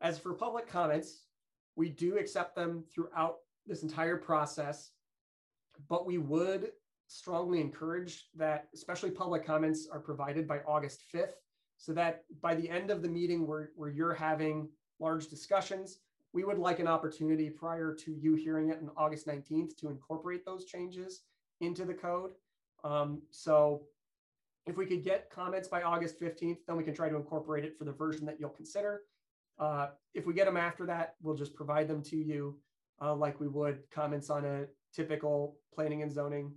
[0.00, 1.22] As for public comments,
[1.76, 4.90] we do accept them throughout this entire process,
[5.88, 6.70] but we would
[7.06, 11.34] strongly encourage that especially public comments are provided by August 5th
[11.76, 14.68] so that by the end of the meeting where, where you're having
[15.00, 15.98] large discussions,
[16.32, 20.44] we would like an opportunity prior to you hearing it on August 19th to incorporate
[20.44, 21.22] those changes
[21.60, 22.32] into the code.
[22.82, 23.82] Um, so
[24.66, 27.76] if we could get comments by August 15th, then we can try to incorporate it
[27.78, 29.02] for the version that you'll consider.
[29.58, 32.58] Uh, if we get them after that, we'll just provide them to you
[33.00, 34.64] uh, like we would comments on a
[34.94, 36.52] typical planning and zoning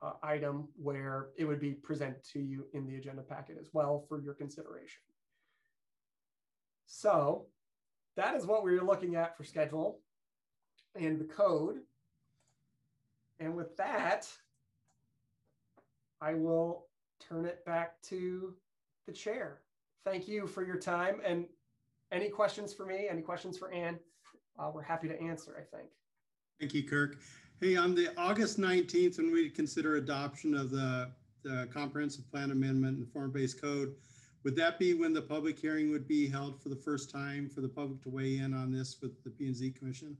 [0.00, 4.04] uh, item where it would be presented to you in the agenda packet as well
[4.08, 5.02] for your consideration.
[6.86, 7.46] So
[8.16, 10.00] that is what we are looking at for schedule
[10.94, 11.76] and the code.
[13.38, 14.28] And with that,
[16.20, 16.86] I will
[17.20, 18.54] turn it back to
[19.06, 19.60] the chair.
[20.04, 21.20] Thank you for your time.
[21.24, 21.46] And
[22.10, 23.08] any questions for me?
[23.10, 23.98] Any questions for Anne?
[24.58, 25.88] Uh, we're happy to answer, I think.
[26.60, 27.16] Thank you, Kirk.
[27.62, 31.12] Hey, on the August 19th, when we consider adoption of the,
[31.44, 33.94] the comprehensive plan amendment and form-based code,
[34.42, 37.60] Would that be when the public hearing would be held for the first time for
[37.60, 40.16] the public to weigh in on this with the P and Z Commission?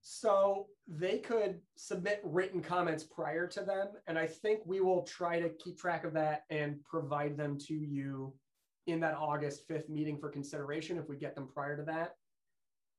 [0.00, 5.38] So they could submit written comments prior to them, and I think we will try
[5.38, 8.34] to keep track of that and provide them to you
[8.88, 12.16] in that August 5th meeting for consideration if we get them prior to that.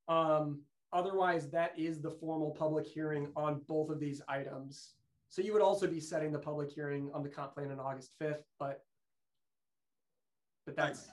[0.08, 0.62] Um,
[0.94, 4.94] otherwise, that is the formal public hearing on both of these items.
[5.30, 8.12] So you would also be setting the public hearing on the comp plan on August
[8.22, 8.84] 5th, but
[10.66, 11.08] but that's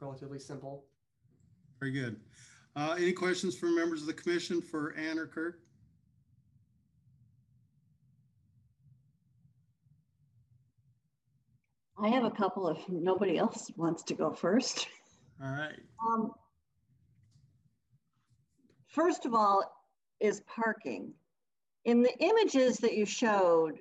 [0.00, 0.84] relatively simple.
[1.80, 2.16] Very good.
[2.74, 5.60] Uh, any questions from members of the commission for Anne or Kirk?
[11.98, 14.86] I have a couple if nobody else wants to go first.
[15.42, 15.78] All right.
[16.06, 16.32] Um,
[18.96, 19.62] first of all,
[20.18, 21.12] is parking.
[21.84, 23.78] In the images that you showed,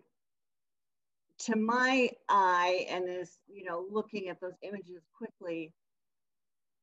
[1.39, 5.73] to my eye, and as you know, looking at those images quickly,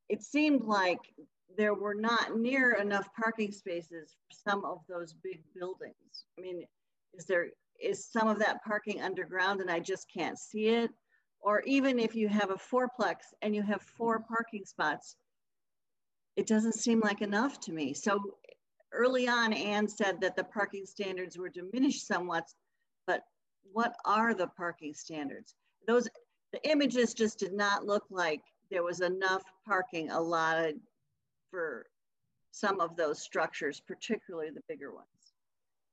[0.08, 0.98] it seemed like
[1.56, 6.24] there were not near enough parking spaces for some of those big buildings.
[6.38, 6.64] I mean,
[7.14, 7.48] is there
[7.80, 10.90] is some of that parking underground and I just can't see it?
[11.40, 15.16] Or even if you have a fourplex and you have four parking spots,
[16.36, 17.94] it doesn't seem like enough to me.
[17.94, 18.20] So
[18.92, 22.48] early on, Anne said that the parking standards were diminished somewhat,
[23.06, 23.22] but
[23.72, 25.54] what are the parking standards?
[25.86, 26.08] Those
[26.52, 30.78] the images just did not look like there was enough parking allotted
[31.50, 31.86] for
[32.50, 35.06] some of those structures, particularly the bigger ones.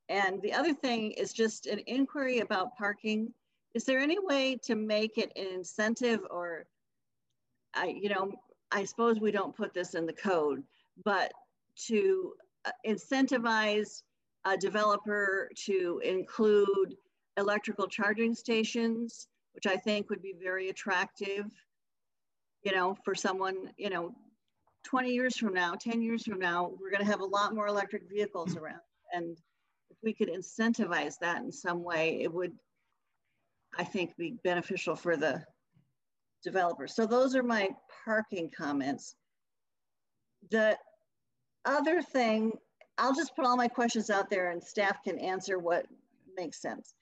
[0.09, 3.33] And the other thing is just an inquiry about parking.
[3.73, 6.65] Is there any way to make it an incentive or,
[7.73, 8.33] I, you know,
[8.71, 10.63] I suppose we don't put this in the code,
[11.03, 11.31] but
[11.87, 12.33] to
[12.65, 14.03] uh, incentivize
[14.45, 16.95] a developer to include
[17.37, 21.45] electrical charging stations, which I think would be very attractive,
[22.63, 24.13] you know, for someone, you know,
[24.85, 27.67] 20 years from now, 10 years from now, we're going to have a lot more
[27.67, 28.79] electric vehicles around.
[29.13, 29.37] And
[29.89, 32.53] if we could incentivize that in some way, it would,
[33.77, 35.43] I think, be beneficial for the
[36.43, 36.95] developers.
[36.95, 37.69] So those are my
[38.05, 39.15] parking comments.
[40.51, 40.77] The
[41.65, 42.53] other thing,
[42.97, 45.85] I'll just put all my questions out there and staff can answer what
[46.35, 46.93] makes sense.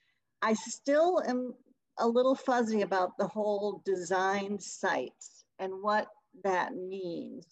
[0.42, 1.54] I still am
[2.00, 6.08] a little fuzzy about the whole design sites and what
[6.44, 7.46] that means.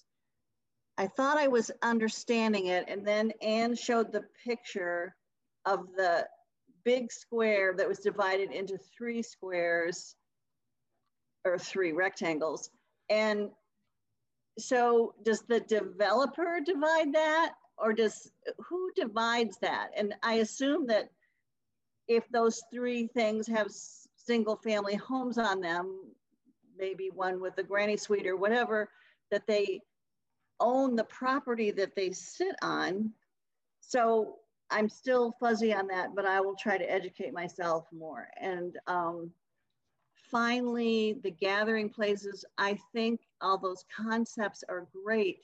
[0.97, 2.85] I thought I was understanding it.
[2.87, 5.15] And then Anne showed the picture
[5.65, 6.27] of the
[6.83, 10.15] big square that was divided into three squares
[11.45, 12.69] or three rectangles.
[13.09, 13.49] And
[14.57, 19.91] so does the developer divide that or does who divides that?
[19.95, 21.09] And I assume that
[22.07, 23.67] if those three things have
[24.15, 25.99] single family homes on them,
[26.77, 28.89] maybe one with a granny suite or whatever,
[29.31, 29.81] that they
[30.59, 33.11] own the property that they sit on.
[33.81, 34.37] So
[34.71, 38.29] I'm still fuzzy on that, but I will try to educate myself more.
[38.39, 39.31] And um,
[40.31, 45.39] finally, the gathering places, I think all those concepts are great.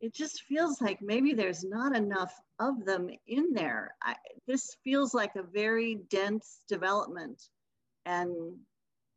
[0.00, 3.94] It just feels like maybe there's not enough of them in there.
[4.02, 4.14] I,
[4.46, 7.48] this feels like a very dense development.
[8.04, 8.56] And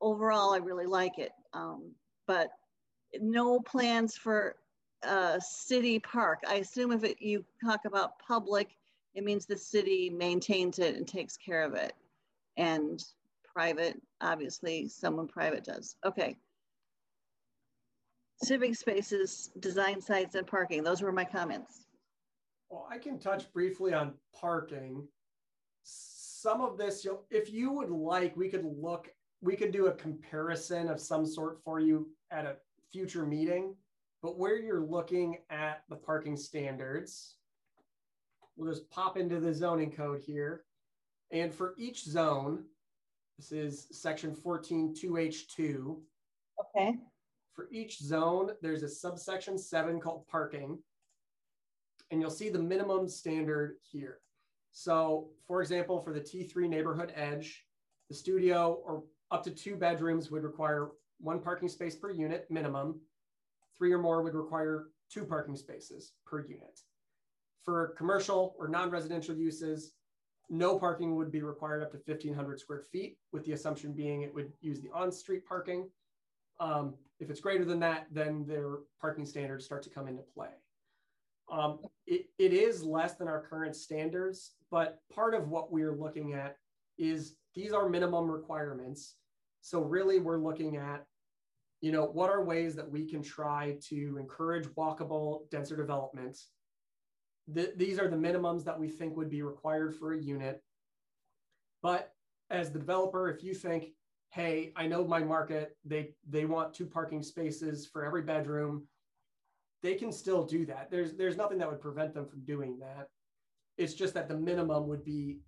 [0.01, 1.31] overall, I really like it.
[1.53, 1.91] Um,
[2.27, 2.49] but
[3.19, 4.55] no plans for
[5.03, 6.39] a city park.
[6.47, 8.69] I assume if it, you talk about public,
[9.15, 11.93] it means the city maintains it and takes care of it.
[12.57, 13.03] And
[13.60, 15.98] private, obviously someone private does.
[16.06, 16.38] Okay.
[18.41, 20.81] Civic spaces, design sites and parking.
[20.81, 21.86] Those were my comments.
[22.69, 25.06] Well, I can touch briefly on parking.
[25.84, 29.10] Some of this, you'll, if you would like, we could look,
[29.41, 32.56] we could do a comparison of some sort for you at a
[32.94, 33.76] future meeting.
[34.23, 37.36] But where you're looking at the parking standards,
[38.56, 40.64] we'll just pop into the zoning code here.
[41.34, 42.64] And for each zone,
[43.40, 45.95] this is section 14.2H2.
[46.60, 46.95] Okay.
[47.53, 50.78] For each zone, there's a subsection seven called parking.
[52.11, 54.20] And you'll see the minimum standard here.
[54.74, 57.66] So for example, for the T3 neighborhood edge,
[58.10, 60.90] the studio or up to two bedrooms would require
[61.22, 62.99] one parking space per unit minimum.
[63.78, 66.82] Three or more would require two parking spaces per unit.
[67.64, 69.94] For commercial or non-residential uses,
[70.49, 74.34] no parking would be required up to 1500 square feet with the assumption being it
[74.34, 75.89] would use the on-street parking.
[76.59, 80.49] Um, if it's greater than that, then their parking standards start to come into play.
[81.51, 86.34] Um, it, it is less than our current standards, but part of what we're looking
[86.34, 86.57] at
[86.97, 89.15] is these are minimum requirements.
[89.61, 91.05] So really we're looking at
[91.81, 96.38] you know, what are ways that we can try to encourage walkable, denser development?
[97.53, 100.61] Th- these are the minimums that we think would be required for a unit.
[101.81, 102.13] But
[102.49, 103.93] as the developer, if you think,
[104.30, 108.88] hey, I know my market, they they want two parking spaces for every bedroom,
[109.81, 110.91] they can still do that.
[110.91, 113.07] There's there's nothing that would prevent them from doing that.
[113.77, 115.39] It's just that the minimum would be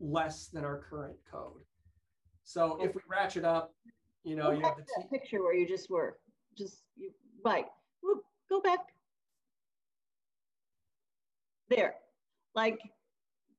[0.00, 1.62] less than our current code.
[2.42, 3.74] So if we ratchet up,
[4.24, 6.18] you know, you have the that picture where you just were,
[6.56, 7.10] just, you,
[7.44, 7.66] right,
[8.02, 8.80] Whoop, go back.
[11.68, 11.94] There,
[12.54, 12.78] like,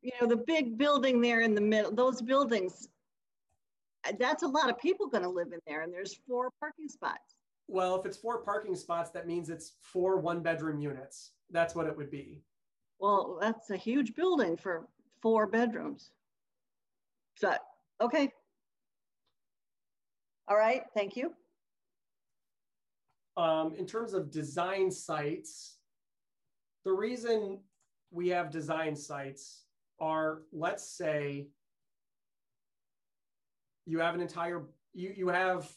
[0.01, 2.87] you know, the big building there in the middle, those buildings,
[4.07, 7.35] uh, that's a lot of people gonna live in there and there's four parking spots.
[7.67, 11.31] Well, if it's four parking spots, that means it's four one bedroom units.
[11.51, 12.41] That's what it would be.
[12.99, 14.87] Well, that's a huge building for
[15.21, 16.11] four bedrooms.
[17.35, 17.55] So,
[18.01, 18.31] okay.
[20.47, 21.33] All right, thank you.
[23.35, 25.75] Um, in terms of design sites,
[26.85, 27.59] the reason
[28.11, 29.63] we have design sites
[29.99, 31.47] are, let's say,
[33.85, 34.63] you have an entire,
[34.93, 35.69] you, you have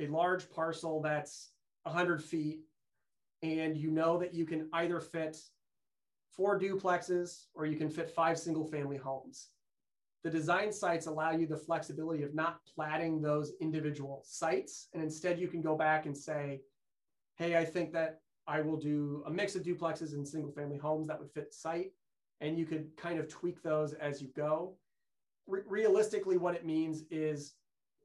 [0.00, 1.50] a large parcel that's
[1.82, 2.60] 100 feet,
[3.42, 5.36] and you know that you can either fit
[6.30, 9.48] four duplexes or you can fit five single family homes.
[10.24, 14.88] The design sites allow you the flexibility of not platting those individual sites.
[14.92, 16.60] And instead, you can go back and say,
[17.36, 21.06] hey, I think that I will do a mix of duplexes and single family homes
[21.06, 21.92] that would fit site.
[22.40, 24.74] And you could kind of tweak those as you go.
[25.46, 27.54] Re- realistically, what it means is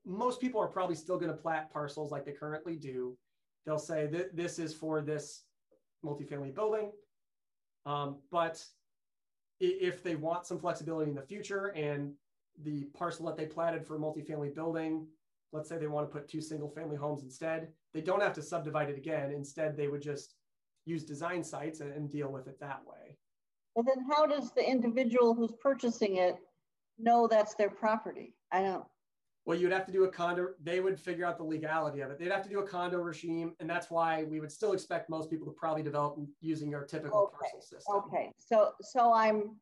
[0.06, 3.18] most people are probably still going to plat parcels like they currently do.
[3.66, 5.44] They'll say that this is for this
[6.04, 6.92] multifamily building.
[7.86, 8.64] Um, but
[9.62, 12.14] if they want some flexibility in the future and
[12.64, 15.08] the parcel that they platted for multifamily building,
[15.54, 18.42] let's say they want to put two single family homes instead, they don't have to
[18.42, 19.32] subdivide it again.
[19.32, 20.36] Instead, they would just
[20.86, 23.18] use design sites and, and deal with it that way.
[23.76, 26.36] And then how does the individual who's purchasing it
[27.00, 28.36] know that's their property?
[28.52, 28.86] I don't.
[29.46, 30.50] Well, you'd have to do a condo.
[30.64, 32.18] They would figure out the legality of it.
[32.18, 35.30] They'd have to do a condo regime, and that's why we would still expect most
[35.30, 37.96] people to probably develop using our typical Okay, parcel system.
[37.96, 39.58] Okay, so, so I'm,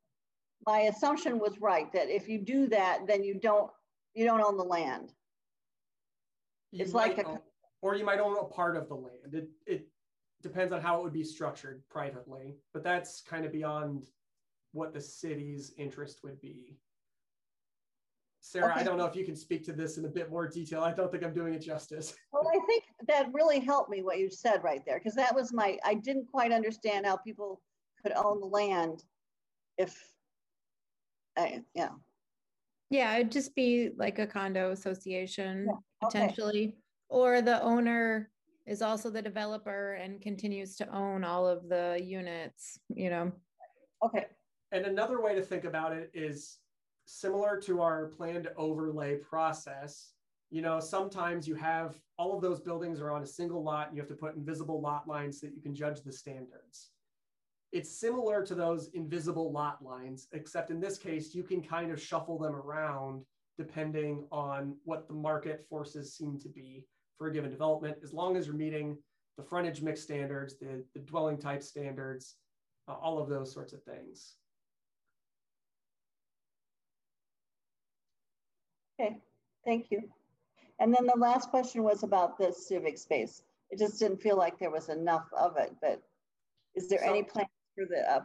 [0.67, 3.71] my assumption was right, that if you do that, then you don't,
[4.13, 5.13] you don't own the land.
[6.71, 7.41] You It's like a-
[7.81, 9.33] or you might own a part of the land.
[9.33, 9.87] It, it
[10.41, 14.07] depends on how it would be structured privately, but that's kind of beyond
[14.71, 16.77] what the city's interest would be.
[18.39, 20.81] Sarah, I don't know if you can speak to this in a bit more detail.
[20.81, 22.15] I don't think I'm doing it justice.
[22.33, 25.53] Well, I think that really helped me what you said right there, because that was
[25.53, 27.61] my, I didn't quite understand how people
[28.01, 29.03] could own the land
[29.77, 29.95] if,
[31.37, 31.89] I, yeah,
[32.91, 35.79] Yeah, it'd just be like a condo association okay.
[36.03, 36.75] potentially,
[37.07, 38.29] or the owner
[38.67, 43.31] is also the developer and continues to own all of the units, you know?
[44.03, 44.25] okay,
[44.73, 46.57] And another way to think about it is
[47.05, 50.11] similar to our planned overlay process.
[50.49, 53.95] You know, sometimes you have all of those buildings are on a single lot and
[53.95, 56.89] you have to put invisible lot lines so that you can judge the standards.
[57.71, 62.01] It's similar to those invisible lot lines, except in this case, you can kind of
[62.01, 63.23] shuffle them around
[63.57, 66.85] depending on what the market forces seem to be
[67.17, 68.97] for a given development, as long as you're meeting
[69.37, 72.35] the frontage mix standards, the, the dwelling type standards,
[72.87, 74.35] uh, all of those sorts of things.
[79.01, 79.17] okay,
[79.65, 80.01] thank you.
[80.79, 83.43] And then the last question was about the civic space.
[83.69, 86.01] It just didn't feel like there was enough of it, but
[86.75, 87.45] is there any plan
[87.75, 88.21] for the uh,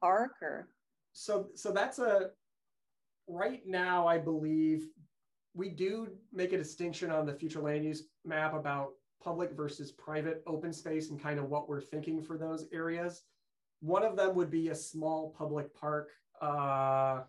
[0.00, 0.68] park or?
[1.12, 2.30] so so that's a
[3.28, 4.88] right now i believe
[5.54, 8.90] we do make a distinction on the future land use map about
[9.22, 13.22] public versus private open space and kind of what we're thinking for those areas
[13.80, 16.10] one of them would be a small public park
[16.42, 17.20] uh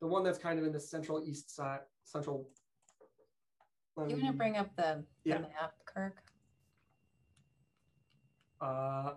[0.00, 2.48] the one that's kind of in the central east side central
[3.96, 5.38] let You want to bring up the, the Yeah.
[5.38, 6.16] map, Kirk?
[8.60, 9.14] Uh,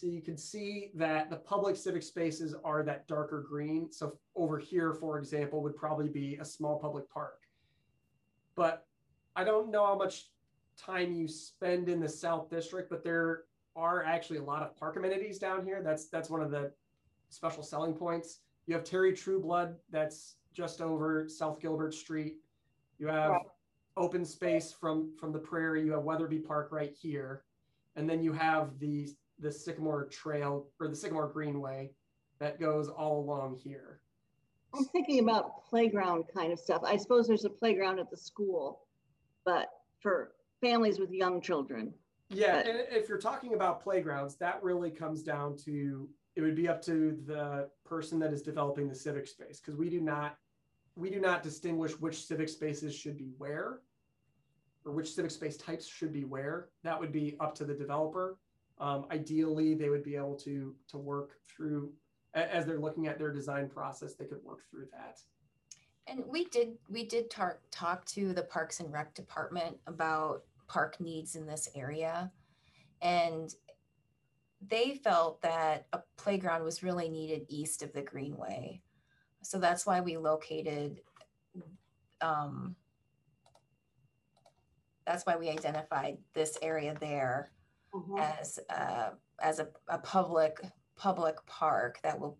[0.00, 3.92] so you can see that the public civic spaces are that darker green.
[3.92, 7.40] So over here, for example, would probably be a small public park.
[8.56, 8.86] But
[9.36, 10.30] I don't know how much
[10.78, 13.44] time you spend in the South District, but there
[13.76, 15.82] are actually a lot of park amenities down here.
[15.82, 16.72] That's that's one of the
[17.28, 18.40] special selling points.
[18.66, 22.36] You have Terry Trueblood, that's just over South Gilbert Street.
[22.98, 23.46] You have Right.
[23.98, 25.84] open space from from the prairie.
[25.84, 27.44] You have Weatherby Park right here,
[27.96, 31.90] and then you have the the Sycamore Trail or the Sycamore Greenway
[32.38, 34.00] that goes all along here.
[34.74, 36.82] I'm thinking about playground kind of stuff.
[36.84, 38.86] I suppose there's a playground at the school,
[39.44, 39.68] but
[40.00, 41.92] for families with young children.
[42.28, 46.68] Yeah, and if you're talking about playgrounds, that really comes down to it would be
[46.68, 50.36] up to the person that is developing the civic space because we do not
[50.96, 53.80] we do not distinguish which civic spaces should be where
[54.84, 56.68] or which civic space types should be where.
[56.84, 58.38] That would be up to the developer.
[58.80, 61.92] Um, ideally, they would be able to to work through
[62.34, 64.14] as they're looking at their design process.
[64.14, 65.20] They could work through that.
[66.06, 71.00] And we did we did tar- talk to the Parks and Rec department about park
[71.00, 72.32] needs in this area.
[73.02, 73.54] And
[74.66, 78.82] they felt that a playground was really needed east of the Greenway.
[79.42, 81.00] So that's why we located,
[82.20, 82.76] um,
[85.06, 87.50] that's why we identified this area there
[87.94, 88.20] Mhm.
[88.20, 89.10] as, uh,
[89.40, 90.60] as a, a public,
[90.96, 92.38] public park that will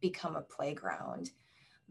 [0.00, 1.30] become a playground.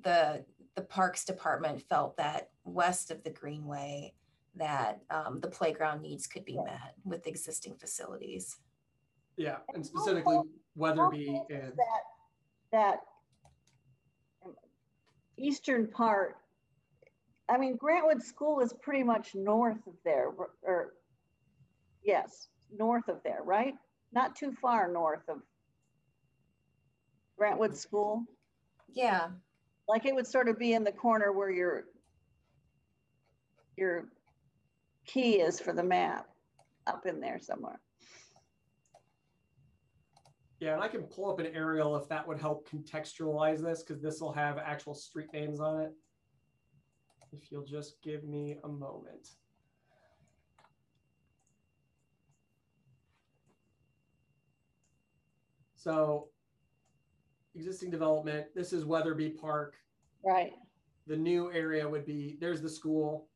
[0.01, 0.43] The,
[0.75, 4.13] the Parks Department felt that west of the Greenway,
[4.55, 8.57] that um, the playground needs could be met with existing facilities.
[9.37, 10.39] Yeah, and specifically
[10.75, 12.03] Weatherby and That,
[12.71, 12.99] that
[15.37, 16.37] eastern part,
[17.47, 20.93] I mean, Grant Wood School is pretty much north of there, or- or,
[22.03, 23.73] yes, north of there, right?
[24.13, 25.41] Not too far north of
[27.37, 28.23] Grant Wood School.
[28.93, 29.29] Yeah,
[29.87, 31.85] Like it would sort of be in the corner where your,
[33.77, 34.09] your
[35.05, 36.27] key is for the map,
[36.87, 37.79] up in there somewhere.
[40.59, 44.01] Yeah, and I can pull up an aerial if that would help contextualize this, because
[44.01, 45.91] this will have actual street names on it.
[47.33, 49.29] If you'll just give me a moment.
[55.81, 56.27] So,
[57.55, 59.73] existing development, this is Weatherby Park.
[60.23, 60.51] Right.
[61.07, 63.29] The new area would be, there's the school.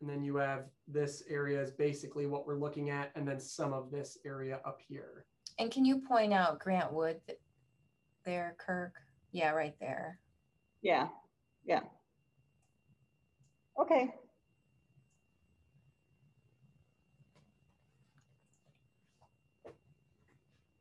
[0.00, 3.72] And then you have this area is basically what we're looking at, and then some
[3.72, 5.24] of this area up here.
[5.58, 7.20] and can you point out Grant Wood
[8.24, 8.92] there, Kirk?
[9.32, 10.20] Yeah, right there.
[10.80, 11.08] Yeah,
[11.64, 11.80] yeah.
[13.80, 14.14] Okay.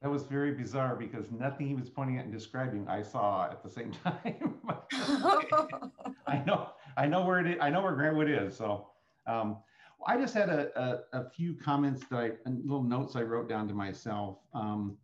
[0.03, 3.63] That was very bizarre because nothing he was pointing at and describing I saw at
[3.63, 4.55] the same time.
[6.27, 7.57] I know, I know where it is.
[7.61, 8.57] I know where Grant Wood is.
[8.57, 8.89] So
[9.27, 9.59] um,
[10.05, 13.47] I just had a, a, a few comments that I, and little notes I wrote
[13.47, 14.39] down to myself.
[14.53, 14.97] Um,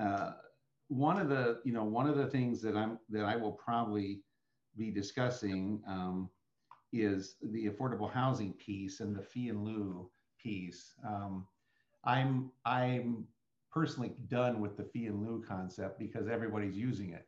[0.00, 0.34] uh,
[0.86, 4.20] one of the, you know, one of the things that I'm, that I will probably
[4.76, 6.30] be discussing um,
[6.92, 10.08] is the affordable housing piece and the fee and lieu
[10.40, 10.94] piece.
[11.04, 11.44] Um,
[12.04, 13.26] I'm, I'm
[13.72, 17.26] personally done with the fee and lieu concept because everybody's using it.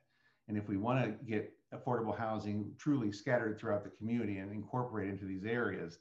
[0.48, 5.08] And if we want to get affordable housing truly scattered throughout the community and incorporate
[5.08, 5.98] into these areas,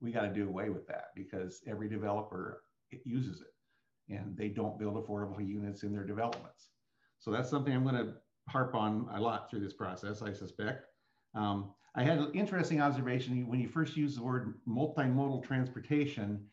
[0.00, 2.64] we got to do away with that because every developer
[3.04, 6.68] uses it and they don't build affordable units in their developments.
[7.20, 8.14] So that's something I'm going to
[8.48, 10.86] harp on a lot through this process, I suspect.
[11.34, 16.44] Um, I had an interesting observation when you first used the word multimodal transportation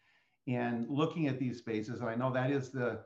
[0.48, 3.02] and looking at these spaces, and I know that is the,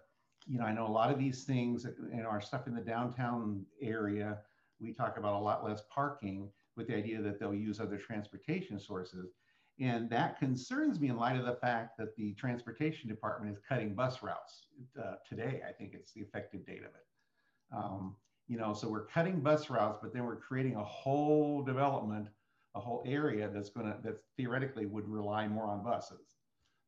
[0.47, 3.65] you know, I know a lot of these things in our stuff in the downtown
[3.81, 4.39] area,
[4.79, 8.79] we talk about a lot less parking with the idea that they'll use other transportation
[8.79, 9.33] sources.
[9.79, 13.93] And that concerns me in light of the fact that the transportation department is cutting
[13.93, 14.67] bus routes
[15.01, 15.61] uh, today.
[15.67, 17.05] I think it's the effective date of it.
[17.75, 18.15] Um,
[18.47, 22.27] you know, so we're cutting bus routes, but then we're creating a whole development,
[22.75, 26.34] a whole area that's going to, that theoretically would rely more on buses.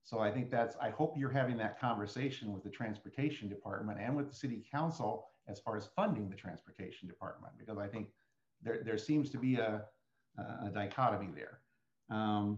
[0.08, 4.16] So I think that's, I hope you're having that conversation with the transportation department and
[4.16, 8.08] with the city council as far as funding the transportation department, because I think
[8.64, 9.84] there, there seems to be a,
[10.38, 11.60] a dichotomy there.
[12.10, 12.58] Um,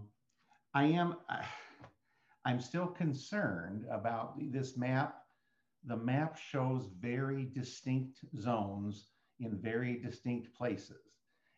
[0.76, 1.16] I am,
[2.46, 5.24] I'm still concerned about this map.
[5.86, 9.08] The map shows very distinct zones
[9.40, 11.02] in very distinct places.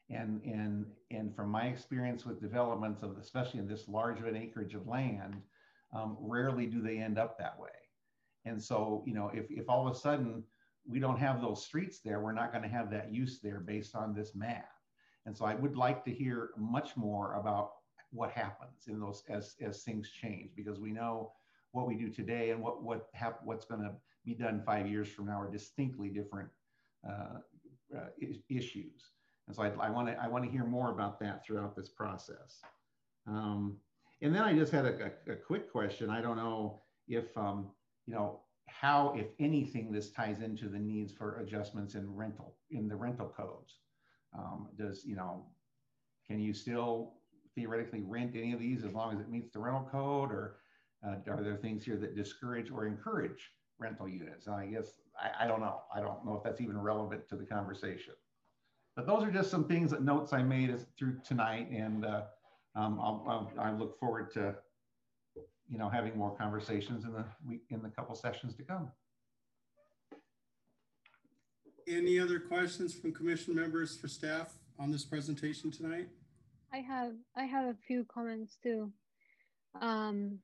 [0.10, 4.38] And, and, and from my experience with developments of, especially in this large of an
[4.38, 5.36] acreage of land,
[5.94, 7.70] um, rarely do they end up that way.
[8.46, 10.44] And so, you know, if, if all of a sudden
[10.88, 13.96] we don't have those streets there, we're not going to have that use there based
[13.96, 14.70] on this map.
[15.26, 17.74] And so I would like to hear much more about
[18.12, 21.34] what happens in those as, as things change, because we know
[21.72, 23.92] what we do today and what, what hap- what's going to
[24.26, 26.50] be done five years from now are distinctly different
[27.08, 27.40] uh,
[27.96, 28.08] uh,
[28.50, 29.12] issues.
[29.48, 32.62] And so I, want to I want to hear more about that throughout this process.
[33.28, 33.78] Um,
[34.22, 36.10] and then I just had a, a, a quick question.
[36.10, 37.72] I don't know if, um,
[38.06, 42.88] you know, how, if anything, this ties into the needs for adjustments in rental, in
[42.88, 43.78] the rental codes.
[44.38, 45.46] Um, does, you know,
[46.28, 47.14] can you still
[47.56, 50.58] theoretically rent any of these as long as it meets the rental code or
[51.06, 53.50] uh, are there things here that discourage or encourage
[53.80, 54.48] rental units?
[54.48, 55.82] And I guess, I, I don't know.
[55.94, 58.14] I don't know if that's even relevant to the conversation.
[58.96, 61.70] But those are just some things that notes I made as, through tonight.
[61.72, 62.24] And uh,
[62.76, 64.56] um, I'll, I'll, I look forward to,
[65.70, 68.92] you know, having more conversations in the week, in the couple sessions to come.
[71.88, 76.08] Any other questions from commission members for staff on this presentation tonight?
[76.74, 78.92] I have I have a few comments too.
[79.82, 80.40] Um,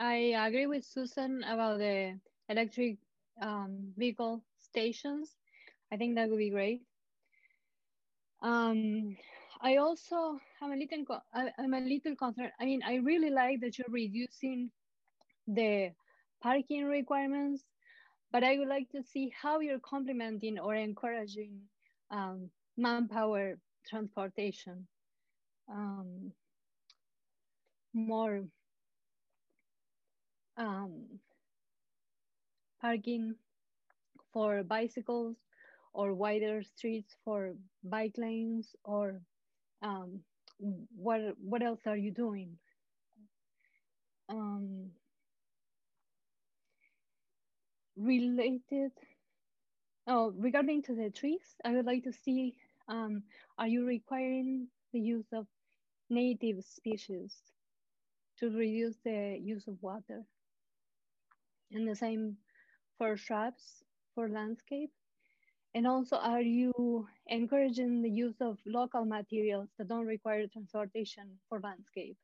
[0.00, 2.18] I agree with Susan about the
[2.48, 2.98] electric
[3.40, 5.36] um, vehicle stations.
[5.92, 6.82] I think that would be great.
[8.42, 9.16] Um,
[9.60, 11.20] I also am a little
[11.58, 12.52] I'm a little concerned.
[12.60, 14.70] I mean, I really like that you're reducing
[15.46, 15.90] the
[16.42, 17.64] parking requirements,
[18.32, 21.60] but I would like to see how you're complementing or encouraging
[22.10, 23.58] um, manpower
[23.88, 24.86] transportation.
[25.68, 26.32] Um,
[27.94, 28.44] more
[30.56, 31.06] um,
[32.80, 33.34] parking
[34.32, 35.36] for bicycles
[35.92, 37.54] or wider streets for
[37.84, 39.20] bike lanes or
[39.82, 40.20] um,
[40.58, 42.58] what what else are you doing?
[44.28, 44.90] Um,
[47.96, 48.92] related
[50.06, 52.52] oh regarding to the trees i would like to see
[52.88, 53.22] um,
[53.56, 55.46] are you requiring the use of
[56.10, 57.34] native species
[58.38, 60.24] to reduce the use of water?
[61.72, 62.36] And the same
[62.98, 63.82] for shrubs
[64.14, 64.90] for landscape
[65.74, 71.60] and also, are you encouraging the use of local materials that don't require transportation for
[71.60, 72.16] landscape?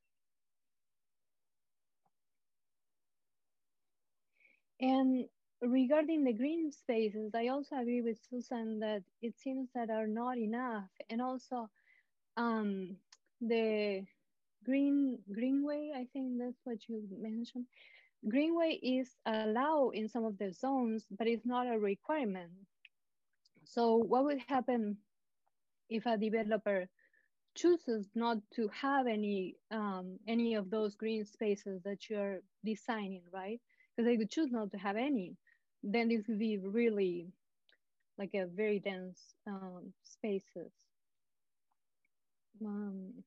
[4.81, 5.29] And
[5.61, 10.39] regarding the green spaces, I also agree with Susan that it seems that are not
[10.39, 10.89] enough.
[11.09, 11.71] And also
[12.37, 12.99] um,
[13.41, 14.07] the
[14.65, 17.67] green greenway, I think that's what you mentioned.
[18.29, 22.53] Greenway is allowed in some of the zones, but it's not a requirement.
[23.71, 24.99] So what would happen
[25.89, 26.89] if a developer
[27.55, 33.61] chooses not to have any um, any of those green spaces that you're designing, right?
[33.97, 35.37] Because they could choose not to have any.
[35.85, 37.29] Then this would be really
[38.19, 40.73] like a very dense um, spaces.
[42.65, 43.23] Um,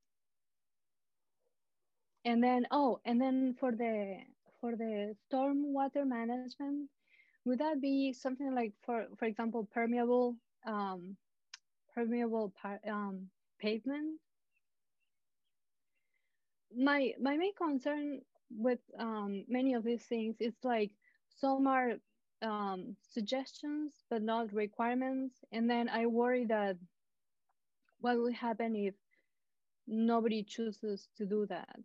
[2.25, 4.17] and then oh, and then for the
[4.59, 6.89] for the storm water management,
[7.45, 11.17] would that be something like, for for example, permeable um,
[11.93, 12.53] permeable
[12.89, 13.29] um,
[13.59, 14.19] pavement?
[16.75, 20.91] My my main concern with um, many of these things is like
[21.29, 21.93] some are
[22.41, 26.77] um, suggestions but not requirements, and then I worry that
[27.99, 28.95] what will happen if
[29.87, 31.79] nobody chooses to do that.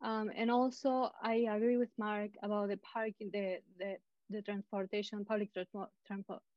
[0.00, 3.96] Um, and also, I agree with Mark about the parking, the, the
[4.30, 5.50] the transportation, public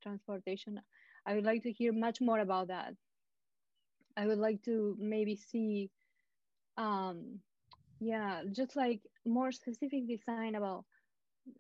[0.01, 0.81] transportation.
[1.25, 2.95] I would like to hear much more about that.
[4.17, 5.89] I would like to maybe see,
[6.77, 7.39] um,
[7.99, 10.85] yeah, just like more specific design about,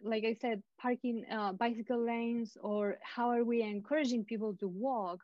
[0.03, 5.19] like I said, parking uh, bicycle lanes or how are we encouraging people to walk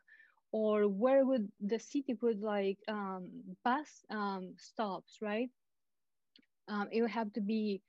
[0.52, 3.28] or where would the city put like um,
[3.64, 5.50] bus um, stops, right?
[6.68, 7.82] Um, it would have to be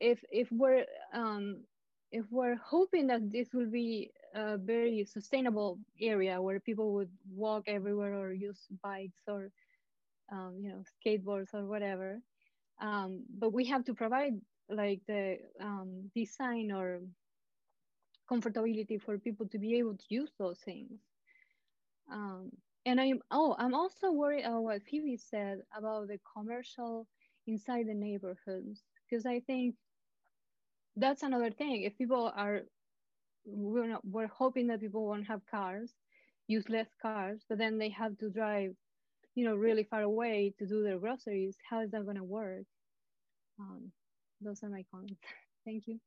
[0.00, 1.64] if if we're um,
[2.12, 7.64] if we're hoping that this will be a very sustainable area where people would walk
[7.66, 9.50] everywhere or use bikes or
[10.32, 12.20] um, you know skateboards or whatever
[12.80, 14.34] um, but we have to provide
[14.68, 17.00] like the um, design or
[18.30, 21.00] comfortability for people to be able to use those things.
[22.10, 22.50] Um,
[22.86, 27.06] and i'm oh i'm also worried about what phoebe said about the commercial
[27.46, 29.74] inside the neighborhoods because i think
[30.96, 31.82] that's another thing.
[31.82, 32.62] If people are,
[33.44, 35.92] we're, not, we're hoping that people won't have cars,
[36.46, 38.74] use less cars, but then they have to drive,
[39.34, 41.56] you know, really far away to do their groceries.
[41.68, 42.64] How is that going to work?
[43.58, 43.92] Um,
[44.40, 45.20] those are my comments.
[45.64, 46.00] Thank you.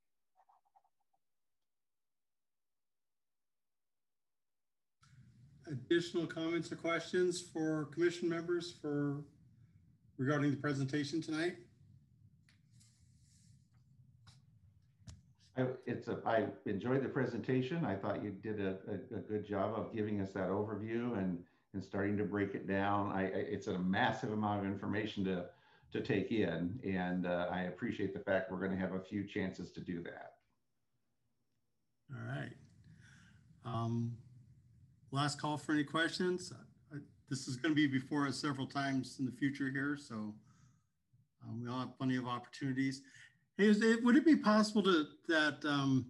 [5.67, 9.23] Additional comments or questions for commission members for
[10.17, 11.55] regarding the presentation tonight?
[15.55, 17.85] I, it's a, I enjoyed the presentation.
[17.85, 21.37] I thought you did a, a, a, good job of giving us that overview and,
[21.73, 23.11] and starting to break it down.
[23.11, 25.45] I, I it's a massive amount of information to,
[25.91, 26.79] to take in.
[26.83, 30.01] And uh, I appreciate the fact we're going to have a few chances to do
[30.03, 30.33] that.
[32.11, 32.53] All right.
[33.63, 34.13] Um,
[35.11, 36.51] last call for any questions.
[36.91, 36.97] I-
[37.29, 40.33] This is going to be before us several times in the future here, so
[41.43, 43.01] um, we all have plenty of opportunities.
[43.57, 46.07] Hey, is it, would it be possible to, that um,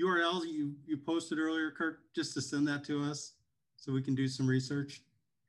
[0.00, 3.32] URL you, you posted earlier, Kirk, just to send that to us
[3.76, 5.02] so we can do some research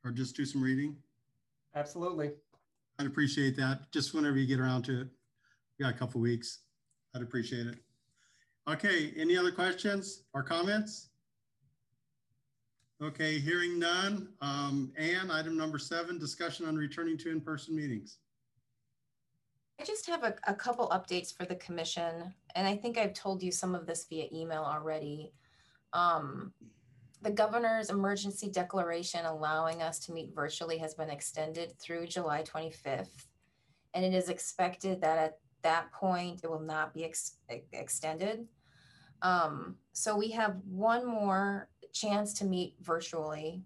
[0.04, 0.96] or just do some reading?
[1.76, 2.32] Absolutely.
[2.98, 3.92] I'd appreciate that.
[3.92, 5.08] Just whenever you get around to it.
[5.78, 6.60] We got a couple weeks.
[7.14, 7.76] I'd appreciate it.
[8.68, 11.10] Okay, any other questions or comments?
[13.00, 14.30] Okay, hearing none.
[14.40, 18.18] Um, Ann, item number seven, discussion on returning to in-person meetings.
[19.78, 23.42] I just have a, a couple updates for the commission, and I think I've told
[23.42, 25.32] you some of this via email already.
[25.92, 26.52] Um,
[27.22, 33.26] the governor's emergency declaration allowing us to meet virtually has been extended through July 25th.
[33.94, 37.38] And it is expected that at that point, it will not be ex-
[37.72, 38.46] extended.
[39.22, 43.62] Um, so we have one more chance to meet virtually,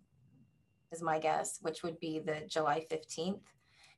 [0.93, 3.43] is my guess, which would be the July 15th.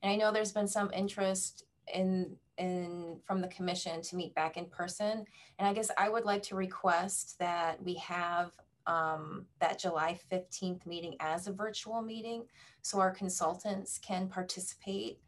[0.03, 4.57] And I know there's been some interest in in from the commission to meet back
[4.57, 5.25] in person.
[5.59, 8.53] And I guess I would like to request that we have
[8.87, 12.45] um, that July 15th meeting as a virtual meeting
[12.83, 15.21] so our consultants can participate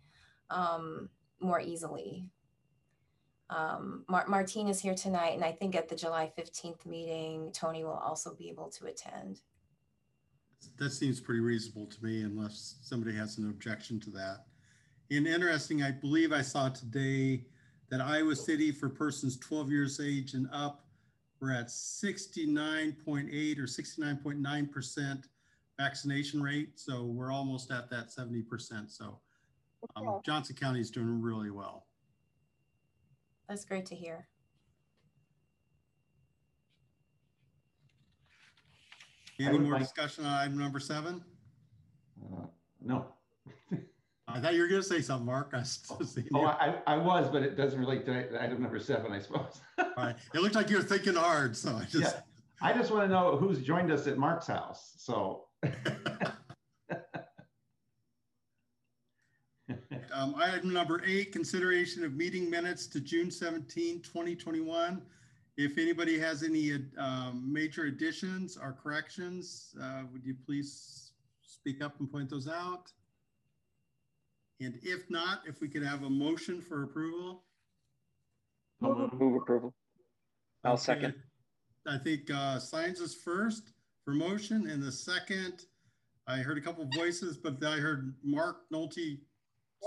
[0.51, 1.09] um,
[1.41, 2.27] more easily.
[3.51, 7.85] Um, Mar- Martine is here tonight, and I think at the July 15th meeting, Tony
[7.85, 9.41] will also be able to attend.
[10.79, 14.47] That seems pretty reasonable to me unless somebody has an objection to that.
[15.11, 17.45] And interesting, I believe I saw today
[17.91, 20.87] that Iowa City for persons 12 years age and up,
[21.41, 25.25] we're at 69.8 or 69.9%
[25.77, 26.71] vaccination rate.
[26.77, 28.91] So we're almost at that 70%.
[28.91, 29.19] So
[29.97, 31.87] um, Johnson County is doing really well.
[33.49, 34.27] That's great to hear.
[39.39, 41.23] Any more like- discussion on item number seven?
[42.23, 42.47] Uh,
[42.81, 43.07] No.
[44.27, 45.51] I thought you were going to say something, Mark.
[45.53, 46.01] I still
[46.35, 46.47] Oh.
[46.47, 49.61] I, I was, but it doesn't relate to item number seven, I suppose.
[49.79, 50.17] All right.
[50.35, 52.15] It looked like you were thinking hard, so I just.
[52.15, 52.21] Yeah.
[52.63, 55.45] I just want to know who's joined us at Mark's house, so.
[60.13, 65.03] Um, item number eight, consideration of meeting minutes to June 17, 2021.
[65.57, 71.99] If anybody has any um, major additions or corrections, uh, would you please speak up
[71.99, 72.93] and point those out?
[74.61, 77.43] And if not, if we could have a motion for approval?
[78.81, 79.75] Move approval.
[80.63, 81.15] I'll Okay, second.
[81.87, 83.73] I think uh, Signs is first
[84.05, 85.65] for motion, and the second,
[86.27, 89.19] I heard a couple voices, but I heard Mark Nolte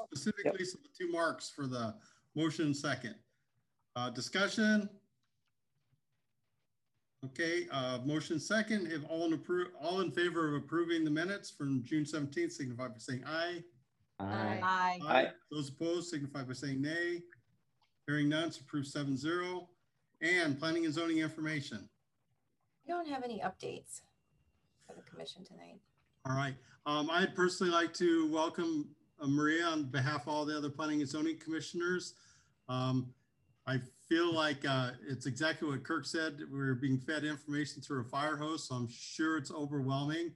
[0.05, 1.95] specifically, so the two marks for the
[2.35, 3.15] motion second.
[3.95, 4.87] Uh, discussion?
[7.25, 11.49] Okay, uh, motion second, if all in approve, all in favor of approving the minutes
[11.49, 13.63] from June 17th, signify by saying aye.
[14.19, 14.59] Aye.
[14.63, 14.99] Aye.
[15.07, 15.27] Aye.
[15.51, 17.21] Those opposed signify by saying nay.
[18.07, 19.69] Hearing none, it's approved seven zero.
[20.21, 21.87] And planning and zoning information.
[22.87, 24.01] We don't have any updates
[24.87, 25.79] for the commission tonight.
[26.25, 26.55] All right.
[26.87, 28.89] Um, I'd personally like to welcome
[29.21, 32.15] uh, Maria on behalf of all the other planning and zoning commissioners.
[32.67, 33.13] Um,
[33.67, 36.39] I feel like uh, it's exactly what Kirk said.
[36.51, 40.31] We're being fed information through a fire hose, so I'm sure it's overwhelming.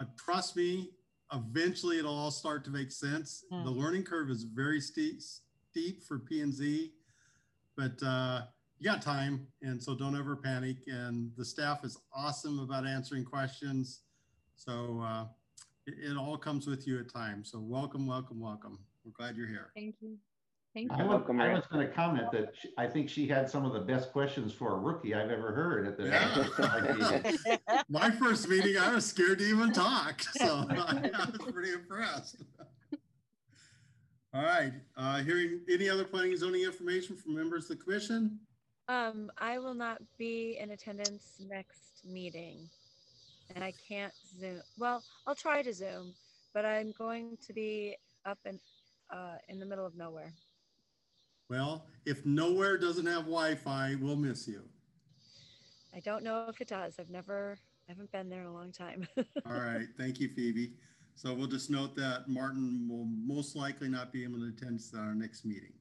[0.00, 0.90] Uh, trust me,
[1.32, 3.44] eventually it'll all start to make sense.
[3.50, 3.64] Hmm.
[3.64, 5.20] The learning curve is very steep,
[5.70, 6.92] steep for P and Z,
[7.76, 8.42] but uh,
[8.78, 10.76] you got time, and so don't ever panic.
[10.86, 14.00] And the staff is awesome about answering questions.
[14.56, 15.24] So uh,
[15.86, 17.50] it, it all comes with you at times.
[17.50, 18.78] So welcome, welcome, welcome.
[19.04, 19.70] We're glad you're here.
[19.74, 20.16] Thank you.
[20.74, 21.08] Thank I you.
[21.08, 21.54] was, I Maria.
[21.56, 24.52] was going to comment that she- I think she had some of the best questions
[24.52, 27.56] for a rookie I've ever heard at the.
[27.68, 27.78] Yeah.
[27.88, 30.22] My first meeting, I was scared to even talk.
[30.22, 32.36] So I was pretty impressed.
[34.34, 38.38] All right, uh, hearing any other planning and zoning information from members of the commission?
[38.86, 42.68] Um, I will not be in attendance next meeting.
[43.54, 44.60] And I can't Zoom.
[44.78, 46.12] Well, I'll try to Zoom,
[46.52, 47.96] but I'm going to be
[48.26, 48.60] up in
[49.10, 50.34] uh, in the middle of nowhere.
[51.48, 54.62] Well, if nowhere doesn't have Wi-Fi, we'll miss you.
[55.94, 56.96] I don't know if it does.
[56.98, 57.56] I've never,
[57.88, 59.08] I haven't been there in a long time.
[59.46, 60.74] All right, thank you, Phoebe.
[61.14, 65.14] So we'll just note that Martin will most likely not be able to attend our
[65.14, 65.72] next meeting.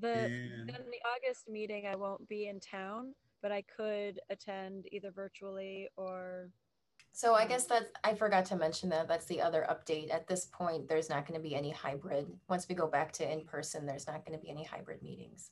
[0.00, 4.86] The And- then the August meeting, I won't be in town, but I could attend
[4.92, 6.48] either virtually or
[7.12, 7.48] So I mm.
[7.48, 10.12] guess that's, I forgot to mention that, that's the other update.
[10.12, 12.26] At this point, there's not going to be any hybrid.
[12.48, 15.50] Once we go back to in-person, there's not going to be any hybrid meetings.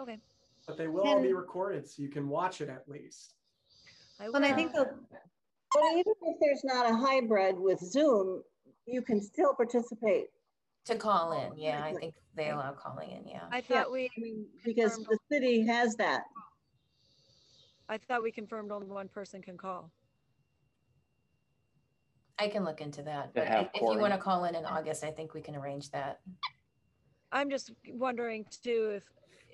[0.00, 0.18] okay.
[0.66, 3.34] But they will all be recorded, so you can watch it at least.
[4.20, 4.36] I will.
[4.36, 4.84] And I think the
[5.72, 8.42] But even if there's not a hybrid with Zoom,
[8.86, 10.26] you can still participate.
[10.86, 13.42] To call in, yeah, I think they allow calling in, yeah.
[13.50, 16.22] I Yeah, thought we, I mean, Because confirmed the city has that.
[17.88, 19.90] I thought we confirmed only one person can call.
[22.40, 24.64] I can look into that, but have if if you want to call in in
[24.64, 26.20] August, I think we can arrange that.
[27.32, 29.04] I'm just wondering too, if,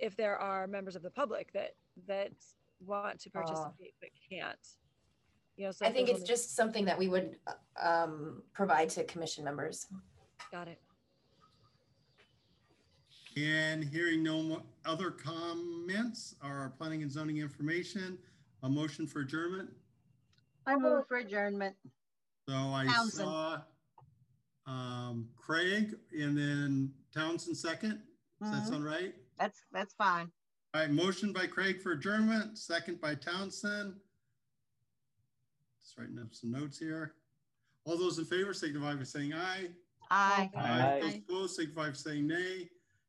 [0.00, 1.74] if there are members of the public that,
[2.06, 2.30] that
[2.80, 4.56] want to participate but can't.
[5.56, 7.36] You know, so I if think there's it's only- just something that we would
[7.82, 9.86] um, provide to commission members.
[10.52, 10.80] Got it.
[13.36, 18.16] And hearing no mo- other comments or planning and zoning information,
[18.62, 19.70] a motion for adjournment.
[20.66, 21.74] I move for adjournment.
[22.48, 23.12] So I Townsend.
[23.28, 23.58] saw
[24.66, 28.02] um, Craig and then Townsend second.
[28.40, 28.68] Does that Mhm.
[28.68, 29.14] sound right?
[29.38, 30.30] That's, that's fine.
[30.74, 33.98] All right, motion by Craig for adjournment, second by Townsend.
[35.82, 37.14] Just writing up some notes here.
[37.84, 39.70] All those in favor signify by saying aye.
[40.10, 40.50] Aye.
[40.54, 40.98] Aye.
[41.00, 42.68] Those opposed signify by saying nay.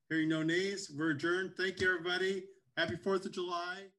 [0.10, 1.56] Hearing no nays, we're adjourned.
[1.58, 2.48] Thank you, everybody.
[2.78, 3.92] Happy Fourth of July.